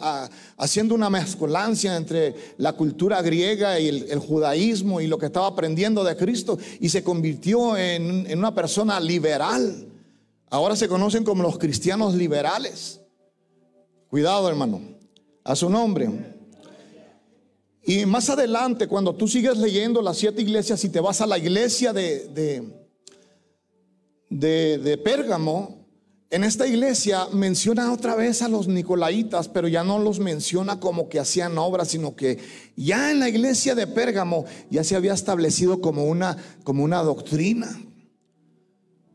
haciendo 0.57 0.95
una 0.95 1.11
mezcolancia 1.11 1.97
entre 1.97 2.35
la 2.59 2.75
cultura 2.75 3.23
griega 3.23 3.81
y 3.81 3.89
el, 3.89 4.19
judaísmo 4.19 5.01
y 5.01 5.07
lo 5.07 5.19
que 5.19 5.27
estaba 5.27 5.47
aprendiendo 5.47 6.05
de 6.05 6.17
Cristo. 6.17 6.59
Y 6.81 6.89
se 6.89 7.03
convirtió 7.03 7.77
en, 7.77 8.37
una 8.37 8.55
persona 8.55 9.01
liberal. 9.01 9.89
Ahora 10.51 10.77
se 10.77 10.89
conocen 10.89 11.25
como 11.25 11.43
los 11.43 11.59
cristianos 11.59 12.15
liberales. 12.15 13.01
Cuidado, 14.09 14.49
hermano. 14.49 14.81
A 15.43 15.57
su 15.57 15.69
nombre. 15.69 16.09
Y 17.87 18.07
más 18.07 18.31
adelante, 18.31 18.89
cuando 18.89 19.15
tú 19.15 19.29
sigues 19.29 19.59
leyendo 19.59 20.01
las 20.01 20.17
siete 20.17 20.41
iglesias 20.41 20.83
y 20.85 20.89
te 20.89 21.01
vas 21.01 21.21
a 21.21 21.27
la 21.27 21.37
iglesia 21.37 21.93
de, 21.93 22.63
de, 24.31 24.99
Pérgamo, 24.99 25.84
en 26.31 26.45
esta 26.45 26.67
iglesia 26.67 27.29
menciona 27.33 27.93
otra 27.93 28.17
vez 28.17 28.43
a 28.43 28.49
los 28.49 28.67
nicolaitas, 28.67 29.49
pero 29.49 29.69
ya 29.69 29.85
no 29.85 29.99
los 29.99 30.19
menciona 30.19 30.81
como 30.81 31.09
que 31.09 31.21
hacían 31.21 31.57
obras, 31.59 31.89
sino 31.89 32.17
que 32.17 32.39
ya 32.77 33.11
en 33.11 33.21
la 33.21 33.29
iglesia 33.29 33.75
de 33.75 33.87
Pérgamo 33.87 34.45
ya 34.71 34.83
se 34.83 34.97
había 34.97 35.15
establecido 35.15 35.81
como 35.81 36.05
una, 36.05 36.37
como 36.65 36.83
una 36.83 37.03
doctrina. 37.03 37.81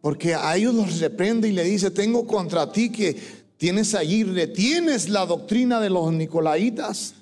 Porque 0.02 0.34
a 0.34 0.56
ellos 0.56 0.74
los 0.74 1.00
reprende 1.00 1.50
y 1.50 1.52
le 1.52 1.66
dice, 1.66 1.92
tengo 1.92 2.26
contra 2.26 2.72
ti 2.72 2.90
que 2.90 3.40
Tienes 3.60 3.94
allí, 3.94 4.24
retienes 4.24 5.10
la 5.10 5.26
doctrina 5.26 5.82
de 5.82 5.90
los 5.90 6.14
nicolaitas 6.14 7.16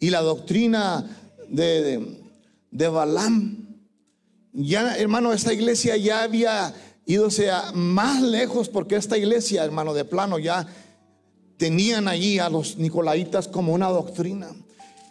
y 0.00 0.10
la 0.10 0.20
doctrina 0.20 1.08
de, 1.48 2.18
de, 2.72 2.88
Balaam. 2.88 3.68
Ya, 4.52 4.96
hermano, 4.96 5.32
esta 5.32 5.52
iglesia 5.52 5.96
ya 5.96 6.24
había 6.24 6.74
ido 7.06 7.30
sea, 7.30 7.70
más 7.72 8.20
lejos 8.20 8.68
porque 8.68 8.96
esta 8.96 9.16
iglesia, 9.16 9.64
hermano, 9.64 9.94
de 9.94 10.04
plano 10.04 10.38
ya 10.38 10.66
tenían 11.56 12.08
allí 12.08 12.38
a 12.38 12.50
los 12.50 12.76
nicolaitas 12.76 13.48
como 13.48 13.72
una 13.72 13.88
doctrina. 13.88 14.48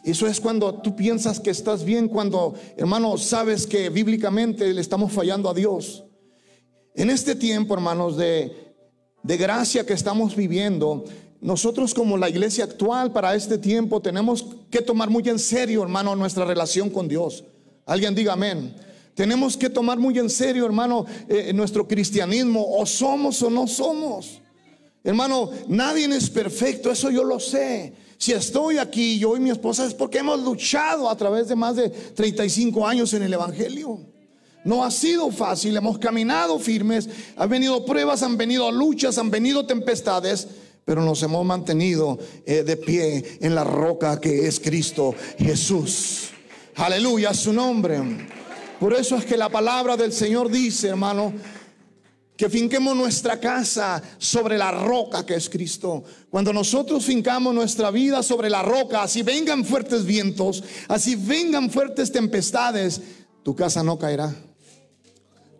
Eso 0.04 0.28
es 0.28 0.39
cuando 0.39 0.76
tú 0.76 0.96
piensas 0.96 1.39
que 1.39 1.50
estás 1.50 1.84
bien, 1.84 2.08
cuando, 2.08 2.54
hermano, 2.78 3.18
sabes 3.18 3.66
que 3.66 3.89
bíblicamente 3.89 4.72
le 4.72 4.82
estamos 4.82 5.12
fallando 5.12 5.50
a 5.50 5.54
Dios. 5.54 6.04
En 6.93 7.10
este 7.10 7.36
tiempo, 7.36 7.74
hermanos, 7.74 8.16
de 8.16 8.66
de 9.26 9.38
gracia 9.38 9.86
que 9.88 9.93
estamos 9.93 10.36
viviendo, 10.36 11.04
nosotros 11.41 11.96
como 11.96 12.16
la 12.16 12.30
iglesia 12.30 12.66
actual 12.66 13.12
para 13.12 13.34
este 13.34 13.58
tiempo 13.58 14.00
tenemos 14.00 14.46
que 14.70 14.82
tomar 14.84 15.10
muy 15.10 15.28
en 15.28 15.39
serio, 15.39 15.82
hermano, 15.82 16.16
nuestra 16.16 16.46
relación 16.46 16.91
con 16.91 17.08
Dios. 17.08 17.43
Alguien 17.88 18.14
diga 18.14 18.34
amén. 18.34 18.76
Tenemos 19.16 19.55
que 19.55 19.70
tomar 19.70 19.97
muy 19.97 20.20
en 20.20 20.30
serio, 20.30 20.66
hermano, 20.66 21.05
eh, 21.30 21.53
nuestro 21.53 21.88
cristianismo. 21.88 22.78
O 22.78 22.86
somos 22.86 23.41
o 23.41 23.49
no 23.49 23.66
somos. 23.66 24.41
Hermano, 25.03 25.51
nadie 25.68 26.05
es 26.05 26.30
perfecto, 26.30 26.91
eso 26.91 27.09
yo 27.09 27.24
lo 27.24 27.39
sé. 27.39 27.93
Si 28.18 28.34
estoy 28.34 28.78
aquí, 28.78 29.18
yo 29.18 29.38
y 29.38 29.39
mi 29.39 29.51
esposa, 29.51 29.86
es 29.86 29.93
porque 29.93 30.18
hemos 30.18 30.41
luchado 30.41 31.09
a 31.09 31.16
través 31.16 31.47
de 31.47 31.55
más 31.55 31.76
de 31.76 31.89
35 31.89 32.86
años 32.88 33.13
en 33.13 33.24
el 33.24 33.34
Evangelio. 33.34 33.99
No 34.66 34.84
ha 34.84 34.89
sido 34.89 35.30
fácil, 35.32 35.78
hemos 35.78 35.99
caminado 35.99 36.57
firmes, 36.57 37.07
han 37.38 37.49
venido 37.49 37.86
pruebas, 37.86 38.24
han 38.24 38.36
venido 38.36 38.72
luchas, 38.72 39.20
han 39.20 39.30
venido 39.30 39.66
tempestades, 39.68 40.47
pero 40.84 41.03
nos 41.03 41.22
hemos 41.22 41.45
mantenido 41.45 42.18
eh, 42.45 42.63
de 42.63 42.76
pie 42.76 43.38
en 43.41 43.53
la 43.53 43.63
roca 43.63 44.20
que 44.20 44.47
es 44.47 44.59
Cristo 44.59 45.13
Jesús. 45.38 46.32
Aleluya, 46.76 47.34
su 47.34 47.53
nombre. 47.53 48.01
Por 48.80 48.94
eso 48.94 49.16
es 49.16 49.26
que 49.26 49.38
la 49.38 49.50
palabra 49.50 49.96
del 49.96 50.12
Señor 50.12 50.50
dice, 50.50 50.90
hermano, 50.90 51.34
que 52.36 52.50
finquemos 52.50 52.96
nuestra 52.96 53.40
casa 53.40 54.02
sobre 54.18 54.58
la 54.58 54.72
roca 54.72 55.26
que 55.26 55.36
es 55.36 55.50
Cristo. 55.50 56.04
Cuando 56.30 56.52
nosotros 56.52 57.06
fincamos 57.06 57.54
nuestra 57.54 57.92
vida 57.92 58.22
sobre 58.22 58.50
la 58.50 58.62
roca, 58.62 59.04
así 59.04 59.24
vengan 59.24 59.64
fuertes 59.64 60.06
vientos, 60.06 60.64
así 60.88 61.16
vengan 61.16 61.70
fuertes 61.70 62.12
tempestades, 62.12 63.02
tu 63.44 63.56
casa 63.56 63.84
no 63.84 63.98
caerá 63.98 64.36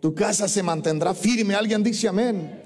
tu 0.06 0.14
casa 0.14 0.46
se 0.46 0.62
mantendrá 0.62 1.14
firme. 1.14 1.56
Alguien 1.56 1.82
dice 1.82 2.06
amén. 2.06 2.62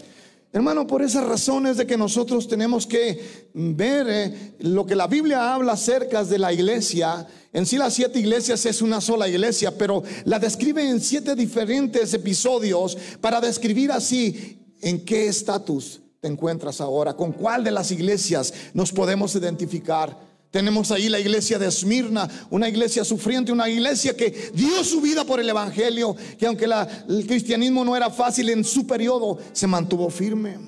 Hermano, 0.52 0.86
por 0.86 1.00
esas 1.00 1.24
razones 1.24 1.78
de 1.78 1.86
que 1.86 1.96
nosotros 1.96 2.48
tenemos 2.48 2.86
que 2.86 3.48
ver 3.54 4.06
eh, 4.10 4.54
lo 4.58 4.84
que 4.84 4.94
la 4.94 5.06
Biblia 5.06 5.54
habla 5.54 5.72
acerca 5.72 6.22
de 6.22 6.38
la 6.38 6.52
iglesia. 6.52 7.26
En 7.52 7.66
sí 7.66 7.78
las 7.78 7.94
siete 7.94 8.20
iglesias 8.20 8.64
es 8.64 8.80
una 8.80 9.00
sola 9.00 9.28
iglesia, 9.28 9.76
pero 9.76 10.04
la 10.24 10.38
describe 10.38 10.88
en 10.88 11.00
siete 11.00 11.34
diferentes 11.34 12.14
episodios 12.14 12.96
para 13.20 13.40
describir 13.40 13.90
así 13.90 14.74
en 14.80 15.04
qué 15.04 15.26
estatus 15.26 16.00
te 16.20 16.28
encuentras 16.28 16.80
ahora, 16.80 17.14
con 17.14 17.32
cuál 17.32 17.64
de 17.64 17.72
las 17.72 17.90
iglesias 17.90 18.52
nos 18.72 18.92
podemos 18.92 19.34
identificar. 19.34 20.16
Tenemos 20.52 20.90
ahí 20.90 21.08
la 21.08 21.18
iglesia 21.18 21.58
de 21.58 21.66
Esmirna, 21.66 22.28
una 22.50 22.68
iglesia 22.68 23.04
sufriente, 23.04 23.52
una 23.52 23.68
iglesia 23.68 24.16
que 24.16 24.52
dio 24.54 24.84
su 24.84 25.00
vida 25.00 25.24
por 25.24 25.40
el 25.40 25.48
Evangelio, 25.48 26.14
que 26.38 26.46
aunque 26.46 26.66
el 26.66 27.26
cristianismo 27.26 27.84
no 27.84 27.96
era 27.96 28.10
fácil 28.10 28.48
en 28.50 28.64
su 28.64 28.86
periodo, 28.86 29.38
se 29.52 29.66
mantuvo 29.66 30.08
firme. 30.10 30.58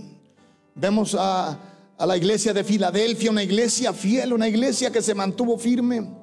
Vemos 0.74 1.14
a 1.16 1.59
la 1.99 2.16
iglesia 2.16 2.53
de 2.53 2.64
Filadelfia, 2.64 3.30
una 3.30 3.43
iglesia 3.43 3.93
fiel, 3.93 4.33
una 4.33 4.49
iglesia 4.49 4.91
que 4.91 5.03
se 5.03 5.14
mantuvo 5.14 5.59
firme. 5.59 6.21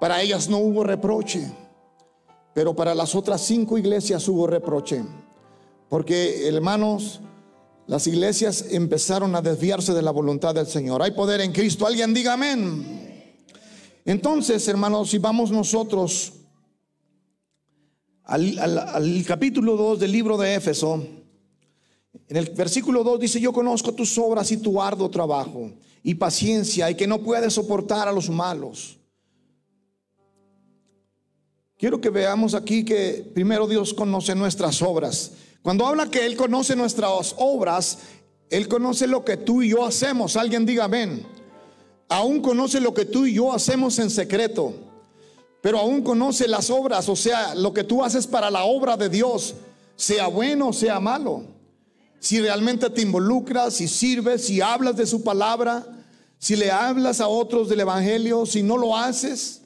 Para 0.00 0.22
ellas 0.22 0.48
no 0.48 0.58
hubo 0.58 0.84
reproche, 0.84 1.50
pero 2.54 2.74
para 2.74 2.94
las 2.94 3.14
otras 3.14 3.40
cinco 3.40 3.78
iglesias 3.78 4.28
hubo 4.28 4.46
reproche. 4.46 5.04
Porque, 5.88 6.46
hermanos, 6.46 7.20
las 7.86 8.06
iglesias 8.06 8.66
empezaron 8.70 9.34
a 9.34 9.40
desviarse 9.40 9.94
de 9.94 10.02
la 10.02 10.10
voluntad 10.10 10.54
del 10.54 10.66
Señor. 10.66 11.02
Hay 11.02 11.12
poder 11.12 11.40
en 11.40 11.52
Cristo. 11.52 11.86
Alguien 11.86 12.12
diga 12.12 12.34
amén. 12.34 13.24
Entonces, 14.04 14.68
hermanos, 14.68 15.10
si 15.10 15.18
vamos 15.18 15.50
nosotros 15.50 16.34
al, 18.24 19.24
capítulo 19.26 19.76
2 19.76 20.00
del 20.00 20.12
libro 20.12 20.36
de 20.36 20.54
Éfeso, 20.54 21.02
en 22.28 22.36
el 22.36 22.50
versículo 22.50 23.02
2 23.02 23.20
dice, 23.20 23.40
yo 23.40 23.52
conozco 23.52 23.92
tus 23.92 24.16
obras 24.18 24.52
y 24.52 24.58
tu 24.58 24.80
arduo 24.80 25.08
trabajo 25.08 25.72
y 26.02 26.14
paciencia 26.14 26.90
y 26.90 26.94
que 26.94 27.06
no 27.06 27.20
puedes 27.20 27.54
soportar 27.54 28.06
a 28.06 28.12
los 28.12 28.28
malos. 28.28 28.97
Quiero 31.78 32.00
que 32.00 32.10
veamos 32.10 32.54
aquí 32.54 32.84
que 32.84 33.30
primero 33.32 33.68
Dios 33.68 33.94
conoce 33.94 34.34
nuestras 34.34 34.82
obras. 34.82 35.30
Cuando 35.62 35.86
habla 35.86 36.10
que 36.10 36.26
Él 36.26 36.36
conoce 36.36 36.74
nuestras 36.74 37.36
obras, 37.38 37.98
Él 38.50 38.66
conoce 38.66 39.06
lo 39.06 39.24
que 39.24 39.36
tú 39.36 39.62
y 39.62 39.68
yo 39.68 39.86
hacemos. 39.86 40.36
Alguien 40.36 40.66
diga 40.66 40.84
amén. 40.84 41.24
Aún 42.08 42.40
conoce 42.40 42.80
lo 42.80 42.92
que 42.92 43.04
tú 43.04 43.26
y 43.26 43.34
yo 43.34 43.52
hacemos 43.52 43.96
en 44.00 44.10
secreto. 44.10 44.74
Pero 45.60 45.78
aún 45.78 46.02
conoce 46.02 46.48
las 46.48 46.68
obras, 46.68 47.08
o 47.08 47.14
sea, 47.14 47.54
lo 47.54 47.72
que 47.72 47.84
tú 47.84 48.02
haces 48.02 48.26
para 48.26 48.50
la 48.50 48.64
obra 48.64 48.96
de 48.96 49.08
Dios, 49.08 49.54
sea 49.94 50.26
bueno 50.26 50.68
o 50.68 50.72
sea 50.72 50.98
malo. 50.98 51.44
Si 52.18 52.40
realmente 52.40 52.90
te 52.90 53.02
involucras, 53.02 53.74
si 53.74 53.86
sirves, 53.86 54.46
si 54.46 54.60
hablas 54.60 54.96
de 54.96 55.06
su 55.06 55.22
palabra, 55.22 55.86
si 56.38 56.56
le 56.56 56.72
hablas 56.72 57.20
a 57.20 57.28
otros 57.28 57.68
del 57.68 57.80
Evangelio, 57.80 58.46
si 58.46 58.64
no 58.64 58.76
lo 58.76 58.96
haces, 58.96 59.62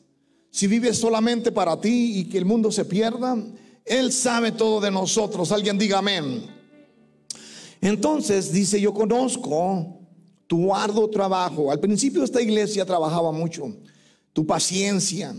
si 0.52 0.66
vives 0.66 0.98
solamente 0.98 1.50
para 1.50 1.80
ti 1.80 2.18
y 2.18 2.24
que 2.26 2.36
el 2.36 2.44
mundo 2.44 2.70
se 2.70 2.84
pierda, 2.84 3.36
él 3.86 4.12
sabe 4.12 4.52
todo 4.52 4.82
de 4.82 4.90
nosotros. 4.90 5.50
Alguien 5.50 5.78
diga 5.78 5.98
amén. 5.98 6.46
Entonces 7.80 8.52
dice, 8.52 8.78
yo 8.78 8.92
conozco 8.92 9.98
tu 10.46 10.74
arduo 10.74 11.08
trabajo. 11.08 11.72
Al 11.72 11.80
principio 11.80 12.22
esta 12.22 12.42
iglesia 12.42 12.84
trabajaba 12.84 13.32
mucho. 13.32 13.74
Tu 14.34 14.46
paciencia. 14.46 15.34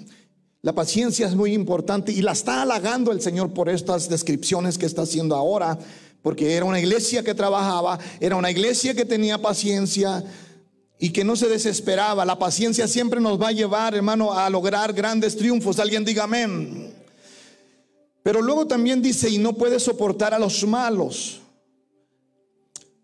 La 0.63 0.73
paciencia 0.73 1.27
es 1.27 1.35
muy 1.35 1.53
importante 1.53 2.11
y 2.11 2.23
la 2.23 2.31
está 2.31 2.63
halagando 2.63 3.11
el 3.11 3.21
Señor 3.21 3.53
por 3.53 3.69
estas 3.69 4.09
descripciones 4.09 4.79
que 4.79 4.87
está 4.87 5.03
haciendo 5.03 5.35
ahora, 5.35 5.77
porque 6.23 6.53
era 6.53 6.65
una 6.65 6.79
iglesia 6.79 7.21
que 7.21 7.35
trabajaba, 7.35 7.99
era 8.19 8.35
una 8.35 8.49
iglesia 8.49 8.95
que 8.95 9.05
tenía 9.05 9.39
paciencia 9.39 10.23
y 11.03 11.09
que 11.09 11.25
no 11.25 11.35
se 11.35 11.49
desesperaba. 11.49 12.23
La 12.23 12.39
paciencia 12.39 12.87
siempre 12.87 13.19
nos 13.19 13.37
va 13.39 13.49
a 13.49 13.51
llevar, 13.51 13.93
hermano, 13.93 14.31
a 14.31 14.49
lograr 14.49 14.93
grandes 14.93 15.35
triunfos. 15.35 15.77
Alguien 15.77 16.05
diga 16.05 16.23
amén. 16.23 16.93
Pero 18.23 18.41
luego 18.41 18.67
también 18.67 19.01
dice, 19.01 19.29
y 19.29 19.37
no 19.37 19.51
puede 19.51 19.81
soportar 19.81 20.33
a 20.33 20.39
los 20.39 20.65
malos. 20.65 21.41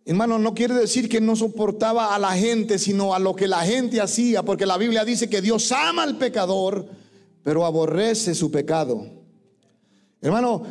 Hermano, 0.05 0.39
no 0.39 0.53
quiere 0.53 0.75
decir 0.75 1.09
que 1.09 1.19
no 1.19 1.35
soportaba 1.35 2.15
a 2.15 2.19
la 2.19 2.31
gente, 2.37 2.79
sino 2.79 3.13
a 3.13 3.19
lo 3.19 3.35
que 3.35 3.49
la 3.49 3.65
gente 3.65 3.99
hacía, 3.99 4.43
porque 4.43 4.65
la 4.65 4.77
Biblia 4.77 5.03
dice 5.03 5.29
que 5.29 5.41
Dios 5.41 5.69
ama 5.73 6.03
al 6.03 6.17
pecador, 6.17 6.87
pero 7.43 7.65
aborrece 7.65 8.33
su 8.33 8.49
pecado. 8.49 9.07
Hermano, 10.21 10.63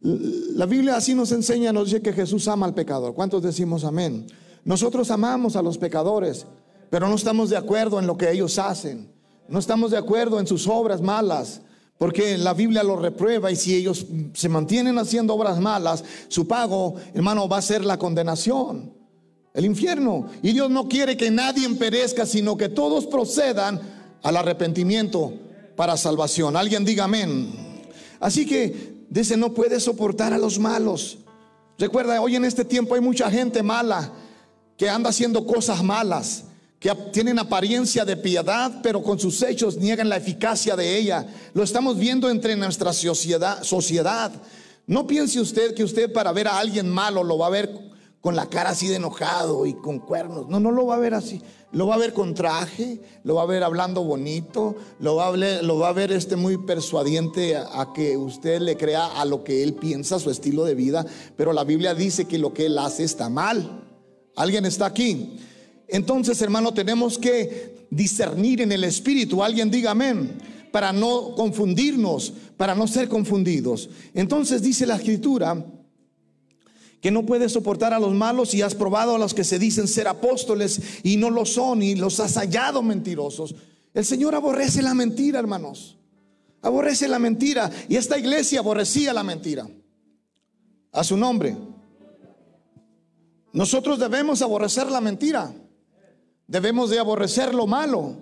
la 0.00 0.66
Biblia 0.66 0.96
así 0.96 1.14
nos 1.14 1.30
enseña, 1.30 1.72
nos 1.72 1.92
dice 1.92 2.02
que 2.02 2.12
Jesús 2.12 2.48
ama 2.48 2.66
al 2.66 2.74
pecador. 2.74 3.14
¿Cuántos 3.14 3.40
decimos 3.40 3.84
amén? 3.84 4.26
Nosotros 4.64 5.12
amamos 5.12 5.54
a 5.54 5.62
los 5.62 5.78
pecadores, 5.78 6.44
pero 6.92 7.08
no 7.08 7.14
estamos 7.14 7.48
de 7.48 7.56
acuerdo 7.56 7.98
en 7.98 8.06
lo 8.06 8.18
que 8.18 8.30
ellos 8.30 8.58
hacen. 8.58 9.10
No 9.48 9.58
estamos 9.58 9.92
de 9.92 9.96
acuerdo 9.96 10.38
en 10.38 10.46
sus 10.46 10.68
obras 10.68 11.00
malas. 11.00 11.62
Porque 11.96 12.36
la 12.36 12.52
Biblia 12.52 12.82
lo 12.82 12.96
reprueba 12.96 13.50
y 13.50 13.56
si 13.56 13.74
ellos 13.74 14.04
se 14.34 14.50
mantienen 14.50 14.98
haciendo 14.98 15.32
obras 15.32 15.58
malas, 15.58 16.04
su 16.28 16.46
pago, 16.46 16.96
hermano, 17.14 17.48
va 17.48 17.56
a 17.56 17.62
ser 17.62 17.82
la 17.82 17.98
condenación, 17.98 18.92
el 19.54 19.64
infierno. 19.64 20.26
Y 20.42 20.52
Dios 20.52 20.68
no 20.68 20.86
quiere 20.86 21.16
que 21.16 21.30
nadie 21.30 21.66
perezca, 21.76 22.26
sino 22.26 22.58
que 22.58 22.68
todos 22.68 23.06
procedan 23.06 23.80
al 24.22 24.36
arrepentimiento 24.36 25.32
para 25.74 25.96
salvación. 25.96 26.58
Alguien 26.58 26.84
diga 26.84 27.04
amén. 27.04 27.54
Así 28.20 28.44
que 28.44 29.06
dice, 29.08 29.38
no 29.38 29.54
puede 29.54 29.80
soportar 29.80 30.34
a 30.34 30.38
los 30.38 30.58
malos. 30.58 31.16
Recuerda, 31.78 32.20
hoy 32.20 32.36
en 32.36 32.44
este 32.44 32.66
tiempo 32.66 32.94
hay 32.94 33.00
mucha 33.00 33.30
gente 33.30 33.62
mala 33.62 34.12
que 34.76 34.90
anda 34.90 35.08
haciendo 35.08 35.46
cosas 35.46 35.82
malas 35.82 36.48
que 36.82 36.92
tienen 37.12 37.38
apariencia 37.38 38.04
de 38.04 38.16
piedad, 38.16 38.80
pero 38.82 39.04
con 39.04 39.16
sus 39.16 39.40
hechos 39.44 39.76
niegan 39.76 40.08
la 40.08 40.16
eficacia 40.16 40.74
de 40.74 40.98
ella. 40.98 41.24
Lo 41.54 41.62
estamos 41.62 41.96
viendo 41.96 42.28
entre 42.28 42.56
nuestra 42.56 42.92
sociedad. 42.92 44.32
No 44.88 45.06
piense 45.06 45.40
usted 45.40 45.76
que 45.76 45.84
usted 45.84 46.12
para 46.12 46.32
ver 46.32 46.48
a 46.48 46.58
alguien 46.58 46.90
malo 46.90 47.22
lo 47.22 47.38
va 47.38 47.46
a 47.46 47.50
ver 47.50 47.72
con 48.20 48.34
la 48.34 48.46
cara 48.46 48.70
así 48.70 48.88
de 48.88 48.96
enojado 48.96 49.64
y 49.64 49.74
con 49.74 50.00
cuernos. 50.00 50.48
No, 50.48 50.58
no 50.58 50.72
lo 50.72 50.84
va 50.86 50.96
a 50.96 50.98
ver 50.98 51.14
así. 51.14 51.40
Lo 51.70 51.86
va 51.86 51.94
a 51.94 51.98
ver 51.98 52.12
con 52.12 52.34
traje, 52.34 53.00
lo 53.22 53.36
va 53.36 53.42
a 53.42 53.46
ver 53.46 53.62
hablando 53.62 54.02
bonito, 54.02 54.74
lo 54.98 55.14
va 55.14 55.28
a 55.28 55.92
ver, 55.92 56.10
este 56.10 56.34
muy 56.34 56.58
persuadiente 56.58 57.56
a, 57.56 57.92
que 57.94 58.16
usted 58.16 58.60
le 58.60 58.76
crea 58.76 59.06
a 59.06 59.24
lo 59.24 59.44
que 59.44 59.62
él 59.62 59.74
piensa, 59.74 60.18
su 60.18 60.30
estilo 60.30 60.64
de 60.64 60.74
vida. 60.74 61.06
Pero 61.36 61.52
la 61.52 61.62
Biblia 61.62 61.94
dice 61.94 62.24
que 62.24 62.38
lo 62.38 62.52
que 62.52 62.66
él 62.66 62.76
hace 62.76 63.04
está 63.04 63.28
mal. 63.28 63.84
¿Alguien 64.34 64.66
está 64.66 64.86
aquí? 64.86 65.38
Entonces, 65.92 66.40
hermano, 66.40 66.72
tenemos 66.72 67.18
que 67.18 67.86
discernir 67.90 68.62
en 68.62 68.72
el 68.72 68.82
espíritu. 68.82 69.42
Alguien 69.42 69.70
diga 69.70 69.90
amén. 69.90 70.38
Para 70.72 70.90
no 70.90 71.34
confundirnos, 71.34 72.32
para 72.56 72.74
no 72.74 72.88
ser 72.88 73.08
confundidos. 73.08 73.90
Entonces 74.14 74.62
dice 74.62 74.86
la 74.86 74.96
escritura 74.96 75.62
que 77.02 77.10
no 77.10 77.26
puedes 77.26 77.52
soportar 77.52 77.92
a 77.92 77.98
los 77.98 78.14
malos 78.14 78.54
y 78.54 78.62
has 78.62 78.74
probado 78.74 79.16
a 79.16 79.18
los 79.18 79.34
que 79.34 79.44
se 79.44 79.58
dicen 79.58 79.86
ser 79.86 80.08
apóstoles 80.08 80.80
y 81.02 81.18
no 81.18 81.28
lo 81.28 81.44
son 81.44 81.82
y 81.82 81.94
los 81.94 82.20
has 82.20 82.38
hallado 82.38 82.82
mentirosos. 82.82 83.54
El 83.92 84.06
Señor 84.06 84.34
aborrece 84.34 84.80
la 84.80 84.94
mentira, 84.94 85.40
hermanos. 85.40 85.98
Aborrece 86.62 87.06
la 87.06 87.18
mentira 87.18 87.70
y 87.86 87.96
esta 87.96 88.18
iglesia 88.18 88.60
aborrecía 88.60 89.12
la 89.12 89.24
mentira. 89.24 89.68
A 90.92 91.04
su 91.04 91.18
nombre. 91.18 91.54
Nosotros 93.52 93.98
debemos 93.98 94.40
aborrecer 94.40 94.90
la 94.90 95.02
mentira. 95.02 95.52
Debemos 96.46 96.90
de 96.90 96.98
aborrecer 96.98 97.54
lo 97.54 97.66
malo, 97.66 98.16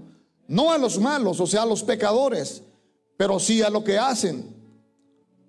no 0.46 0.72
a 0.72 0.78
los 0.78 0.98
malos, 0.98 1.40
o 1.40 1.46
sea, 1.46 1.62
a 1.62 1.66
los 1.66 1.82
pecadores, 1.82 2.62
pero 3.16 3.38
sí 3.38 3.62
a 3.62 3.70
lo 3.70 3.84
que 3.84 3.98
hacen. 3.98 4.54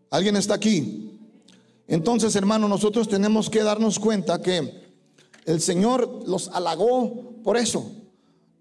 ¿Alguien 0.10 0.36
está 0.36 0.56
aquí? 0.56 1.20
Entonces, 1.88 2.36
hermano, 2.36 2.68
nosotros 2.68 3.08
tenemos 3.08 3.50
que 3.50 3.64
darnos 3.64 4.00
cuenta 4.00 4.42
que 4.42 4.82
el 5.46 5.62
Señor 5.62 6.24
los 6.28 6.50
halagó 6.50 7.34
por 7.44 7.58
eso, 7.58 7.92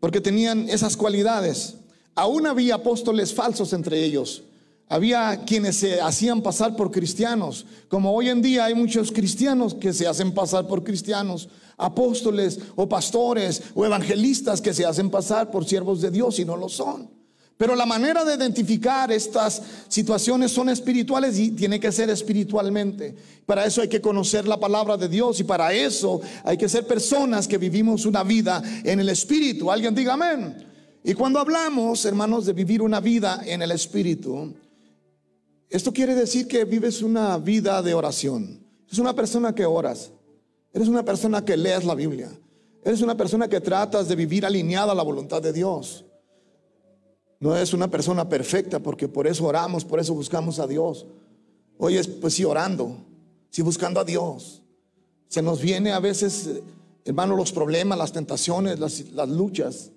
porque 0.01 0.21
tenían 0.21 0.69
esas 0.69 0.97
cualidades. 0.97 1.77
Aún 2.15 2.47
había 2.47 2.77
apóstoles 2.77 3.35
falsos 3.35 3.73
entre 3.73 4.05
ellos. 4.05 4.43
Había 4.93 5.45
quienes 5.47 5.77
se 5.77 6.01
hacían 6.01 6.43
pasar 6.43 6.75
por 6.75 6.91
cristianos, 6.91 7.65
como 7.89 8.13
hoy 8.13 8.29
en 8.29 8.43
día 8.43 8.65
hay 8.65 8.75
muchos 8.75 9.13
cristianos 9.13 9.73
que 9.73 9.93
se 9.93 10.09
hacen 10.09 10.33
pasar 10.33 10.67
por 10.67 10.83
cristianos, 10.83 11.49
apóstoles 11.79 12.59
o 12.75 12.89
pastores 12.89 13.63
o 13.77 13.87
evangelistas 13.87 14.61
que 14.61 14.75
se 14.75 14.85
hacen 14.85 15.09
pasar 15.09 15.49
por 15.53 15.65
siervos 15.65 16.01
de 16.01 16.11
Dios 16.11 16.41
y 16.41 16.45
no 16.45 16.57
lo 16.57 16.69
son. 16.69 17.09
Pero 17.57 17.77
la 17.77 17.87
manera 17.87 18.25
de 18.25 18.35
identificar 18.35 19.13
estas 19.13 19.63
situaciones 19.87 20.51
son 20.51 20.69
espirituales 20.69 21.39
y 21.39 21.53
tiene 21.53 21.79
que 21.79 21.93
ser 21.93 22.11
espiritualmente. 22.11 23.15
Para 23.47 23.67
eso 23.67 23.83
hay 23.83 23.89
que 23.89 24.01
conocer 24.01 24.49
la 24.49 24.59
palabra 24.59 24.97
de 24.97 25.09
Dios 25.09 25.39
y 25.39 25.45
para 25.45 25.73
eso 25.73 26.21
hay 26.43 26.57
que 26.57 26.69
ser 26.69 26.85
personas 26.85 27.47
que 27.47 27.59
vivimos 27.59 28.07
una 28.07 28.25
vida 28.25 28.61
en 28.83 28.99
el 28.99 29.09
espíritu. 29.09 29.71
Alguien 29.71 29.95
diga 29.95 30.15
amén. 30.15 30.67
Y 31.05 31.15
cuando 31.15 31.39
hablamos, 31.39 32.05
hermanos, 32.05 32.45
de 32.45 32.55
vivir 32.55 32.83
una 32.83 32.99
vida 32.99 33.41
en 33.47 33.63
el 33.63 33.71
espíritu, 33.71 34.53
esto 35.71 35.93
quiere 35.93 36.17
decir 36.17 36.49
que 36.49 36.65
vives 36.65 37.01
una 37.01 37.39
vida 37.39 37.81
de 37.81 37.95
oración. 37.95 38.67
Es 38.91 38.99
una 38.99 39.15
persona 39.15 39.55
que 39.55 39.65
oras. 39.65 40.11
Eres 40.73 40.89
una 40.89 41.05
persona 41.05 41.45
que 41.45 41.57
lees 41.57 41.85
la 41.85 41.95
Biblia. 41.95 42.29
Eres 42.85 43.03
una 43.03 43.17
persona 43.17 43.49
que 43.49 43.61
tratas 43.61 44.09
de 44.09 44.17
vivir 44.17 44.45
alineada 44.45 44.93
a 44.93 44.95
la 44.97 45.05
voluntad 45.05 45.41
de 45.41 45.53
Dios. 45.53 46.05
No 47.39 47.57
es 47.57 47.73
una 47.73 47.89
persona 47.89 48.29
perfecta 48.29 48.81
porque 48.81 49.07
por 49.07 49.29
eso 49.29 49.47
oramos, 49.47 49.85
por 49.85 50.01
eso 50.01 50.13
buscamos 50.13 50.59
a 50.59 50.67
Dios. 50.67 51.07
Hoy 51.79 51.97
es 51.97 52.09
pues 52.09 52.35
sí 52.35 52.45
orando, 52.45 52.97
sí 53.49 53.63
buscando 53.63 54.01
a 54.01 54.05
Dios. 54.05 54.63
Se 55.29 55.41
nos 55.41 55.61
viene 55.61 55.93
a 55.93 56.01
veces, 56.01 56.51
hermano, 57.05 57.37
los 57.37 57.53
problemas, 57.53 57.97
las 57.97 58.13
tentaciones, 58.13 58.81
las 58.81 59.29
luchas. 59.29 59.93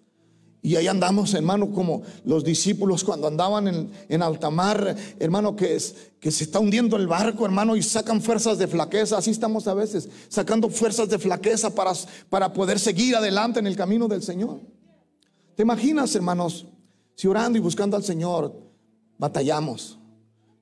Y 0.65 0.77
ahí 0.77 0.87
andamos, 0.87 1.33
hermano, 1.33 1.71
como 1.71 2.03
los 2.23 2.45
discípulos 2.45 3.03
cuando 3.03 3.27
andaban 3.27 3.67
en, 3.67 3.91
en 4.07 4.23
alta 4.23 4.49
mar, 4.49 4.95
hermano, 5.19 5.57
que, 5.57 5.75
es, 5.75 5.93
que 6.21 6.31
se 6.31 6.45
está 6.45 6.59
hundiendo 6.59 6.95
el 6.95 7.05
barco, 7.05 7.43
hermano, 7.43 7.75
y 7.75 7.83
sacan 7.83 8.21
fuerzas 8.21 8.57
de 8.57 8.67
flaqueza. 8.67 9.17
Así 9.17 9.29
estamos 9.29 9.67
a 9.67 9.73
veces, 9.73 10.07
sacando 10.29 10.69
fuerzas 10.69 11.09
de 11.09 11.19
flaqueza 11.19 11.75
para, 11.75 11.91
para 12.29 12.53
poder 12.53 12.79
seguir 12.79 13.13
adelante 13.13 13.59
en 13.59 13.67
el 13.67 13.75
camino 13.75 14.07
del 14.07 14.23
Señor. 14.23 14.61
¿Te 15.53 15.63
imaginas, 15.63 16.15
hermanos, 16.15 16.65
si 17.13 17.27
orando 17.27 17.57
y 17.57 17.61
buscando 17.61 17.97
al 17.97 18.03
Señor 18.05 18.57
batallamos? 19.17 19.99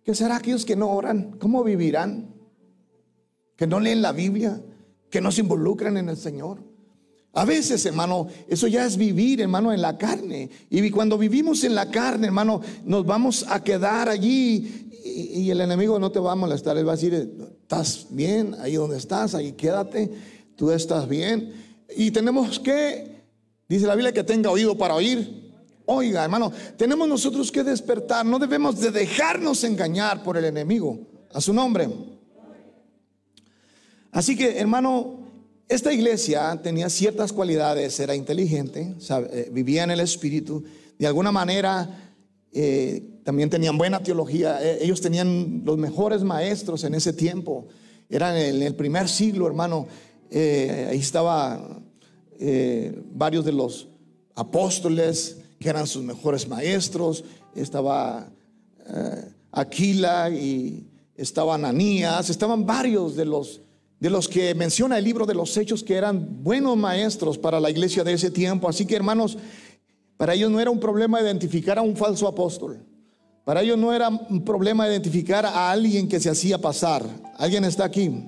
¿Qué 0.03 0.15
será 0.15 0.37
aquellos 0.37 0.65
que 0.65 0.75
no 0.75 0.89
oran? 0.89 1.37
¿Cómo 1.39 1.63
vivirán? 1.63 2.33
¿Que 3.55 3.67
no 3.67 3.79
leen 3.79 4.01
la 4.01 4.13
Biblia? 4.13 4.59
¿Que 5.11 5.21
no 5.21 5.31
se 5.31 5.41
involucran 5.41 5.95
en 5.97 6.09
el 6.09 6.17
Señor? 6.17 6.70
A 7.33 7.45
veces, 7.45 7.85
hermano, 7.85 8.27
eso 8.49 8.67
ya 8.67 8.85
es 8.85 8.97
vivir, 8.97 9.39
hermano, 9.39 9.71
en 9.71 9.81
la 9.81 9.97
carne. 9.97 10.49
Y 10.69 10.89
cuando 10.89 11.17
vivimos 11.17 11.63
en 11.63 11.75
la 11.75 11.89
carne, 11.89 12.27
hermano, 12.27 12.61
nos 12.83 13.05
vamos 13.05 13.45
a 13.47 13.63
quedar 13.63 14.09
allí 14.09 14.89
y, 15.03 15.49
el 15.49 15.61
enemigo 15.61 15.97
no 15.97 16.11
te 16.11 16.19
va 16.19 16.33
a 16.33 16.35
molestar. 16.35 16.77
Él 16.77 16.87
va 16.87 16.93
a 16.93 16.95
decir, 16.95 17.13
estás 17.61 18.07
bien, 18.09 18.55
ahí 18.59 18.75
donde 18.75 18.97
estás, 18.97 19.33
ahí 19.33 19.53
quédate, 19.53 20.11
tú 20.55 20.71
estás 20.71 21.07
bien. 21.07 21.53
Y 21.95 22.11
tenemos 22.11 22.59
que, 22.59 23.23
dice 23.67 23.87
la 23.87 23.95
Biblia, 23.95 24.13
que 24.13 24.23
tenga 24.23 24.51
oído 24.51 24.77
para 24.77 24.95
oír. 24.95 25.53
Oiga, 25.85 26.23
hermano, 26.23 26.51
tenemos 26.77 27.07
nosotros 27.07 27.51
que 27.51 27.63
despertar. 27.63 28.25
No 28.25 28.39
debemos 28.39 28.79
de 28.79 28.91
dejarnos 28.91 29.63
engañar 29.63 30.21
por 30.21 30.37
el 30.37 30.45
enemigo. 30.45 30.99
A 31.33 31.39
su 31.39 31.53
nombre. 31.53 31.87
Así 34.11 34.35
que, 34.35 34.59
hermano, 34.59 35.20
esta 35.71 35.93
iglesia 35.93 36.59
tenía 36.61 36.89
ciertas 36.89 37.31
cualidades, 37.31 37.97
era 38.01 38.13
inteligente, 38.13 38.93
eh, 39.09 39.49
vivía 39.53 39.83
en 39.83 39.91
el 39.91 40.01
espíritu, 40.01 40.65
de 40.99 41.07
alguna 41.07 41.31
manera 41.31 42.13
eh, 42.51 43.21
también 43.23 43.49
tenían 43.49 43.77
buena 43.77 44.03
teología, 44.03 44.61
eh, 44.61 44.79
ellos 44.81 44.99
tenían 44.99 45.61
los 45.63 45.77
mejores 45.77 46.23
maestros 46.23 46.83
en 46.83 46.93
ese 46.93 47.13
tiempo, 47.13 47.67
eran 48.09 48.35
en 48.35 48.61
el 48.61 48.75
primer 48.75 49.07
siglo, 49.07 49.47
hermano, 49.47 49.87
ahí 50.33 50.99
estaban 50.99 51.85
varios 53.13 53.45
de 53.45 53.53
los 53.53 53.87
apóstoles 54.35 55.37
que 55.57 55.69
eran 55.69 55.87
sus 55.87 56.03
mejores 56.03 56.47
maestros, 56.49 57.23
estaba 57.55 58.29
Aquila 59.51 60.29
y 60.29 60.89
estaba 61.15 61.55
Ananías, 61.55 62.29
estaban 62.29 62.65
varios 62.65 63.15
de 63.15 63.25
los 63.25 63.61
de 64.01 64.09
los 64.09 64.27
que 64.27 64.55
menciona 64.55 64.97
el 64.97 65.05
libro 65.05 65.27
de 65.27 65.35
los 65.35 65.55
hechos 65.55 65.83
que 65.83 65.95
eran 65.95 66.43
buenos 66.43 66.75
maestros 66.75 67.37
para 67.37 67.59
la 67.59 67.69
iglesia 67.69 68.03
de 68.03 68.13
ese 68.13 68.31
tiempo. 68.31 68.67
Así 68.67 68.83
que 68.87 68.95
hermanos, 68.95 69.37
para 70.17 70.33
ellos 70.33 70.49
no 70.49 70.59
era 70.59 70.71
un 70.71 70.79
problema 70.79 71.21
identificar 71.21 71.77
a 71.77 71.83
un 71.83 71.95
falso 71.95 72.27
apóstol. 72.27 72.83
Para 73.45 73.61
ellos 73.61 73.77
no 73.77 73.93
era 73.93 74.09
un 74.09 74.43
problema 74.43 74.87
identificar 74.87 75.45
a 75.45 75.69
alguien 75.69 76.09
que 76.09 76.19
se 76.19 76.31
hacía 76.31 76.57
pasar. 76.57 77.05
¿Alguien 77.37 77.63
está 77.63 77.85
aquí? 77.85 78.25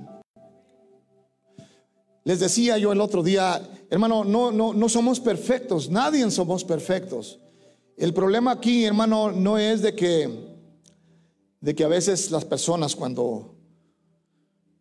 Les 2.24 2.40
decía 2.40 2.78
yo 2.78 2.92
el 2.92 3.02
otro 3.02 3.24
día, 3.24 3.60
hermano, 3.90 4.24
no, 4.24 4.52
no, 4.52 4.76
no 4.76 4.90
somos 4.90 5.20
perfectos, 5.20 5.90
nadie 5.90 6.30
somos 6.30 6.64
perfectos. 6.64 7.40
El 7.98 8.14
problema 8.14 8.52
aquí, 8.52 8.86
hermano, 8.86 9.32
no 9.32 9.58
es 9.58 9.82
de 9.82 9.96
que, 9.96 10.30
de 11.62 11.74
que 11.74 11.84
a 11.84 11.88
veces 11.88 12.30
las 12.30 12.46
personas 12.46 12.96
cuando 12.96 13.53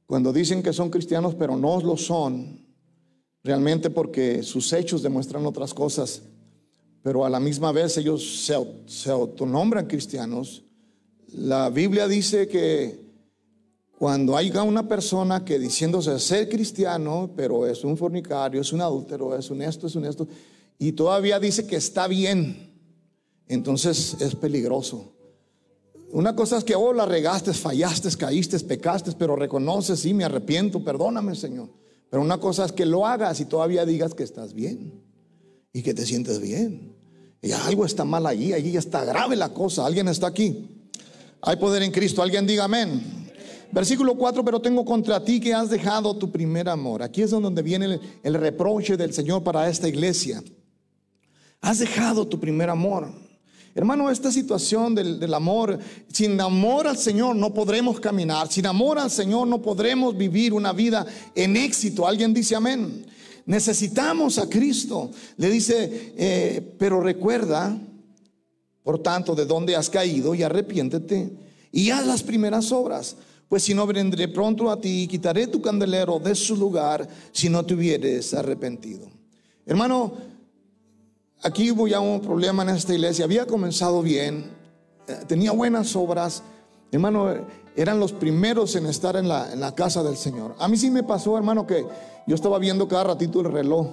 cuando 0.06 0.32
dicen 0.32 0.62
que 0.62 0.72
son 0.72 0.90
cristianos 0.90 1.34
pero 1.34 1.56
no 1.56 1.80
lo 1.80 1.96
son, 1.96 2.66
realmente 3.42 3.90
porque 3.90 4.42
sus 4.42 4.72
hechos 4.72 5.02
demuestran 5.02 5.46
otras 5.46 5.74
cosas, 5.74 6.22
pero 7.02 7.24
a 7.24 7.30
la 7.30 7.40
misma 7.40 7.72
vez 7.72 7.96
ellos 7.96 8.44
se, 8.44 8.54
se 8.86 9.10
autonombran 9.10 9.86
cristianos. 9.86 10.64
La 11.34 11.70
Biblia 11.70 12.06
dice 12.06 12.46
que 12.46 13.02
cuando 13.98 14.36
haya 14.36 14.62
una 14.62 14.88
persona 14.88 15.44
que 15.44 15.58
diciéndose 15.58 16.18
ser 16.18 16.48
cristiano, 16.48 17.30
pero 17.36 17.66
es 17.66 17.84
un 17.84 17.96
fornicario, 17.96 18.60
es 18.60 18.72
un 18.72 18.80
adúltero, 18.80 19.36
es 19.36 19.50
un 19.50 19.62
esto, 19.62 19.86
es 19.86 19.94
un 19.94 20.04
esto, 20.04 20.26
y 20.78 20.92
todavía 20.92 21.38
dice 21.38 21.66
que 21.66 21.76
está 21.76 22.08
bien, 22.08 22.72
entonces 23.46 24.16
es 24.20 24.34
peligroso. 24.34 25.12
Una 26.12 26.36
cosa 26.36 26.58
es 26.58 26.64
que, 26.64 26.74
oh, 26.74 26.92
la 26.92 27.06
regaste, 27.06 27.52
fallaste, 27.52 28.10
caíste, 28.16 28.58
pecaste, 28.60 29.12
pero 29.18 29.34
reconoces, 29.34 30.00
sí, 30.00 30.14
me 30.14 30.24
arrepiento, 30.24 30.84
perdóname, 30.84 31.34
Señor. 31.34 31.70
Pero 32.10 32.22
una 32.22 32.38
cosa 32.38 32.66
es 32.66 32.72
que 32.72 32.84
lo 32.84 33.06
hagas 33.06 33.40
y 33.40 33.46
todavía 33.46 33.86
digas 33.86 34.12
que 34.12 34.22
estás 34.22 34.52
bien 34.52 35.02
y 35.72 35.82
que 35.82 35.94
te 35.94 36.04
sientes 36.04 36.40
bien. 36.40 36.94
Y 37.40 37.52
algo 37.52 37.86
está 37.86 38.04
mal 38.04 38.26
allí, 38.26 38.52
allí 38.52 38.72
ya 38.72 38.78
está 38.78 39.04
grave 39.04 39.34
la 39.34 39.54
cosa. 39.54 39.86
Alguien 39.86 40.06
está 40.08 40.26
aquí. 40.26 40.90
Hay 41.40 41.56
poder 41.56 41.82
en 41.82 41.90
Cristo. 41.90 42.22
Alguien 42.22 42.46
diga 42.46 42.64
amén. 42.64 43.22
Versículo 43.72 44.14
4, 44.14 44.44
pero 44.44 44.60
tengo 44.60 44.84
contra 44.84 45.24
ti 45.24 45.40
que 45.40 45.54
has 45.54 45.70
dejado 45.70 46.14
tu 46.16 46.30
primer 46.30 46.68
amor. 46.68 47.02
Aquí 47.02 47.22
es 47.22 47.30
donde 47.30 47.62
viene 47.62 47.98
el, 48.22 48.34
reproche 48.34 48.98
del 48.98 49.14
Señor 49.14 49.42
para 49.42 49.68
esta 49.68 49.88
iglesia. 49.88 50.44
Has 51.62 51.78
dejado 51.78 52.28
tu 52.28 52.38
primer 52.38 52.68
amor. 52.68 53.10
Hermano, 53.74 54.10
esta 54.10 54.30
situación 54.30 54.94
del, 54.94 55.32
amor, 55.32 55.78
sin 56.12 56.38
amor 56.40 56.86
al 56.86 56.98
Señor 56.98 57.36
no 57.36 57.54
podremos 57.54 58.00
caminar, 58.00 58.52
sin 58.52 58.66
amor 58.66 58.98
al 58.98 59.10
Señor 59.10 59.48
no 59.48 59.62
podremos 59.62 60.16
vivir 60.16 60.52
una 60.52 60.72
vida 60.72 61.06
en 61.34 61.56
éxito. 61.56 62.06
Alguien 62.06 62.34
dice 62.34 62.54
amén. 62.54 63.06
Necesitamos 63.46 64.38
a 64.38 64.48
Cristo. 64.48 65.10
Le 65.38 65.50
dice, 65.50 66.12
eh, 66.16 66.74
pero 66.78 67.00
recuerda, 67.00 67.76
por 68.82 68.98
tanto, 68.98 69.34
de 69.34 69.46
dónde 69.46 69.74
has 69.74 69.88
caído 69.88 70.34
y 70.34 70.42
arrepiéntete 70.42 71.30
y 71.72 71.90
haz 71.90 72.06
las 72.06 72.22
primeras 72.22 72.70
obras. 72.72 73.16
Pues 73.48 73.62
si 73.62 73.74
no 73.74 73.86
vendré 73.86 74.28
pronto 74.28 74.70
a 74.70 74.80
ti 74.80 75.02
y 75.02 75.08
quitaré 75.08 75.46
tu 75.46 75.62
candelero 75.62 76.18
de 76.18 76.34
su 76.34 76.56
lugar 76.56 77.08
si 77.32 77.48
no 77.48 77.64
te 77.64 77.74
hubieres 77.74 78.34
arrepentido. 78.34 79.08
Hermano, 79.64 80.12
aquí 81.42 81.70
hubo 81.70 81.88
ya 81.88 82.00
un 82.00 82.20
problema 82.20 82.62
en 82.62 82.70
esta 82.70 82.94
iglesia. 82.94 83.24
Había 83.24 83.46
comenzado 83.46 84.02
bien, 84.02 84.50
eh, 85.08 85.16
tenía 85.26 85.52
buenas 85.52 85.94
obras. 85.96 86.42
Hermano, 86.90 87.34
eran 87.76 87.98
los 87.98 88.12
primeros 88.12 88.76
en 88.76 88.86
estar 88.86 89.16
en 89.16 89.28
la, 89.28 89.74
casa 89.74 90.02
del 90.02 90.16
Señor. 90.16 90.54
A 90.58 90.68
mí 90.68 90.76
sí 90.76 90.90
me 90.90 91.02
pasó, 91.02 91.36
hermano, 91.36 91.66
que 91.66 91.84
yo 92.26 92.34
estaba 92.34 92.58
viendo 92.58 92.86
cada 92.86 93.04
ratito 93.04 93.40
el 93.40 93.50
reloj, 93.50 93.86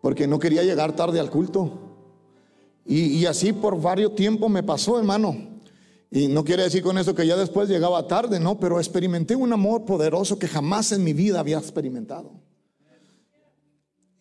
porque 0.00 0.26
no 0.26 0.38
quería 0.38 0.62
llegar 0.62 0.94
tarde 0.94 1.20
al 1.20 1.30
culto. 1.30 1.70
Y, 2.84 3.18
y 3.18 3.26
así 3.26 3.52
por 3.52 3.80
varios 3.80 4.14
tiempos 4.16 4.50
me 4.50 4.62
pasó, 4.62 4.98
hermano. 4.98 5.52
Y 6.10 6.28
no 6.28 6.44
quiere 6.44 6.64
decir 6.64 6.82
con 6.82 6.98
eso 6.98 7.14
que 7.14 7.26
ya 7.26 7.36
después 7.36 7.68
llegaba 7.68 8.06
tarde, 8.06 8.38
no, 8.38 8.58
pero 8.58 8.78
experimenté 8.78 9.34
un 9.34 9.52
amor 9.52 9.84
poderoso 9.84 10.38
que 10.38 10.48
jamás 10.48 10.92
en 10.92 11.04
mi 11.04 11.12
vida 11.12 11.40
había 11.40 11.58
experimentado. 11.58 12.32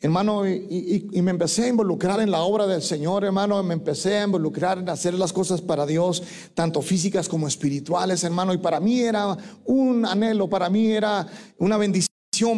Hermano, 0.03 0.47
y, 0.47 1.09
me 1.21 1.29
empecé 1.29 1.65
a 1.65 1.67
involucrar 1.67 2.21
en 2.21 2.31
la 2.31 2.41
obra 2.41 2.65
del 2.65 2.81
Señor, 2.81 3.23
hermano, 3.23 3.61
me 3.61 3.75
empecé 3.75 4.17
a 4.17 4.23
involucrar 4.23 4.79
en 4.79 4.89
hacer 4.89 5.13
las 5.13 5.31
cosas 5.31 5.61
para 5.61 5.85
Dios, 5.85 6.23
tanto 6.55 6.81
físicas 6.81 7.29
como 7.29 7.47
espirituales, 7.47 8.23
hermano, 8.23 8.51
y 8.51 8.57
para 8.57 8.79
mí 8.79 8.99
era 9.01 9.37
un 9.65 10.03
anhelo, 10.07 10.49
para 10.49 10.71
mí 10.71 10.91
era 10.91 11.27
una 11.59 11.77
bendición 11.77 12.09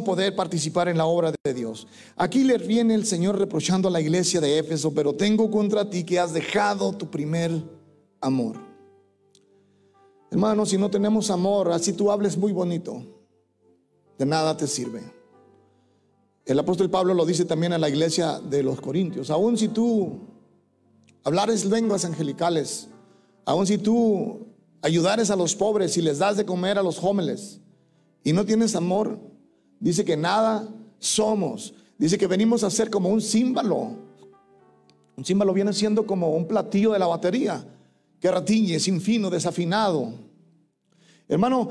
poder 0.06 0.34
participar 0.38 0.88
en 0.88 0.98
la 0.98 1.06
obra 1.06 1.34
de 1.44 1.54
Dios. 1.54 1.86
Aquí 2.16 2.46
le 2.46 2.58
viene 2.60 2.94
el 2.94 3.06
Señor 3.06 3.38
reprochando 3.38 3.90
a 3.90 3.92
la 3.92 4.00
iglesia 4.00 4.40
de 4.40 4.60
Éfeso, 4.60 4.94
pero 4.94 5.14
tengo 5.14 5.52
contra 5.52 5.90
ti 5.90 6.06
que 6.06 6.20
has 6.20 6.32
dejado 6.32 6.94
tu 6.94 7.12
primer 7.12 7.52
amor. 8.22 8.56
Hermano, 10.32 10.66
si 10.66 10.78
no 10.78 10.90
tenemos 10.90 11.30
amor, 11.30 11.74
así 11.74 11.92
tú 11.92 12.10
hables 12.10 12.38
muy 12.38 12.54
bonito, 12.54 13.04
de 14.18 14.26
nada 14.26 14.56
te 14.56 14.66
sirve. 14.66 15.23
El 16.46 16.60
apóstol 16.60 16.90
Pablo 16.90 17.14
lo 17.14 17.26
dice 17.26 17.46
también 17.46 17.72
a 17.72 17.78
la 17.78 17.88
iglesia 17.88 18.40
de 18.40 18.64
los 18.64 18.82
Corintios. 18.82 19.30
Aun 19.30 19.58
si 19.58 19.70
tú 19.70 20.20
hablares 21.24 21.64
lenguas 21.64 22.04
angelicales, 22.04 22.90
aun 23.46 23.66
si 23.66 23.78
tú 23.78 24.46
ayudares 24.82 25.32
a 25.32 25.38
los 25.38 25.56
pobres 25.56 25.96
y 25.98 26.02
les 26.02 26.20
das 26.20 26.36
de 26.36 26.46
comer 26.46 26.78
a 26.78 26.84
los 26.84 27.00
jóvenes 27.00 27.62
y 28.24 28.34
no 28.34 28.46
tienes 28.46 28.76
amor, 28.76 29.18
dice 29.80 30.04
que 30.04 30.18
nada 30.18 30.68
somos. 31.00 31.74
Dice 31.98 32.18
que 32.18 32.28
venimos 32.28 32.64
a 32.66 32.70
ser 32.70 32.90
como 32.90 33.08
un 33.08 33.22
símbolo. 33.22 33.96
Un 35.16 35.24
símbolo 35.24 35.54
viene 35.54 35.72
siendo 35.72 36.06
como 36.06 36.36
un 36.36 36.48
platillo 36.48 36.92
de 36.92 37.00
la 37.00 37.08
batería 37.08 37.66
que 38.20 38.32
ratiñe, 38.32 38.80
sin 38.80 39.00
fino, 39.00 39.30
desafinado. 39.30 40.14
Hermano, 41.28 41.70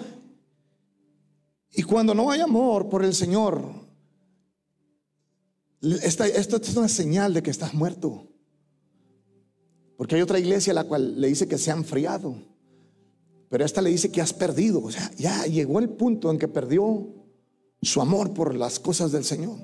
y 1.71 1.83
cuando 1.83 2.15
no 2.15 2.31
hay 2.31 2.41
amor 2.41 2.89
por 2.89 3.05
el 3.05 3.15
Señor, 3.15 3.82
esta, 5.83 6.27
esto 6.27 6.57
es 6.57 6.77
una 6.77 6.89
señal 6.89 7.35
de 7.35 7.43
que 7.43 7.51
estás 7.51 7.75
muerto. 7.75 8.29
Porque 9.97 10.17
hay 10.17 10.23
otra 10.23 10.39
iglesia 10.39 10.73
a 10.73 10.75
la 10.75 10.85
cual 10.85 11.21
le 11.21 11.29
dice 11.29 11.49
que 11.49 11.59
se 11.59 11.71
ha 11.71 11.75
enfriado. 11.75 12.37
Pero 13.49 13.65
esta 13.65 13.83
le 13.83 13.91
dice 13.91 14.11
que 14.11 14.21
has 14.21 14.33
perdido. 14.33 14.83
O 14.83 14.91
sea, 14.91 15.11
ya 15.17 15.45
llegó 15.47 15.79
el 15.79 15.91
punto 15.91 16.31
en 16.31 16.39
que 16.39 16.49
perdió 16.49 17.07
su 17.83 18.01
amor 18.01 18.33
por 18.33 18.55
las 18.55 18.79
cosas 18.79 19.13
del 19.13 19.25
Señor. 19.25 19.59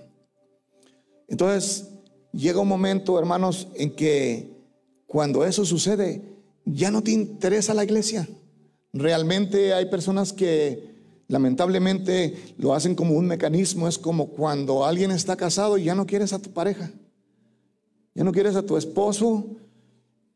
Entonces, 1.29 1.89
llega 2.33 2.61
un 2.61 2.69
momento, 2.69 3.19
hermanos, 3.19 3.69
en 3.75 3.95
que 3.95 4.59
cuando 5.07 5.45
eso 5.45 5.65
sucede, 5.65 6.23
ya 6.65 6.91
no 6.91 7.03
te 7.03 7.13
interesa 7.13 7.75
la 7.75 7.85
iglesia. 7.85 8.29
Realmente 8.93 9.73
hay 9.73 9.87
personas 9.87 10.33
que 10.33 10.88
lamentablemente 11.29 12.55
lo 12.57 12.75
hacen 12.75 12.95
como 12.95 13.15
un 13.15 13.27
mecanismo. 13.27 13.87
Es 13.87 13.99
como 13.99 14.29
cuando 14.29 14.85
alguien 14.85 15.11
está 15.11 15.37
casado 15.37 15.79
y 15.79 15.85
ya 15.85 15.95
no 15.95 16.07
quieres 16.07 16.33
a 16.33 16.41
tu 16.41 16.51
pareja. 16.51 16.91
Ya 18.15 18.25
no 18.25 18.33
quieres 18.33 18.57
a 18.57 18.67
tu 18.67 18.77
esposo, 18.77 19.47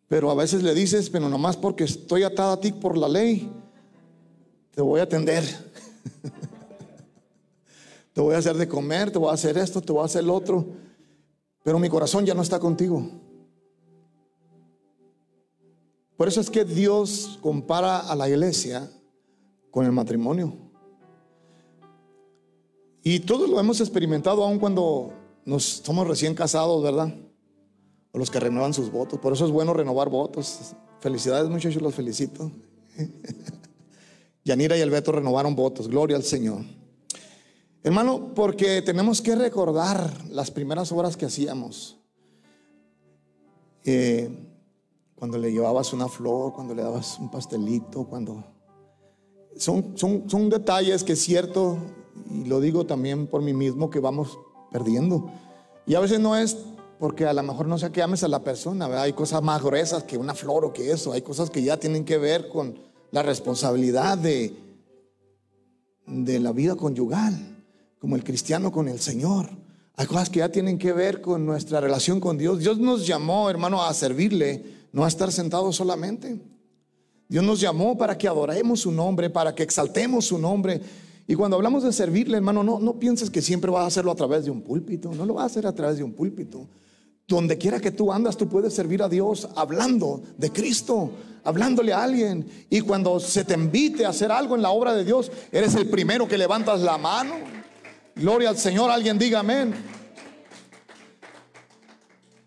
pero 0.06 0.30
a 0.30 0.34
veces 0.34 0.62
le 0.62 0.74
dices, 0.74 1.10
pero 1.10 1.28
nomás 1.28 1.56
porque 1.56 1.84
estoy 1.84 2.22
atada 2.22 2.52
a 2.52 2.60
ti 2.60 2.70
por 2.70 2.96
la 2.96 3.08
ley, 3.08 3.50
te 4.70 4.82
voy 4.82 5.00
a 5.00 5.04
atender. 5.04 5.42
te 8.12 8.20
voy 8.20 8.34
a 8.34 8.38
hacer 8.38 8.56
de 8.56 8.68
comer, 8.68 9.10
te 9.10 9.18
voy 9.18 9.30
a 9.30 9.34
hacer 9.34 9.58
esto, 9.58 9.80
te 9.80 9.92
voy 9.92 10.02
a 10.02 10.04
hacer 10.04 10.22
lo 10.22 10.34
otro. 10.34 10.66
Pero 11.64 11.78
mi 11.78 11.88
corazón 11.88 12.24
ya 12.24 12.34
no 12.34 12.42
está 12.42 12.60
contigo. 12.60 13.08
Por 16.16 16.28
eso 16.28 16.40
es 16.40 16.50
que 16.50 16.64
Dios 16.64 17.38
compara 17.40 17.98
a 17.98 18.14
la 18.14 18.28
iglesia 18.28 18.88
con 19.70 19.86
el 19.86 19.92
matrimonio. 19.92 20.71
Y 23.02 23.20
todos 23.20 23.50
lo 23.50 23.58
hemos 23.58 23.80
experimentado 23.80 24.44
aun 24.44 24.58
cuando 24.58 25.12
nos 25.44 25.64
somos 25.64 26.06
recién 26.06 26.34
casados, 26.34 26.82
¿verdad? 26.82 27.12
O 28.12 28.18
los 28.18 28.30
que 28.30 28.38
renuevan 28.38 28.74
sus 28.74 28.90
votos. 28.90 29.18
Por 29.18 29.32
eso 29.32 29.44
es 29.44 29.50
bueno 29.50 29.74
renovar 29.74 30.08
votos. 30.08 30.74
Felicidades 31.00 31.50
muchachos, 31.50 31.82
los 31.82 31.94
felicito. 31.94 32.52
Yanira 34.44 34.76
y 34.76 34.80
el 34.80 34.90
renovaron 34.90 35.56
votos. 35.56 35.88
Gloria 35.88 36.16
al 36.16 36.22
Señor. 36.22 36.62
Hermano, 37.82 38.32
porque 38.34 38.82
tenemos 38.82 39.20
que 39.20 39.34
recordar 39.34 40.12
las 40.30 40.52
primeras 40.52 40.92
obras 40.92 41.16
que 41.16 41.26
hacíamos. 41.26 41.98
Eh, 43.84 44.30
cuando 45.16 45.38
le 45.38 45.50
llevabas 45.50 45.92
una 45.92 46.08
flor, 46.08 46.52
cuando 46.52 46.74
le 46.74 46.82
dabas 46.82 47.18
un 47.18 47.30
pastelito, 47.30 48.04
cuando... 48.04 48.44
Son, 49.56 49.98
son, 49.98 50.30
son 50.30 50.48
detalles 50.48 51.04
que 51.04 51.12
es 51.12 51.22
cierto, 51.22 51.76
y 52.30 52.44
lo 52.44 52.60
digo 52.60 52.86
también 52.86 53.26
por 53.26 53.42
mí 53.42 53.52
mismo, 53.52 53.90
que 53.90 54.00
vamos 54.00 54.38
perdiendo. 54.70 55.30
Y 55.86 55.94
a 55.94 56.00
veces 56.00 56.20
no 56.20 56.36
es 56.36 56.56
porque 56.98 57.26
a 57.26 57.32
lo 57.32 57.42
mejor 57.42 57.66
no 57.66 57.78
sea 57.78 57.90
que 57.90 58.02
ames 58.02 58.22
a 58.22 58.28
la 58.28 58.44
persona, 58.44 58.86
hay 59.02 59.12
cosas 59.12 59.42
más 59.42 59.62
gruesas 59.62 60.04
que 60.04 60.16
una 60.16 60.34
flor 60.34 60.64
o 60.64 60.72
que 60.72 60.92
eso, 60.92 61.12
hay 61.12 61.22
cosas 61.22 61.50
que 61.50 61.62
ya 61.62 61.76
tienen 61.76 62.04
que 62.04 62.18
ver 62.18 62.48
con 62.48 62.78
la 63.10 63.22
responsabilidad 63.22 64.16
de, 64.18 64.54
de 66.06 66.40
la 66.40 66.52
vida 66.52 66.76
conyugal, 66.76 67.34
como 67.98 68.16
el 68.16 68.22
cristiano 68.24 68.70
con 68.70 68.88
el 68.88 69.00
Señor. 69.00 69.50
Hay 69.96 70.06
cosas 70.06 70.30
que 70.30 70.38
ya 70.38 70.48
tienen 70.48 70.78
que 70.78 70.92
ver 70.92 71.20
con 71.20 71.44
nuestra 71.44 71.80
relación 71.80 72.20
con 72.20 72.38
Dios. 72.38 72.60
Dios 72.60 72.78
nos 72.78 73.06
llamó, 73.06 73.50
hermano, 73.50 73.82
a 73.82 73.92
servirle 73.92 74.82
no 74.92 75.04
a 75.04 75.08
estar 75.08 75.32
sentados 75.32 75.76
solamente. 75.76 76.38
Dios 77.28 77.42
nos 77.44 77.60
llamó 77.60 77.96
para 77.96 78.16
que 78.16 78.28
adoremos 78.28 78.80
su 78.80 78.92
nombre, 78.92 79.30
para 79.30 79.54
que 79.54 79.62
exaltemos 79.62 80.26
su 80.26 80.38
nombre. 80.38 80.80
Y 81.26 81.34
cuando 81.34 81.56
hablamos 81.56 81.84
de 81.84 81.92
servirle, 81.92 82.36
hermano, 82.36 82.64
no, 82.64 82.78
no 82.78 82.98
pienses 82.98 83.30
que 83.30 83.42
siempre 83.42 83.70
vas 83.70 83.84
a 83.84 83.86
hacerlo 83.86 84.10
a 84.10 84.16
través 84.16 84.44
de 84.44 84.50
un 84.50 84.62
púlpito. 84.62 85.12
No 85.14 85.24
lo 85.24 85.34
vas 85.34 85.44
a 85.44 85.46
hacer 85.46 85.66
a 85.66 85.74
través 85.74 85.96
de 85.98 86.04
un 86.04 86.12
púlpito. 86.12 86.66
Donde 87.28 87.56
quiera 87.56 87.80
que 87.80 87.92
tú 87.92 88.12
andas, 88.12 88.36
tú 88.36 88.48
puedes 88.48 88.74
servir 88.74 89.02
a 89.02 89.08
Dios 89.08 89.48
hablando 89.54 90.22
de 90.36 90.50
Cristo, 90.50 91.10
hablándole 91.44 91.92
a 91.92 92.02
alguien. 92.02 92.46
Y 92.68 92.80
cuando 92.80 93.20
se 93.20 93.44
te 93.44 93.54
invite 93.54 94.04
a 94.04 94.10
hacer 94.10 94.32
algo 94.32 94.56
en 94.56 94.62
la 94.62 94.70
obra 94.70 94.94
de 94.94 95.04
Dios, 95.04 95.30
eres 95.52 95.74
el 95.76 95.88
primero 95.88 96.26
que 96.26 96.36
levantas 96.36 96.80
la 96.80 96.98
mano. 96.98 97.36
Gloria 98.16 98.50
al 98.50 98.58
Señor, 98.58 98.90
alguien 98.90 99.18
diga 99.18 99.40
amén. 99.40 99.72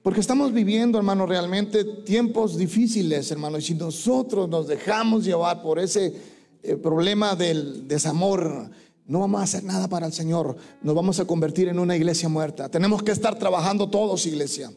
Porque 0.03 0.19
estamos 0.19 0.53
viviendo, 0.53 0.99
hermano, 0.99 1.25
realmente 1.25 1.83
tiempos 1.83 2.57
difíciles, 2.57 3.31
hermano. 3.31 3.57
Y 3.57 3.63
si 3.63 3.73
nosotros 3.73 4.47
nos 4.47 4.67
dejamos 4.67 5.25
llevar 5.25 5.63
por 5.63 5.79
ese 5.79 6.34
eh, 6.67 6.77
problema 6.77 7.35
del 7.35 7.87
desamor, 7.87 8.69
no 9.07 9.19
vamos 9.19 9.41
a 9.41 9.43
hacer 9.43 9.63
nada 9.63 9.87
para 9.87 10.07
el 10.07 10.13
Señor. 10.13 10.55
Nos 10.81 10.95
vamos 10.95 11.19
a 11.19 11.25
convertir 11.25 11.67
en 11.67 11.79
una 11.79 11.95
iglesia 11.95 12.27
muerta. 12.27 12.69
Tenemos 12.69 13.03
que 13.03 13.11
estar 13.11 13.37
trabajando 13.37 13.89
todos, 13.89 14.25
iglesia. 14.25 14.71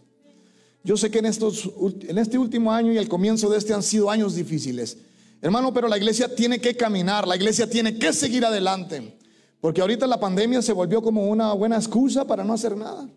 Yo 0.84 0.96
sé 0.96 1.10
que 1.10 1.18
en, 1.18 1.26
estos, 1.26 1.70
en 2.02 2.18
este 2.18 2.38
último 2.38 2.72
año 2.72 2.92
y 2.92 2.98
el 2.98 3.08
comienzo 3.08 3.50
de 3.50 3.58
este 3.58 3.74
han 3.74 3.82
sido 3.82 4.10
años 4.10 4.34
difíciles. 4.34 4.98
Hermano, 5.40 5.72
pero 5.72 5.88
la 5.88 5.96
iglesia 5.96 6.34
tiene 6.34 6.60
que 6.60 6.76
caminar, 6.76 7.26
la 7.26 7.36
iglesia 7.36 7.68
tiene 7.68 7.98
que 7.98 8.12
seguir 8.12 8.44
adelante. 8.44 9.18
Porque 9.60 9.80
ahorita 9.80 10.06
la 10.06 10.20
pandemia 10.20 10.62
se 10.62 10.72
volvió 10.72 11.02
como 11.02 11.28
una 11.28 11.52
buena 11.52 11.76
excusa 11.76 12.26
para 12.26 12.44
no 12.44 12.52
hacer 12.52 12.76
nada. 12.76 13.08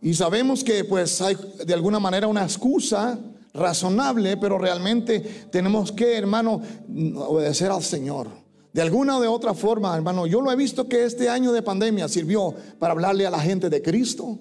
Y 0.00 0.14
sabemos 0.14 0.62
que 0.62 0.84
pues 0.84 1.20
hay 1.20 1.36
de 1.64 1.74
alguna 1.74 1.98
manera 1.98 2.28
una 2.28 2.42
excusa 2.42 3.18
razonable, 3.54 4.36
pero 4.36 4.58
realmente 4.58 5.20
tenemos 5.50 5.92
que, 5.92 6.18
hermano, 6.18 6.60
obedecer 7.16 7.70
al 7.70 7.82
Señor. 7.82 8.28
De 8.72 8.82
alguna 8.82 9.18
o 9.18 9.20
de 9.20 9.28
otra 9.28 9.54
forma, 9.54 9.94
hermano, 9.94 10.26
yo 10.26 10.40
lo 10.40 10.50
he 10.50 10.56
visto 10.56 10.88
que 10.88 11.04
este 11.04 11.28
año 11.28 11.52
de 11.52 11.62
pandemia 11.62 12.08
sirvió 12.08 12.52
para 12.80 12.92
hablarle 12.92 13.24
a 13.24 13.30
la 13.30 13.38
gente 13.38 13.70
de 13.70 13.80
Cristo. 13.80 14.40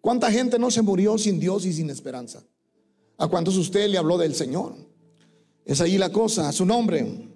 ¿Cuánta 0.00 0.32
gente 0.32 0.58
no 0.58 0.70
se 0.70 0.80
murió 0.80 1.18
sin 1.18 1.38
Dios 1.38 1.66
y 1.66 1.72
sin 1.74 1.90
esperanza? 1.90 2.42
¿A 3.18 3.28
cuántos 3.28 3.56
usted 3.58 3.88
le 3.88 3.98
habló 3.98 4.16
del 4.16 4.34
Señor? 4.34 4.74
Es 5.66 5.82
ahí 5.82 5.98
la 5.98 6.10
cosa, 6.10 6.50
su 6.52 6.64
nombre. 6.64 7.28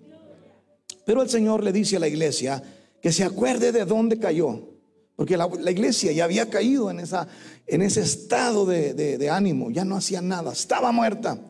Pero 1.05 1.23
el 1.23 1.29
Señor 1.29 1.63
le 1.63 1.73
dice 1.73 1.97
a 1.97 2.01
la 2.01 2.09
iglesia 2.09 2.63
que 3.01 3.13
se 3.13 3.25
acuerde 3.25 3.71
de 3.71 3.85
dónde 3.85 4.19
cayó. 4.19 4.78
Porque 5.19 5.37
la, 5.37 5.49
iglesia 5.73 6.13
ya 6.13 6.23
había 6.23 6.49
caído 6.49 6.93
en, 6.93 7.01
esa, 7.01 7.27
en 7.67 7.83
ese 7.83 8.03
estado 8.03 8.65
de, 8.65 9.29
ánimo, 9.29 9.69
ya 9.69 9.85
no 9.85 9.97
hacía 9.97 10.23
nada, 10.23 10.53
estaba 10.53 10.93
muerta. 10.93 11.41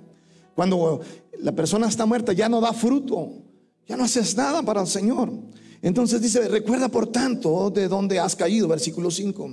Cuando 0.55 1.03
la 1.41 1.53
persona 1.53 1.87
está 1.87 2.07
muerta 2.07 2.33
ya 2.33 2.49
no 2.49 2.63
da 2.63 2.73
fruto, 2.73 3.31
ya 3.87 3.99
no 3.99 4.05
haces 4.05 4.35
nada 4.39 4.63
para 4.63 4.81
el 4.81 4.87
Señor. 4.87 5.31
Entonces 5.83 6.23
dice, 6.23 6.49
recuerda 6.49 6.89
por 6.89 7.09
tanto 7.09 7.69
de 7.69 7.89
dónde 7.89 8.19
has 8.19 8.35
caído, 8.35 8.69
versículo 8.69 9.11
5. 9.11 9.51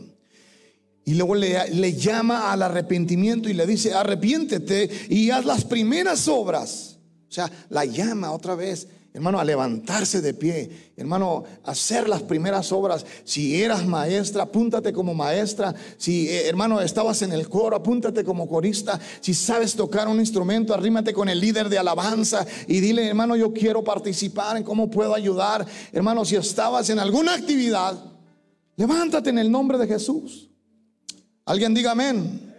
Y 1.03 1.16
luego 1.16 1.36
le, 1.36 1.70
le, 1.72 1.91
llama 1.91 2.53
al 2.53 2.61
arrepentimiento 2.61 3.49
y 3.49 3.53
le 3.53 3.68
dice, 3.68 3.93
arrepiéntete 3.93 4.89
y 5.09 5.30
haz 5.30 5.43
las 5.43 5.66
primeras 5.66 6.30
obras. 6.30 6.99
O 7.28 7.34
sea, 7.34 7.51
la 7.68 7.84
llama 7.84 8.32
otra 8.32 8.55
vez 8.55 8.88
hermano, 9.16 9.39
a 9.39 9.45
levantarse 9.45 10.20
de 10.20 10.34
pie, 10.34 10.91
hermano, 10.97 11.45
a 11.63 11.72
hacer 11.72 12.09
las 12.09 12.22
primeras 12.22 12.74
obras. 12.74 13.05
Si 13.24 13.63
eras 13.63 13.86
maestra, 13.86 14.43
apúntate 14.43 14.91
como 14.91 15.13
maestra. 15.13 15.74
Si, 15.97 16.28
eh, 16.28 16.49
hermano, 16.49 16.82
estabas 16.82 17.22
en 17.22 17.32
el 17.32 17.47
coro, 17.47 17.78
apúntate 17.78 18.26
como 18.26 18.45
corista. 18.45 18.99
Si 19.22 19.34
sabes 19.34 19.74
tocar 19.74 20.09
un 20.09 20.20
instrumento, 20.20 20.74
arrímate 20.74 21.13
con 21.13 21.30
el 21.30 21.39
líder 21.39 21.70
de 21.70 21.78
alabanza 21.78 22.45
y 22.68 22.82
dile, 22.82 23.07
hermano, 23.07 23.38
yo 23.38 23.53
quiero 23.53 23.86
participar 23.86 24.57
en 24.57 24.63
cómo 24.63 24.91
puedo 24.91 25.16
ayudar. 25.16 25.66
Hermano, 25.93 26.26
si 26.26 26.36
estabas 26.36 26.89
en 26.89 26.99
alguna 26.99 27.36
actividad, 27.36 27.97
levántate 28.76 29.30
en 29.30 29.39
el 29.39 29.49
nombre 29.49 29.78
de 29.78 29.88
Jesús. 29.88 30.49
Alguien 31.45 31.74
diga 31.74 31.91
amén. 31.91 32.53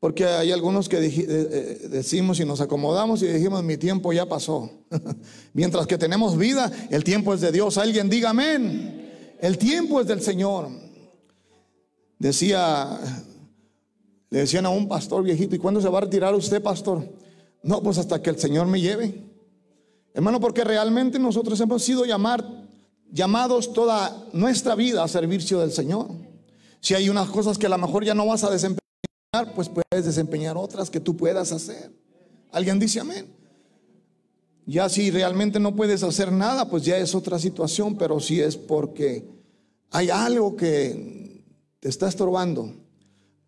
Porque 0.00 0.24
hay 0.24 0.50
algunos 0.50 0.88
que 0.88 0.98
decimos 0.98 2.40
y 2.40 2.46
nos 2.46 2.62
acomodamos 2.62 3.22
y 3.22 3.26
dijimos, 3.26 3.62
mi 3.62 3.76
tiempo 3.76 4.14
ya 4.14 4.26
pasó. 4.26 4.70
Mientras 5.52 5.86
que 5.86 5.98
tenemos 5.98 6.38
vida, 6.38 6.72
el 6.90 7.04
tiempo 7.04 7.34
es 7.34 7.42
de 7.42 7.52
Dios. 7.52 7.76
Alguien 7.76 8.08
diga 8.08 8.30
amén. 8.30 9.36
El 9.38 9.58
tiempo 9.58 10.00
es 10.00 10.06
del 10.06 10.22
Señor. 10.22 10.68
Decía, 12.18 12.98
le 14.30 14.38
decían 14.38 14.64
a 14.64 14.70
un 14.70 14.88
pastor 14.88 15.22
viejito, 15.22 15.54
¿y 15.54 15.58
cuándo 15.58 15.82
se 15.82 15.88
va 15.90 15.98
a 15.98 16.02
retirar 16.02 16.34
usted, 16.34 16.62
pastor? 16.62 17.06
No, 17.62 17.82
pues 17.82 17.98
hasta 17.98 18.22
que 18.22 18.30
el 18.30 18.38
Señor 18.38 18.66
me 18.66 18.80
lleve. 18.80 19.22
Hermano, 20.14 20.40
porque 20.40 20.64
realmente 20.64 21.18
nosotros 21.18 21.60
hemos 21.60 21.82
sido 21.82 22.04
llamados 22.06 23.72
toda 23.74 24.24
nuestra 24.32 24.74
vida 24.74 25.04
a 25.04 25.08
servicio 25.08 25.60
del 25.60 25.72
Señor. 25.72 26.08
Si 26.80 26.94
hay 26.94 27.10
unas 27.10 27.28
cosas 27.28 27.58
que 27.58 27.66
a 27.66 27.70
lo 27.70 27.76
mejor 27.76 28.02
ya 28.02 28.14
no 28.14 28.26
vas 28.26 28.44
a 28.44 28.50
desempeñar, 28.50 28.79
pues 29.54 29.68
puedes 29.68 30.04
desempeñar 30.04 30.56
otras 30.56 30.90
que 30.90 30.98
tú 30.98 31.16
puedas 31.16 31.52
hacer. 31.52 31.92
¿Alguien 32.50 32.80
dice 32.80 33.00
amén? 33.00 33.26
Ya 34.66 34.88
si 34.88 35.10
realmente 35.10 35.60
no 35.60 35.74
puedes 35.74 36.02
hacer 36.02 36.32
nada, 36.32 36.68
pues 36.68 36.84
ya 36.84 36.98
es 36.98 37.14
otra 37.14 37.38
situación, 37.38 37.96
pero 37.96 38.18
si 38.18 38.40
es 38.40 38.56
porque 38.56 39.24
hay 39.90 40.10
algo 40.10 40.56
que 40.56 41.44
te 41.78 41.88
está 41.88 42.08
estorbando. 42.08 42.74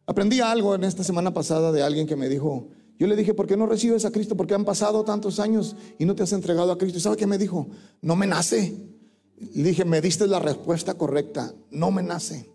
Aprendí 0.07 0.41
algo 0.41 0.75
en 0.75 0.85
esta 0.85 1.05
semana 1.05 1.35
pasada 1.35 1.73
de 1.73 1.83
alguien 1.83 2.07
que 2.07 2.17
me 2.17 2.29
dijo, 2.29 2.69
yo 2.99 3.07
le 3.07 3.17
dije, 3.17 3.35
¿por 3.35 3.47
qué 3.47 3.57
no 3.57 3.67
recibes 3.67 4.05
a 4.05 4.13
Cristo? 4.13 4.37
Porque 4.37 4.55
han 4.55 4.65
pasado 4.65 5.05
tantos 5.05 5.41
años 5.41 5.75
y 5.99 6.05
no 6.05 6.15
te 6.15 6.23
has 6.23 6.33
entregado 6.33 6.71
a 6.71 6.79
Cristo. 6.79 6.99
¿Y 6.99 7.03
sabe 7.03 7.17
qué 7.17 7.27
me 7.27 7.39
dijo? 7.39 7.69
No 8.01 8.15
me 8.15 8.27
nace. 8.27 8.77
Le 9.55 9.65
dije, 9.65 9.85
me 9.85 10.01
diste 10.01 10.29
la 10.29 10.39
respuesta 10.39 10.95
correcta, 10.95 11.53
no 11.71 11.91
me 11.91 12.03
nace. 12.03 12.52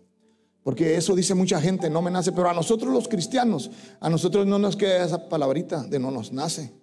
Porque 0.68 0.98
eso 0.98 1.16
dice 1.16 1.32
mucha 1.32 1.58
gente, 1.62 1.88
no 1.88 2.02
me 2.02 2.10
nace, 2.10 2.30
pero 2.30 2.50
a 2.50 2.52
nosotros 2.52 2.92
los 2.92 3.08
cristianos, 3.08 3.70
a 4.00 4.10
nosotros 4.10 4.46
no 4.46 4.58
nos 4.58 4.76
queda 4.76 5.02
esa 5.02 5.26
palabrita 5.26 5.82
de 5.84 5.98
no 5.98 6.10
nos 6.10 6.30
nace. 6.30 6.74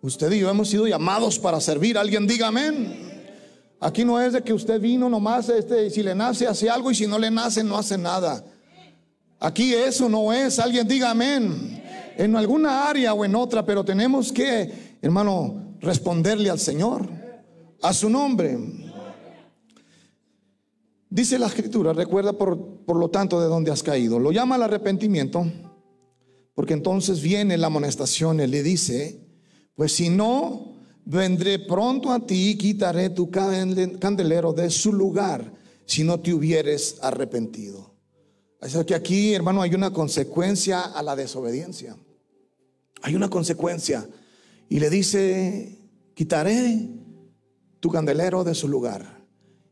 Usted 0.00 0.32
y 0.32 0.38
yo 0.38 0.48
hemos 0.48 0.70
sido 0.70 0.86
llamados 0.86 1.38
para 1.38 1.60
servir. 1.60 1.98
Alguien 1.98 2.26
diga 2.26 2.46
amén. 2.46 3.36
Aquí 3.78 4.06
no 4.06 4.18
es 4.18 4.32
de 4.32 4.42
que 4.42 4.54
usted 4.54 4.80
vino 4.80 5.10
nomás, 5.10 5.50
este, 5.50 5.90
si 5.90 6.02
le 6.02 6.14
nace 6.14 6.46
hace 6.46 6.70
algo 6.70 6.90
y 6.90 6.94
si 6.94 7.06
no 7.06 7.18
le 7.18 7.30
nace 7.30 7.62
no 7.62 7.76
hace 7.76 7.98
nada. 7.98 8.42
Aquí 9.38 9.74
eso 9.74 10.08
no 10.08 10.32
es. 10.32 10.58
Alguien 10.58 10.88
diga 10.88 11.10
amén. 11.10 11.84
En 12.16 12.34
alguna 12.36 12.88
área 12.88 13.12
o 13.12 13.22
en 13.22 13.34
otra, 13.34 13.66
pero 13.66 13.84
tenemos 13.84 14.32
que, 14.32 14.96
hermano, 15.02 15.76
responderle 15.82 16.48
al 16.48 16.58
Señor, 16.58 17.06
a 17.82 17.92
su 17.92 18.08
nombre. 18.08 18.56
Dice 21.10 21.40
la 21.40 21.48
escritura, 21.48 21.92
recuerda 21.92 22.32
por, 22.32 22.84
por 22.84 22.96
lo 22.96 23.10
tanto 23.10 23.40
de 23.40 23.48
dónde 23.48 23.72
has 23.72 23.82
caído. 23.82 24.20
Lo 24.20 24.30
llama 24.30 24.54
al 24.54 24.62
arrepentimiento, 24.62 25.44
porque 26.54 26.72
entonces 26.72 27.20
viene 27.20 27.58
la 27.58 27.66
amonestación 27.66 28.40
y 28.40 28.46
le 28.46 28.62
dice, 28.62 29.20
pues 29.74 29.92
si 29.92 30.08
no, 30.08 30.76
vendré 31.04 31.58
pronto 31.58 32.12
a 32.12 32.24
ti 32.24 32.50
y 32.50 32.56
quitaré 32.56 33.10
tu 33.10 33.28
candelero 33.28 34.52
de 34.52 34.70
su 34.70 34.92
lugar 34.92 35.52
si 35.84 36.04
no 36.04 36.20
te 36.20 36.32
hubieres 36.32 36.98
arrepentido. 37.02 37.92
Así 38.60 38.78
que 38.84 38.94
aquí, 38.94 39.34
hermano, 39.34 39.62
hay 39.62 39.74
una 39.74 39.92
consecuencia 39.92 40.82
a 40.82 41.02
la 41.02 41.16
desobediencia. 41.16 41.96
Hay 43.02 43.16
una 43.16 43.28
consecuencia. 43.28 44.06
Y 44.68 44.78
le 44.78 44.90
dice, 44.90 45.78
quitaré 46.14 46.88
tu 47.80 47.90
candelero 47.90 48.44
de 48.44 48.54
su 48.54 48.68
lugar. 48.68 49.19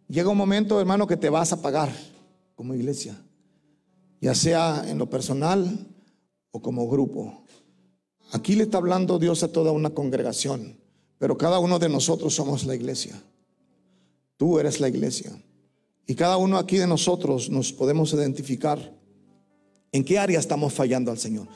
Llega 0.08 0.30
un 0.30 0.38
momento, 0.38 0.80
hermano, 0.80 1.06
que 1.06 1.18
te 1.18 1.28
vas 1.28 1.52
a 1.52 1.60
pagar 1.60 1.92
como 2.54 2.74
iglesia, 2.74 3.22
ya 4.20 4.34
sea 4.34 4.84
en 4.88 4.96
lo 4.96 5.10
personal 5.10 5.86
o 6.50 6.62
como 6.62 6.88
grupo. 6.88 7.44
Aquí 8.32 8.56
le 8.56 8.64
está 8.64 8.78
hablando 8.78 9.18
Dios 9.18 9.42
a 9.42 9.52
toda 9.52 9.70
una 9.70 9.90
congregación, 9.90 10.78
pero 11.18 11.36
cada 11.36 11.58
uno 11.58 11.78
de 11.78 11.90
nosotros 11.90 12.34
somos 12.34 12.64
la 12.64 12.74
iglesia. 12.74 13.22
Tú 14.38 14.58
eres 14.58 14.80
la 14.80 14.88
iglesia. 14.88 15.30
Y 16.06 16.14
cada 16.14 16.38
uno 16.38 16.56
aquí 16.56 16.78
de 16.78 16.86
nosotros 16.86 17.50
nos 17.50 17.70
podemos 17.70 18.14
identificar 18.14 18.78
en 19.92 20.04
qué 20.04 20.18
área 20.18 20.38
estamos 20.38 20.72
fallando 20.72 21.10
al 21.10 21.18
Señor. 21.18 21.46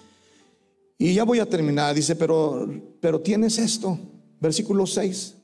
Y 0.98 1.14
ya 1.14 1.24
voy 1.24 1.38
a 1.38 1.48
terminar, 1.48 1.94
dice, 1.94 2.16
pero, 2.16 2.68
pero 3.00 3.20
tienes 3.20 3.58
esto, 3.58 3.98
versículo 4.40 4.86
6 4.86 5.36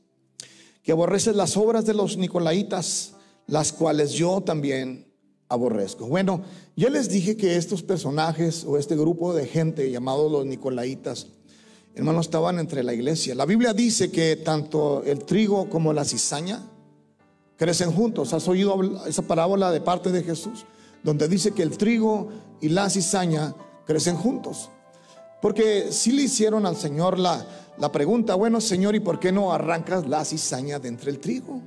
que 0.88 0.92
aborreces 0.92 1.36
las 1.36 1.58
obras 1.58 1.84
de 1.84 1.92
los 1.92 2.16
nicolaitas, 2.16 3.12
las 3.46 3.74
cuales 3.74 4.12
yo 4.12 4.40
también 4.40 5.12
aborrezco. 5.50 6.06
Bueno, 6.06 6.40
yo 6.76 6.88
les 6.88 7.10
dije 7.10 7.36
que 7.36 7.56
estos 7.56 7.82
personajes 7.82 8.64
o 8.64 8.78
este 8.78 8.96
grupo 8.96 9.34
de 9.34 9.46
gente 9.46 9.90
llamado 9.90 10.30
los 10.30 10.46
nicolaitas, 10.46 11.26
hermanos, 11.94 12.24
estaban 12.24 12.58
entre 12.58 12.82
la 12.82 12.94
iglesia. 12.94 13.34
La 13.34 13.44
Biblia 13.44 13.74
dice 13.74 14.10
que 14.10 14.36
tanto 14.36 15.02
el 15.04 15.26
trigo 15.26 15.68
como 15.68 15.92
la 15.92 16.06
cizaña 16.06 16.66
crecen 17.58 17.92
juntos. 17.92 18.32
¿Has 18.32 18.48
oído 18.48 19.04
esa 19.06 19.20
parábola 19.20 19.70
de 19.70 19.82
parte 19.82 20.10
de 20.10 20.22
Jesús? 20.22 20.64
Donde 21.02 21.28
dice 21.28 21.50
que 21.50 21.64
el 21.64 21.76
trigo 21.76 22.30
y 22.62 22.70
la 22.70 22.88
cizaña 22.88 23.54
crecen 23.84 24.16
juntos. 24.16 24.70
Porque 25.40 25.92
si 25.92 26.12
le 26.12 26.22
hicieron 26.22 26.66
al 26.66 26.76
Señor 26.76 27.18
la, 27.18 27.46
la 27.78 27.92
pregunta, 27.92 28.34
bueno 28.34 28.60
Señor, 28.60 28.94
¿y 28.94 29.00
por 29.00 29.20
qué 29.20 29.32
no 29.32 29.52
arrancas 29.52 30.08
la 30.08 30.24
cizaña 30.24 30.78
de 30.78 30.88
entre 30.88 31.10
el 31.10 31.20
trigo? 31.20 31.62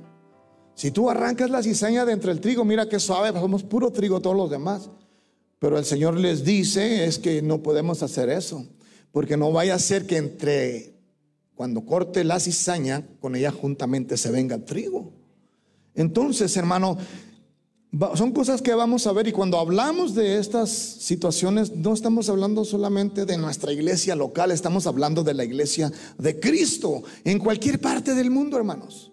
Si 0.74 0.90
tú 0.90 1.10
arrancas 1.10 1.50
la 1.50 1.62
cizaña 1.62 2.04
de 2.04 2.12
entre 2.12 2.32
el 2.32 2.40
trigo, 2.40 2.64
mira 2.64 2.88
que 2.88 2.98
suave, 2.98 3.38
somos 3.38 3.62
puro 3.62 3.90
trigo 3.90 4.20
todos 4.20 4.36
los 4.36 4.50
demás. 4.50 4.90
Pero 5.58 5.78
el 5.78 5.84
Señor 5.84 6.18
les 6.18 6.44
dice 6.44 7.04
es 7.04 7.18
que 7.18 7.40
no 7.40 7.62
podemos 7.62 8.02
hacer 8.02 8.28
eso, 8.30 8.66
porque 9.12 9.36
no 9.36 9.52
vaya 9.52 9.74
a 9.74 9.78
ser 9.78 10.06
que 10.06 10.16
entre 10.16 10.92
cuando 11.54 11.84
corte 11.84 12.24
la 12.24 12.40
cizaña, 12.40 13.06
con 13.20 13.36
ella 13.36 13.52
juntamente 13.52 14.16
se 14.16 14.30
venga 14.32 14.56
el 14.56 14.64
trigo. 14.64 15.12
Entonces, 15.94 16.56
hermano, 16.56 16.96
son 18.14 18.32
cosas 18.32 18.62
que 18.62 18.74
vamos 18.74 19.06
a 19.06 19.12
ver 19.12 19.28
y 19.28 19.32
cuando 19.32 19.58
hablamos 19.58 20.14
de 20.14 20.38
estas 20.38 20.70
situaciones 20.70 21.76
no 21.76 21.92
estamos 21.92 22.30
hablando 22.30 22.64
solamente 22.64 23.26
de 23.26 23.36
nuestra 23.36 23.70
iglesia 23.70 24.16
local, 24.16 24.50
estamos 24.50 24.86
hablando 24.86 25.22
de 25.22 25.34
la 25.34 25.44
iglesia 25.44 25.92
de 26.16 26.40
Cristo 26.40 27.02
en 27.24 27.38
cualquier 27.38 27.80
parte 27.80 28.14
del 28.14 28.30
mundo, 28.30 28.56
hermanos. 28.56 29.12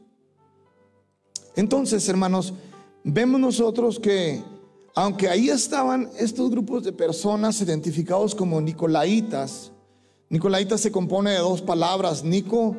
Entonces, 1.57 2.07
hermanos, 2.07 2.53
vemos 3.03 3.41
nosotros 3.41 3.99
que 3.99 4.41
aunque 4.95 5.27
ahí 5.27 5.49
estaban 5.49 6.09
estos 6.17 6.49
grupos 6.49 6.83
de 6.83 6.93
personas 6.93 7.59
identificados 7.59 8.33
como 8.33 8.61
nicolaitas, 8.61 9.73
nicolaitas 10.29 10.79
se 10.79 10.91
compone 10.91 11.31
de 11.31 11.39
dos 11.39 11.61
palabras, 11.61 12.23
Nico, 12.23 12.77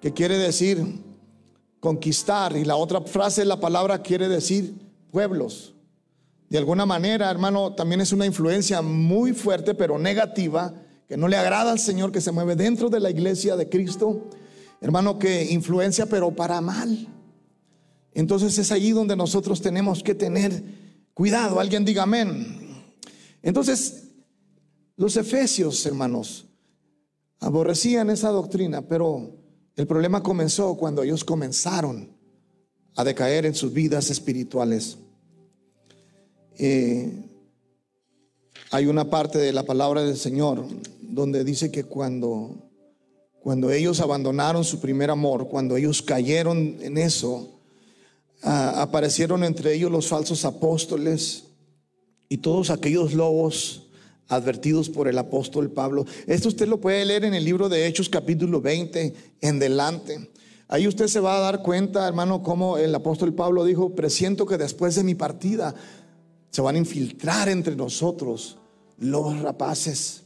que 0.00 0.12
quiere 0.12 0.38
decir 0.38 1.02
conquistar, 1.80 2.56
y 2.56 2.64
la 2.64 2.76
otra 2.76 3.02
frase, 3.02 3.44
la 3.44 3.60
palabra 3.60 4.02
quiere 4.02 4.28
decir 4.28 4.85
pueblos. 5.10 5.74
De 6.48 6.58
alguna 6.58 6.86
manera, 6.86 7.30
hermano, 7.30 7.74
también 7.74 8.00
es 8.00 8.12
una 8.12 8.26
influencia 8.26 8.82
muy 8.82 9.32
fuerte, 9.32 9.74
pero 9.74 9.98
negativa, 9.98 10.74
que 11.08 11.16
no 11.16 11.28
le 11.28 11.36
agrada 11.36 11.72
al 11.72 11.78
Señor, 11.78 12.12
que 12.12 12.20
se 12.20 12.32
mueve 12.32 12.54
dentro 12.56 12.88
de 12.88 13.00
la 13.00 13.10
iglesia 13.10 13.56
de 13.56 13.68
Cristo. 13.68 14.30
Hermano, 14.80 15.18
que 15.18 15.52
influencia, 15.52 16.06
pero 16.06 16.30
para 16.30 16.60
mal. 16.60 17.08
Entonces 18.14 18.56
es 18.58 18.72
allí 18.72 18.92
donde 18.92 19.16
nosotros 19.16 19.60
tenemos 19.60 20.02
que 20.02 20.14
tener 20.14 20.62
cuidado. 21.14 21.60
Alguien 21.60 21.84
diga 21.84 22.04
amén. 22.04 22.84
Entonces, 23.42 24.04
los 24.96 25.16
efesios, 25.16 25.84
hermanos, 25.84 26.46
aborrecían 27.40 28.08
esa 28.10 28.30
doctrina, 28.30 28.82
pero 28.82 29.36
el 29.76 29.86
problema 29.86 30.22
comenzó 30.22 30.76
cuando 30.76 31.02
ellos 31.02 31.24
comenzaron 31.24 32.15
a 32.96 33.04
decaer 33.04 33.46
en 33.46 33.54
sus 33.54 33.72
vidas 33.72 34.10
espirituales. 34.10 34.96
Eh, 36.58 37.12
hay 38.70 38.86
una 38.86 39.08
parte 39.08 39.38
de 39.38 39.52
la 39.52 39.62
palabra 39.62 40.02
del 40.02 40.16
Señor 40.16 40.64
donde 41.00 41.44
dice 41.44 41.70
que 41.70 41.84
cuando, 41.84 42.70
cuando 43.40 43.70
ellos 43.70 44.00
abandonaron 44.00 44.64
su 44.64 44.80
primer 44.80 45.10
amor, 45.10 45.48
cuando 45.48 45.76
ellos 45.76 46.02
cayeron 46.02 46.78
en 46.80 46.98
eso, 46.98 47.60
aparecieron 48.42 49.44
entre 49.44 49.74
ellos 49.74 49.90
los 49.90 50.08
falsos 50.08 50.44
apóstoles 50.44 51.44
y 52.28 52.38
todos 52.38 52.70
aquellos 52.70 53.14
lobos 53.14 53.88
advertidos 54.28 54.88
por 54.88 55.08
el 55.08 55.18
apóstol 55.18 55.70
Pablo. 55.70 56.04
Esto 56.26 56.48
usted 56.48 56.66
lo 56.66 56.80
puede 56.80 57.04
leer 57.04 57.24
en 57.24 57.34
el 57.34 57.44
libro 57.44 57.68
de 57.68 57.86
Hechos 57.86 58.08
capítulo 58.08 58.60
20 58.60 59.14
en 59.40 59.58
delante. 59.58 60.30
Ahí 60.68 60.88
usted 60.88 61.06
se 61.06 61.20
va 61.20 61.36
a 61.36 61.40
dar 61.40 61.62
cuenta, 61.62 62.08
hermano, 62.08 62.42
como 62.42 62.76
el 62.76 62.94
apóstol 62.94 63.34
Pablo 63.34 63.64
dijo, 63.64 63.94
presiento 63.94 64.46
que 64.46 64.58
después 64.58 64.96
de 64.96 65.04
mi 65.04 65.14
partida 65.14 65.74
se 66.50 66.60
van 66.60 66.74
a 66.74 66.78
infiltrar 66.78 67.48
entre 67.48 67.76
nosotros 67.76 68.58
los 68.98 69.40
rapaces. 69.40 70.24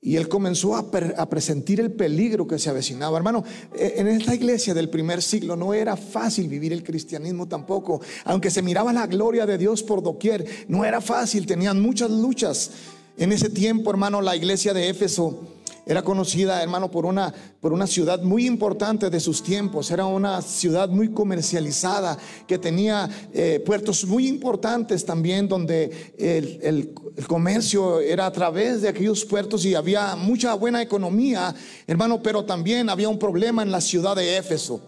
Y 0.00 0.16
él 0.16 0.28
comenzó 0.28 0.76
a, 0.76 0.90
presentir 1.28 1.80
el 1.80 1.92
peligro 1.92 2.46
que 2.46 2.58
se 2.58 2.70
avecinaba. 2.70 3.18
Hermano, 3.18 3.42
e, 3.74 3.94
en 3.96 4.06
esta 4.06 4.34
iglesia 4.34 4.72
del 4.72 4.88
primer 4.88 5.20
siglo 5.20 5.56
no 5.56 5.74
era 5.74 5.96
fácil 5.96 6.48
vivir 6.48 6.72
el 6.72 6.84
cristianismo 6.84 7.48
tampoco. 7.48 8.00
Aunque 8.24 8.50
se 8.50 8.62
miraba 8.62 8.92
la 8.92 9.08
gloria 9.08 9.44
de 9.44 9.58
Dios 9.58 9.82
por 9.82 10.02
doquier, 10.02 10.46
no 10.68 10.84
era 10.84 11.00
fácil, 11.00 11.46
tenían 11.46 11.82
muchas 11.82 12.10
luchas. 12.10 12.70
En 13.16 13.32
ese 13.32 13.50
tiempo, 13.50 13.90
hermano, 13.90 14.22
la 14.22 14.36
iglesia 14.36 14.72
de 14.72 14.88
Éfeso 14.88 15.57
era 15.88 16.02
conocida, 16.02 16.62
hermano, 16.62 16.90
por 16.90 17.06
una, 17.06 17.32
por 17.62 17.72
una 17.72 17.86
ciudad 17.86 18.22
muy 18.22 18.46
importante 18.46 19.08
de 19.08 19.20
sus 19.20 19.42
tiempos. 19.42 19.90
Era 19.90 20.04
una 20.04 20.42
ciudad 20.42 20.90
muy 20.90 21.08
comercializada 21.12 22.18
que 22.46 22.58
tenía 22.58 23.08
eh, 23.32 23.62
puertos 23.64 24.04
muy 24.04 24.28
importantes 24.28 25.06
también 25.06 25.48
donde 25.48 26.12
el, 26.18 26.60
el, 26.62 27.26
comercio 27.26 28.00
era 28.00 28.26
a 28.26 28.32
través 28.32 28.82
de 28.82 28.88
aquellos 28.88 29.24
puertos 29.24 29.64
y 29.64 29.74
había 29.74 30.14
mucha 30.14 30.52
buena 30.52 30.82
economía, 30.82 31.54
hermano, 31.86 32.22
pero 32.22 32.44
también 32.44 32.90
había 32.90 33.08
un 33.08 33.18
problema 33.18 33.62
en 33.62 33.70
la 33.70 33.80
ciudad 33.80 34.14
de 34.14 34.36
Éfeso. 34.36 34.82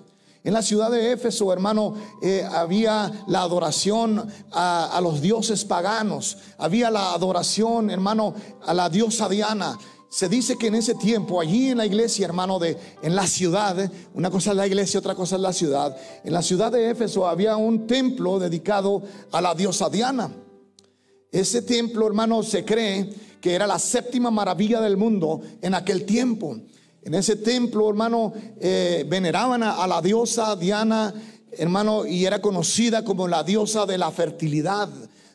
En 0.45 0.53
la 0.53 0.63
ciudad 0.63 0.91
de 0.91 1.13
Éfeso, 1.13 1.51
hermano, 1.51 1.95
eh, 2.23 2.47
había 2.51 3.25
la 3.27 3.41
adoración 3.41 4.27
a, 4.53 4.97
a, 4.97 5.01
los 5.01 5.23
dioses 5.23 5.65
paganos. 5.65 6.37
Había 6.59 6.91
la 6.91 7.13
adoración, 7.13 7.91
hermano, 7.91 8.35
a 8.67 8.75
la 8.75 8.91
diosa 8.91 9.29
Diana. 9.29 9.79
Se 10.11 10.29
dice 10.29 10.59
que 10.59 10.67
en 10.67 10.75
ese 10.75 10.97
tiempo, 10.97 11.41
allí 11.41 11.71
en 11.71 11.79
la 11.79 11.87
iglesia, 11.87 12.27
hermano, 12.27 12.59
de, 12.59 12.77
en 13.01 13.15
la 13.15 13.29
ciudad, 13.29 13.89
una 14.13 14.29
cosa 14.29 14.51
es 14.51 14.57
la 14.57 14.67
iglesia, 14.67 14.99
otra 14.99 15.15
cosa 15.15 15.37
es 15.37 15.41
la 15.41 15.53
ciudad. 15.53 15.97
En 16.25 16.33
la 16.33 16.43
ciudad 16.43 16.73
de 16.73 16.91
Éfeso 16.91 17.29
había 17.29 17.57
un 17.57 17.87
templo 17.87 18.41
dedicado 18.41 19.05
a 19.31 19.41
la 19.41 19.55
diosa 19.55 19.89
Diana. 19.89 20.35
Ese 21.31 21.63
templo, 21.63 22.09
hermano, 22.09 22.43
se 22.43 22.65
cree 22.65 23.09
que 23.41 23.55
era 23.55 23.69
la 23.69 23.79
séptima 23.79 24.33
maravilla 24.33 24.81
del 24.81 24.97
mundo 24.97 25.43
en 25.63 25.75
aquel 25.75 26.05
tiempo. 26.05 26.59
En 27.03 27.15
ese 27.15 27.37
templo, 27.37 27.89
hermano, 27.89 28.33
eh, 28.61 29.07
veneraban 29.09 29.63
a 29.63 29.87
la 29.87 30.03
diosa 30.03 30.57
Diana, 30.57 31.15
hermano, 31.53 32.05
y 32.05 32.25
era 32.27 32.43
conocida 32.43 33.05
como 33.05 33.29
la 33.29 33.45
diosa 33.45 33.87
de 33.87 33.97
la 33.97 34.11
fertilidad. 34.11 34.89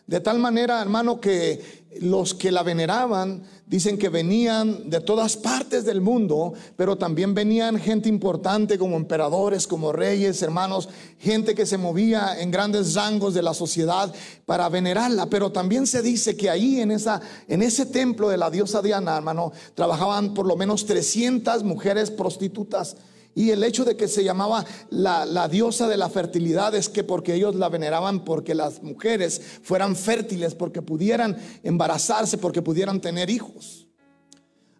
De 0.05 0.19
tal 0.19 0.37
manera, 0.37 0.81
hermano, 0.81 1.19
que 1.19 1.84
los 2.01 2.33
que 2.33 2.51
la 2.51 2.63
veneraban 2.63 3.43
dicen 3.65 3.97
que 3.97 4.09
venían 4.09 4.89
de 4.89 4.99
todas 4.99 5.37
partes 5.37 5.85
del 5.85 6.01
mundo, 6.01 6.53
pero 6.75 6.97
también 6.97 7.33
venían 7.33 7.79
gente 7.79 8.09
importante 8.09 8.77
como 8.77 8.95
emperadores, 8.95 9.67
como 9.67 9.91
reyes, 9.91 10.41
hermanos, 10.41 10.89
gente 11.19 11.55
que 11.55 11.65
se 11.65 11.77
movía 11.77 12.39
en 12.39 12.51
grandes 12.51 12.93
rangos 12.93 13.33
de 13.33 13.41
la 13.41 13.53
sociedad 13.53 14.13
para 14.45 14.69
venerarla. 14.69 15.27
Pero 15.27 15.51
también 15.51 15.87
se 15.87 16.01
dice 16.01 16.37
que 16.37 16.49
ahí 16.49 16.79
en, 16.79 16.91
esa, 16.91 17.21
en 17.47 17.61
ese 17.61 17.85
templo 17.85 18.29
de 18.29 18.37
la 18.37 18.51
diosa 18.51 18.81
Diana, 18.81 19.17
hermano, 19.17 19.51
trabajaban 19.73 20.33
por 20.33 20.45
lo 20.45 20.55
menos 20.55 20.85
300 20.85 21.63
mujeres 21.63 22.11
prostitutas 22.11 22.95
y 23.35 23.51
el 23.51 23.63
hecho 23.63 23.83
de 23.83 23.97
que 23.97 24.07
se 24.07 24.23
llamaba 24.23 24.65
la, 24.89 25.47
diosa 25.49 25.89
de 25.89 25.97
la 25.97 26.09
fertilidad 26.09 26.73
es 26.73 26.87
que 26.87 27.03
porque 27.03 27.35
ellos 27.35 27.53
la 27.55 27.67
veneraban 27.67 28.23
porque 28.23 28.55
las 28.55 28.81
mujeres 28.81 29.41
fueran 29.61 29.97
fértiles, 29.97 30.55
porque 30.55 30.81
pudieran 30.81 31.37
embarazarse, 31.61 32.37
porque 32.37 32.61
pudieran 32.61 33.01
tener 33.01 33.29
hijos. 33.29 33.87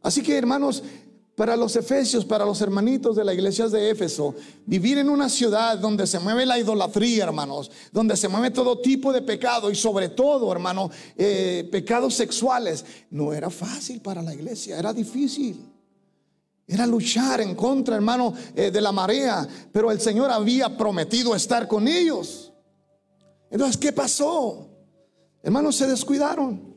Así 0.02 0.24
que 0.24 0.38
hermanos, 0.38 0.84
para 1.36 1.58
los 1.58 1.76
efesios, 1.76 2.24
para 2.24 2.46
los 2.46 2.62
hermanitos 2.62 3.18
de 3.18 3.26
la 3.26 3.34
iglesia 3.34 3.68
de 3.68 3.90
Éfeso, 3.90 4.34
vivir 4.66 5.00
en 5.00 5.10
una 5.10 5.28
ciudad 5.28 5.78
donde 5.78 6.08
se 6.08 6.20
mueve 6.20 6.46
la 6.46 6.58
idolatría, 6.58 7.26
hermanos, 7.26 7.70
donde 7.92 8.16
se 8.16 8.30
mueve 8.30 8.52
todo 8.52 8.80
tipo 8.80 9.12
de 9.12 9.22
pecado 9.22 9.70
y 9.70 9.76
sobre 9.76 10.08
todo, 10.08 10.50
hermano, 10.50 10.90
eh, 11.18 11.68
pecados 11.70 12.14
sexuales, 12.14 12.86
no 13.10 13.34
era 13.34 13.50
fácil 13.50 14.00
para 14.00 14.22
la 14.22 14.34
iglesia, 14.34 14.80
era 14.80 14.94
difícil. 14.94 15.75
Era 16.68 16.88
luchar 16.88 17.42
en 17.42 17.56
contra, 17.56 17.96
hermano, 17.96 18.34
eh, 18.56 18.72
de 18.72 18.82
la 18.82 18.92
marea. 18.92 19.48
Pero 19.72 19.92
el 19.92 20.00
Señor 20.00 20.32
había 20.32 20.76
prometido 20.76 21.36
estar 21.36 21.68
con 21.68 21.88
ellos. 21.88 22.52
Entonces, 23.52 23.78
¿qué 23.78 23.92
pasó? 23.92 24.70
Hermanos, 25.44 25.76
se 25.76 25.88
descuidaron. 25.88 26.76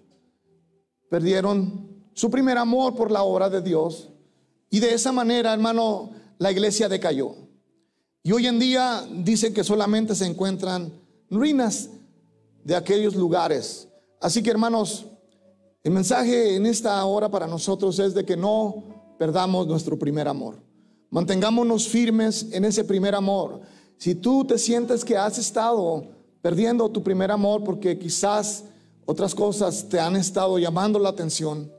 Perdieron 1.08 2.10
su 2.12 2.30
primer 2.30 2.58
amor 2.58 2.94
por 2.94 3.10
la 3.10 3.22
obra 3.22 3.48
de 3.48 3.62
Dios. 3.62 4.10
Y 4.70 4.80
de 4.80 4.92
esa 4.92 5.10
manera, 5.10 5.54
hermano, 5.54 6.10
la 6.36 6.52
iglesia 6.52 6.88
decayó. 6.88 7.34
Y 8.22 8.32
hoy 8.32 8.46
en 8.46 8.58
día 8.58 9.08
dicen 9.10 9.54
que 9.54 9.64
solamente 9.64 10.14
se 10.14 10.26
encuentran 10.26 10.92
ruinas 11.30 11.88
de 12.62 12.76
aquellos 12.76 13.14
lugares. 13.14 13.88
Así 14.20 14.42
que, 14.42 14.50
hermanos, 14.50 15.06
el 15.82 15.92
mensaje 15.92 16.56
en 16.56 16.66
esta 16.66 17.02
hora 17.06 17.30
para 17.30 17.46
nosotros 17.46 17.98
es 17.98 18.12
de 18.12 18.26
que 18.26 18.36
no 18.36 18.97
perdamos 19.18 19.66
nuestro 19.66 19.98
primer 19.98 20.28
amor. 20.28 20.56
Mantengámonos 21.10 21.88
firmes 21.88 22.46
en 22.52 22.64
ese 22.64 22.84
primer 22.84 23.14
amor. 23.14 23.60
Si 23.96 24.14
tú 24.14 24.44
te 24.44 24.58
sientes 24.58 25.04
que 25.04 25.16
has 25.16 25.38
estado 25.38 26.06
perdiendo 26.40 26.88
tu 26.90 27.02
primer 27.02 27.30
amor 27.30 27.64
porque 27.64 27.98
quizás 27.98 28.64
otras 29.04 29.34
cosas 29.34 29.88
te 29.88 29.98
han 29.98 30.16
estado 30.16 30.58
llamando 30.58 30.98
la 30.98 31.08
atención, 31.08 31.72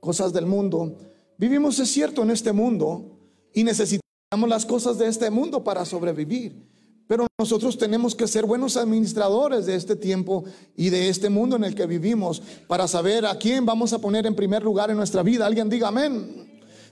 cosas 0.00 0.32
del 0.32 0.46
mundo, 0.46 0.96
vivimos, 1.36 1.78
es 1.78 1.90
cierto, 1.90 2.22
en 2.22 2.30
este 2.30 2.52
mundo 2.52 3.18
y 3.52 3.64
necesitamos 3.64 4.48
las 4.48 4.64
cosas 4.64 4.96
de 4.96 5.08
este 5.08 5.30
mundo 5.30 5.62
para 5.62 5.84
sobrevivir. 5.84 6.66
Pero 7.08 7.26
nosotros 7.38 7.78
tenemos 7.78 8.14
que 8.14 8.28
ser 8.28 8.44
buenos 8.44 8.76
administradores 8.76 9.64
de 9.66 9.74
este 9.74 9.96
tiempo 9.96 10.44
y 10.76 10.90
de 10.90 11.08
este 11.08 11.30
mundo 11.30 11.56
en 11.56 11.64
el 11.64 11.74
que 11.74 11.86
vivimos 11.86 12.42
para 12.66 12.86
saber 12.86 13.24
a 13.24 13.38
quién 13.38 13.64
vamos 13.64 13.92
a 13.94 13.98
poner 13.98 14.26
en 14.26 14.34
primer 14.34 14.62
lugar 14.62 14.90
en 14.90 14.98
nuestra 14.98 15.22
vida. 15.22 15.46
Alguien 15.46 15.70
diga 15.70 15.88
amén. 15.88 16.47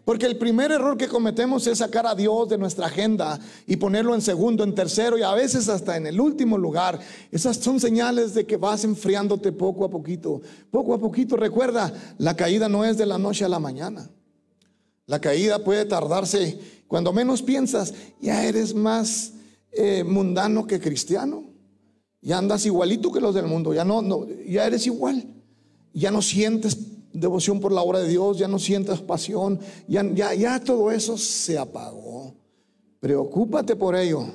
Porque 0.06 0.26
el 0.26 0.36
primer 0.36 0.70
error 0.70 0.96
que 0.96 1.08
cometemos 1.08 1.66
es 1.66 1.78
sacar 1.78 2.06
a 2.06 2.14
Dios 2.14 2.48
de 2.48 2.56
nuestra 2.56 2.86
agenda 2.86 3.40
y 3.66 3.74
ponerlo 3.74 4.14
en 4.14 4.20
segundo, 4.20 4.62
en 4.62 4.72
tercero 4.72 5.18
y 5.18 5.22
a 5.22 5.34
veces 5.34 5.68
hasta 5.68 5.96
en 5.96 6.06
el 6.06 6.20
último 6.20 6.56
lugar. 6.56 7.00
Esas 7.32 7.56
son 7.56 7.80
señales 7.80 8.32
de 8.32 8.46
que 8.46 8.56
vas 8.56 8.84
enfriándote 8.84 9.50
poco 9.50 9.84
a 9.84 9.90
poquito. 9.90 10.40
Poco 10.70 10.94
a 10.94 10.98
poquito, 11.00 11.36
recuerda, 11.36 11.92
la 12.18 12.36
caída 12.36 12.68
no 12.68 12.84
es 12.84 12.96
de 12.96 13.04
la 13.04 13.18
noche 13.18 13.44
a 13.44 13.48
la 13.48 13.58
mañana. 13.58 14.08
La 15.06 15.20
caída 15.20 15.64
puede 15.64 15.84
tardarse. 15.86 16.56
Cuando 16.86 17.12
menos 17.12 17.42
piensas, 17.42 17.92
ya 18.20 18.44
eres 18.44 18.76
más 18.76 19.32
eh, 19.72 20.04
mundano 20.04 20.68
que 20.68 20.78
cristiano. 20.78 21.42
Ya 22.20 22.38
andas 22.38 22.64
igualito 22.64 23.10
que 23.10 23.20
los 23.20 23.34
del 23.34 23.46
mundo. 23.46 23.74
Ya 23.74 23.84
no, 23.84 24.02
no, 24.02 24.24
ya 24.46 24.68
eres 24.68 24.86
igual. 24.86 25.26
Ya 25.92 26.12
no 26.12 26.22
sientes 26.22 26.78
devoción 27.20 27.60
por 27.60 27.72
la 27.72 27.82
obra 27.82 28.00
de 28.00 28.08
Dios, 28.08 28.38
ya 28.38 28.48
no 28.48 28.58
sientes 28.58 29.00
pasión, 29.00 29.58
ya, 29.88 30.02
ya, 30.14 30.34
ya 30.34 30.60
todo 30.60 30.90
eso 30.90 31.16
se 31.16 31.58
apagó. 31.58 32.34
Preocúpate 33.00 33.76
por 33.76 33.94
ello. 33.96 34.26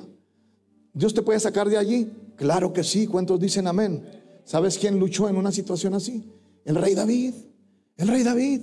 ¿Dios 0.92 1.14
te 1.14 1.22
puede 1.22 1.40
sacar 1.40 1.68
de 1.68 1.78
allí? 1.78 2.10
Claro 2.36 2.72
que 2.72 2.84
sí. 2.84 3.06
¿Cuántos 3.06 3.40
dicen 3.40 3.66
amén? 3.66 4.04
¿Sabes 4.44 4.78
quién 4.78 4.98
luchó 4.98 5.28
en 5.28 5.36
una 5.36 5.52
situación 5.52 5.94
así? 5.94 6.24
El 6.64 6.76
rey 6.76 6.94
David. 6.94 7.34
El 7.96 8.08
rey 8.08 8.22
David. 8.22 8.62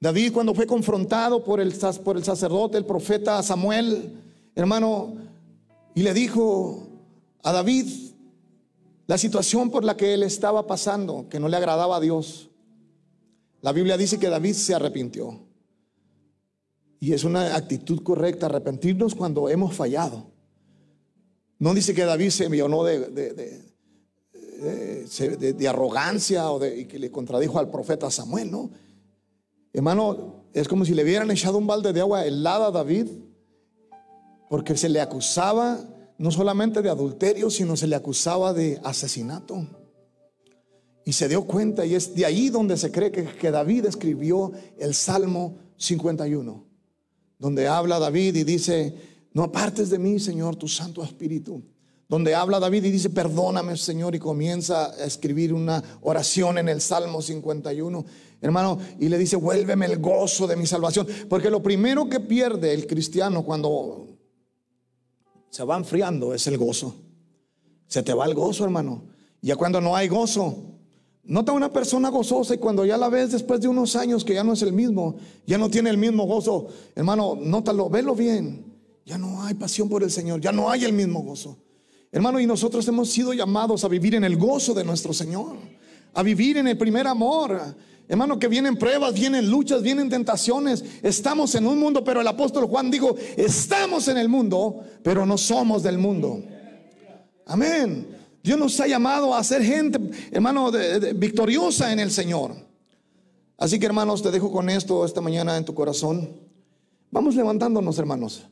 David 0.00 0.32
cuando 0.32 0.54
fue 0.54 0.66
confrontado 0.66 1.44
por 1.44 1.60
el, 1.60 1.72
por 2.04 2.16
el 2.16 2.24
sacerdote, 2.24 2.76
el 2.76 2.84
profeta 2.84 3.42
Samuel, 3.42 4.20
hermano, 4.54 5.14
y 5.94 6.02
le 6.02 6.12
dijo 6.12 6.88
a 7.42 7.52
David 7.52 7.86
la 9.06 9.18
situación 9.18 9.70
por 9.70 9.84
la 9.84 9.96
que 9.96 10.14
él 10.14 10.22
estaba 10.22 10.66
pasando, 10.66 11.26
que 11.28 11.38
no 11.38 11.48
le 11.48 11.56
agradaba 11.56 11.96
a 11.96 12.00
Dios. 12.00 12.48
La 13.62 13.72
Biblia 13.72 13.96
dice 13.96 14.18
que 14.18 14.28
David 14.28 14.54
se 14.54 14.74
arrepintió. 14.74 15.46
Y 17.00 17.14
es 17.14 17.24
una 17.24 17.56
actitud 17.56 18.02
correcta 18.02 18.46
arrepentirnos 18.46 19.14
cuando 19.14 19.48
hemos 19.48 19.74
fallado. 19.74 20.30
No 21.58 21.72
dice 21.74 21.94
que 21.94 22.04
David 22.04 22.30
se 22.30 22.48
llenó 22.48 22.84
de, 22.84 23.08
de, 23.08 23.62
de, 25.52 25.68
arrogancia 25.68 26.50
o 26.50 26.58
de, 26.58 26.80
y 26.80 26.86
que 26.86 26.98
le 26.98 27.10
contradijo 27.10 27.58
al 27.58 27.70
profeta 27.70 28.10
Samuel, 28.10 28.50
¿no? 28.50 28.70
Hermano, 29.72 30.44
es 30.52 30.68
como 30.68 30.84
si 30.84 30.94
le 30.94 31.04
hubieran 31.04 31.30
echado 31.30 31.58
un 31.58 31.66
balde 31.66 31.92
de 31.92 32.00
agua 32.00 32.24
helada 32.26 32.66
a 32.66 32.70
David, 32.72 33.08
porque 34.50 34.76
se 34.76 34.88
le 34.88 35.00
acusaba 35.00 35.80
no 36.18 36.30
solamente 36.30 36.82
de 36.82 36.90
adulterio, 36.90 37.48
sino 37.48 37.76
se 37.76 37.86
le 37.86 37.96
acusaba 37.96 38.52
de 38.52 38.80
asesinato. 38.84 39.66
Y 41.04 41.12
se 41.12 41.28
dio 41.28 41.44
cuenta, 41.46 41.84
y 41.84 41.94
es 41.94 42.14
de 42.14 42.24
ahí 42.24 42.48
donde 42.48 42.76
se 42.76 42.92
cree 42.92 43.10
que, 43.10 43.24
que 43.24 43.50
David 43.50 43.86
escribió 43.86 44.52
el 44.78 44.94
Salmo 44.94 45.58
51, 45.76 46.64
donde 47.38 47.66
habla 47.66 47.98
David 47.98 48.36
y 48.36 48.44
dice, 48.44 48.94
no 49.32 49.44
apartes 49.44 49.90
de 49.90 49.98
mí, 49.98 50.20
Señor, 50.20 50.56
tu 50.56 50.68
Santo 50.68 51.02
Espíritu 51.02 51.62
donde 52.12 52.34
habla 52.34 52.60
David 52.60 52.84
y 52.84 52.90
dice, 52.90 53.08
perdóname 53.08 53.74
Señor, 53.78 54.14
y 54.14 54.18
comienza 54.18 54.90
a 54.90 55.04
escribir 55.06 55.54
una 55.54 55.82
oración 56.02 56.58
en 56.58 56.68
el 56.68 56.82
Salmo 56.82 57.22
51, 57.22 58.04
hermano, 58.42 58.78
y 59.00 59.08
le 59.08 59.16
dice, 59.16 59.36
vuélveme 59.36 59.86
el 59.86 59.96
gozo 59.96 60.46
de 60.46 60.54
mi 60.54 60.66
salvación, 60.66 61.06
porque 61.30 61.48
lo 61.48 61.62
primero 61.62 62.10
que 62.10 62.20
pierde 62.20 62.74
el 62.74 62.86
cristiano 62.86 63.42
cuando 63.46 64.08
se 65.48 65.64
va 65.64 65.78
enfriando 65.78 66.34
es 66.34 66.46
el 66.48 66.58
gozo. 66.58 66.94
Se 67.86 68.02
te 68.02 68.12
va 68.12 68.26
el 68.26 68.34
gozo, 68.34 68.64
hermano. 68.64 69.08
Ya 69.40 69.56
cuando 69.56 69.80
no 69.80 69.96
hay 69.96 70.08
gozo, 70.08 70.71
nota 71.24 71.52
una 71.52 71.72
persona 71.72 72.08
gozosa 72.08 72.54
y 72.54 72.58
cuando 72.58 72.84
ya 72.84 72.96
la 72.96 73.08
ves 73.08 73.32
después 73.32 73.60
de 73.60 73.68
unos 73.68 73.96
años 73.96 74.24
que 74.24 74.34
ya 74.34 74.44
no 74.44 74.52
es 74.52 74.62
el 74.62 74.72
mismo, 74.72 75.16
ya 75.46 75.58
no 75.58 75.70
tiene 75.70 75.90
el 75.90 75.98
mismo 75.98 76.26
gozo, 76.26 76.68
hermano, 76.94 77.36
nótalo, 77.36 77.88
velo 77.88 78.14
bien. 78.14 78.72
Ya 79.04 79.18
no 79.18 79.42
hay 79.42 79.54
pasión 79.54 79.88
por 79.88 80.02
el 80.02 80.10
Señor, 80.10 80.40
ya 80.40 80.52
no 80.52 80.70
hay 80.70 80.84
el 80.84 80.92
mismo 80.92 81.22
gozo. 81.22 81.58
Hermano, 82.12 82.38
y 82.38 82.46
nosotros 82.46 82.86
hemos 82.88 83.10
sido 83.10 83.32
llamados 83.32 83.84
a 83.84 83.88
vivir 83.88 84.14
en 84.14 84.24
el 84.24 84.36
gozo 84.36 84.74
de 84.74 84.84
nuestro 84.84 85.12
Señor, 85.12 85.56
a 86.14 86.22
vivir 86.22 86.58
en 86.58 86.68
el 86.68 86.76
primer 86.76 87.06
amor. 87.06 87.58
Hermano, 88.06 88.38
que 88.38 88.48
vienen 88.48 88.76
pruebas, 88.76 89.14
vienen 89.14 89.50
luchas, 89.50 89.82
vienen 89.82 90.10
tentaciones. 90.10 90.84
Estamos 91.02 91.54
en 91.54 91.66
un 91.66 91.78
mundo, 91.78 92.04
pero 92.04 92.20
el 92.20 92.28
apóstol 92.28 92.66
Juan 92.66 92.90
dijo, 92.90 93.16
estamos 93.36 94.08
en 94.08 94.18
el 94.18 94.28
mundo, 94.28 94.82
pero 95.02 95.24
no 95.24 95.38
somos 95.38 95.82
del 95.82 95.98
mundo. 95.98 96.42
Amén. 97.46 98.06
Dios 98.42 98.58
nos 98.58 98.78
ha 98.80 98.86
llamado 98.86 99.34
a 99.34 99.44
ser 99.44 99.62
gente, 99.62 100.00
hermano, 100.30 100.70
victoriosa 101.14 101.92
en 101.92 102.00
el 102.00 102.10
Señor. 102.10 102.54
Así 103.56 103.78
que 103.78 103.86
hermanos, 103.86 104.22
te 104.22 104.30
dejo 104.30 104.50
con 104.50 104.68
esto 104.68 105.04
esta 105.04 105.20
mañana 105.20 105.56
en 105.56 105.64
tu 105.64 105.74
corazón. 105.74 106.28
Vamos 107.10 107.36
levantándonos, 107.36 107.98
hermanos. 107.98 108.48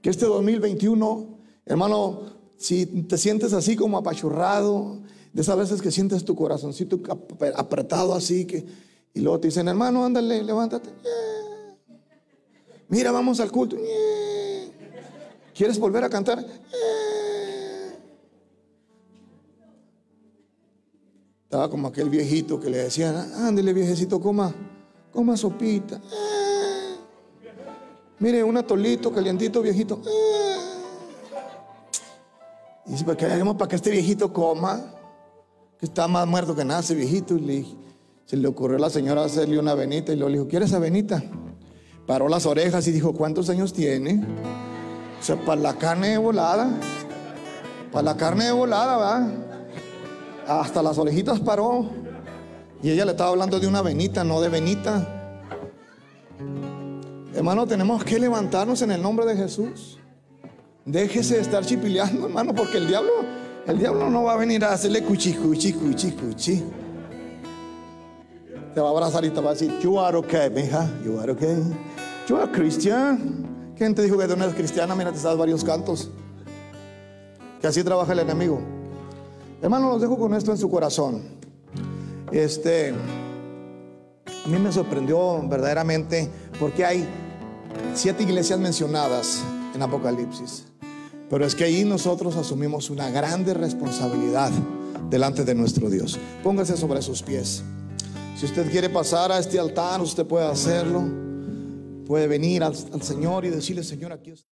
Que 0.00 0.10
este 0.10 0.26
2021, 0.26 1.38
hermano, 1.66 2.20
si 2.56 2.86
te 2.86 3.18
sientes 3.18 3.52
así 3.52 3.74
como 3.74 3.98
apachurrado, 3.98 5.00
de 5.32 5.42
esas 5.42 5.56
veces 5.56 5.82
que 5.82 5.90
sientes 5.90 6.24
tu 6.24 6.36
corazoncito 6.36 7.00
apretado 7.56 8.14
así, 8.14 8.44
que, 8.44 8.64
y 9.12 9.20
luego 9.20 9.40
te 9.40 9.48
dicen, 9.48 9.66
hermano, 9.66 10.04
ándale, 10.04 10.44
levántate. 10.44 10.90
Mira, 12.88 13.10
vamos 13.10 13.40
al 13.40 13.50
culto. 13.50 13.76
¿Quieres 15.52 15.78
volver 15.78 16.04
a 16.04 16.10
cantar? 16.10 16.44
Estaba 21.54 21.70
como 21.70 21.86
aquel 21.86 22.10
viejito 22.10 22.58
que 22.58 22.68
le 22.68 22.78
decían, 22.78 23.14
ándale 23.36 23.72
viejecito, 23.72 24.20
coma, 24.20 24.52
coma 25.12 25.36
sopita. 25.36 26.00
Mire, 28.18 28.42
un 28.42 28.56
atolito 28.56 29.12
calientito, 29.12 29.62
viejito. 29.62 30.02
Y 32.84 32.90
dice, 32.90 33.04
¿para 33.04 33.16
qué 33.16 33.28
para 33.56 33.68
que 33.68 33.76
este 33.76 33.92
viejito 33.92 34.32
coma? 34.32 34.80
Que 35.78 35.86
está 35.86 36.08
más 36.08 36.26
muerto 36.26 36.56
que 36.56 36.62
ese 36.62 36.96
viejito. 36.96 37.36
Y 37.36 37.78
se 38.24 38.36
le 38.36 38.48
ocurrió 38.48 38.76
a 38.76 38.80
la 38.80 38.90
señora 38.90 39.22
hacerle 39.22 39.56
una 39.56 39.74
venita 39.74 40.12
y 40.12 40.16
le 40.16 40.26
dijo, 40.26 40.48
¿quieres 40.48 40.70
esa 40.70 40.80
venita? 40.80 41.22
Paró 42.04 42.28
las 42.28 42.46
orejas 42.46 42.84
y 42.88 42.90
dijo, 42.90 43.14
¿cuántos 43.14 43.48
años 43.48 43.72
tiene? 43.72 44.26
O 45.20 45.22
sea, 45.22 45.36
para 45.36 45.60
la 45.60 45.74
carne 45.74 46.08
de 46.08 46.18
volada. 46.18 46.68
Para 47.92 48.02
la 48.02 48.16
carne 48.16 48.46
de 48.46 48.52
volada, 48.52 48.96
va. 48.96 49.53
Hasta 50.46 50.82
las 50.82 50.98
orejitas 50.98 51.40
paró. 51.40 51.90
Y 52.82 52.90
ella 52.90 53.04
le 53.04 53.12
estaba 53.12 53.30
hablando 53.30 53.58
de 53.58 53.66
una 53.66 53.82
venita, 53.82 54.24
no 54.24 54.40
de 54.40 54.48
venita. 54.48 55.06
Hermano, 57.34 57.66
tenemos 57.66 58.04
que 58.04 58.18
levantarnos 58.18 58.82
en 58.82 58.92
el 58.92 59.02
nombre 59.02 59.24
de 59.26 59.36
Jesús. 59.36 59.98
Déjese 60.84 61.36
de 61.36 61.40
estar 61.40 61.64
chipileando, 61.64 62.26
hermano, 62.26 62.54
porque 62.54 62.76
el 62.76 62.86
diablo, 62.86 63.10
el 63.66 63.78
diablo 63.78 64.10
no 64.10 64.24
va 64.24 64.34
a 64.34 64.36
venir 64.36 64.62
a 64.64 64.72
hacerle 64.72 65.02
cuchi, 65.02 65.32
cuchi, 65.32 65.72
cuchi, 65.72 66.12
cuchi. 66.12 66.62
Te 68.74 68.80
va 68.80 68.88
a 68.88 68.90
abrazar 68.90 69.24
y 69.24 69.30
te 69.30 69.40
va 69.40 69.50
a 69.50 69.52
decir, 69.54 69.78
you 69.80 69.98
are 69.98 70.16
okay, 70.18 70.50
mija, 70.50 70.88
you 71.04 71.18
are 71.18 71.32
okay. 71.32 71.56
You 72.28 72.36
are 72.36 72.50
Christian. 72.52 73.72
¿Quién 73.76 73.94
te 73.94 74.02
dijo 74.02 74.18
que 74.18 74.28
tú 74.28 74.36
no 74.36 74.44
eres 74.44 74.54
cristiana? 74.54 74.94
Mira, 74.94 75.10
te 75.10 75.18
sabes 75.18 75.38
varios 75.38 75.64
cantos. 75.64 76.10
Que 77.60 77.66
así 77.66 77.82
trabaja 77.82 78.12
el 78.12 78.18
enemigo. 78.18 78.73
Hermano, 79.64 79.88
los 79.88 80.02
dejo 80.02 80.18
con 80.18 80.34
esto 80.34 80.50
en 80.50 80.58
su 80.58 80.68
corazón. 80.68 81.22
Este, 82.30 82.90
a 82.90 84.48
mí 84.48 84.58
me 84.58 84.70
sorprendió 84.70 85.40
verdaderamente 85.48 86.28
porque 86.60 86.84
hay 86.84 87.08
siete 87.94 88.24
iglesias 88.24 88.58
mencionadas 88.60 89.42
en 89.74 89.80
Apocalipsis. 89.80 90.66
Pero 91.30 91.46
es 91.46 91.54
que 91.54 91.64
ahí 91.64 91.82
nosotros 91.82 92.36
asumimos 92.36 92.90
una 92.90 93.08
grande 93.08 93.54
responsabilidad 93.54 94.50
delante 95.08 95.44
de 95.44 95.54
nuestro 95.54 95.88
Dios. 95.88 96.18
Póngase 96.42 96.76
sobre 96.76 97.00
sus 97.00 97.22
pies. 97.22 97.62
Si 98.36 98.44
usted 98.44 98.70
quiere 98.70 98.90
pasar 98.90 99.32
a 99.32 99.38
este 99.38 99.58
altar, 99.58 100.02
usted 100.02 100.26
puede 100.26 100.46
hacerlo. 100.46 101.04
Puede 102.06 102.26
venir 102.26 102.64
al, 102.64 102.74
al 102.92 103.00
Señor 103.00 103.46
y 103.46 103.48
decirle, 103.48 103.82
Señor, 103.82 104.12
aquí 104.12 104.32
estoy. 104.32 104.53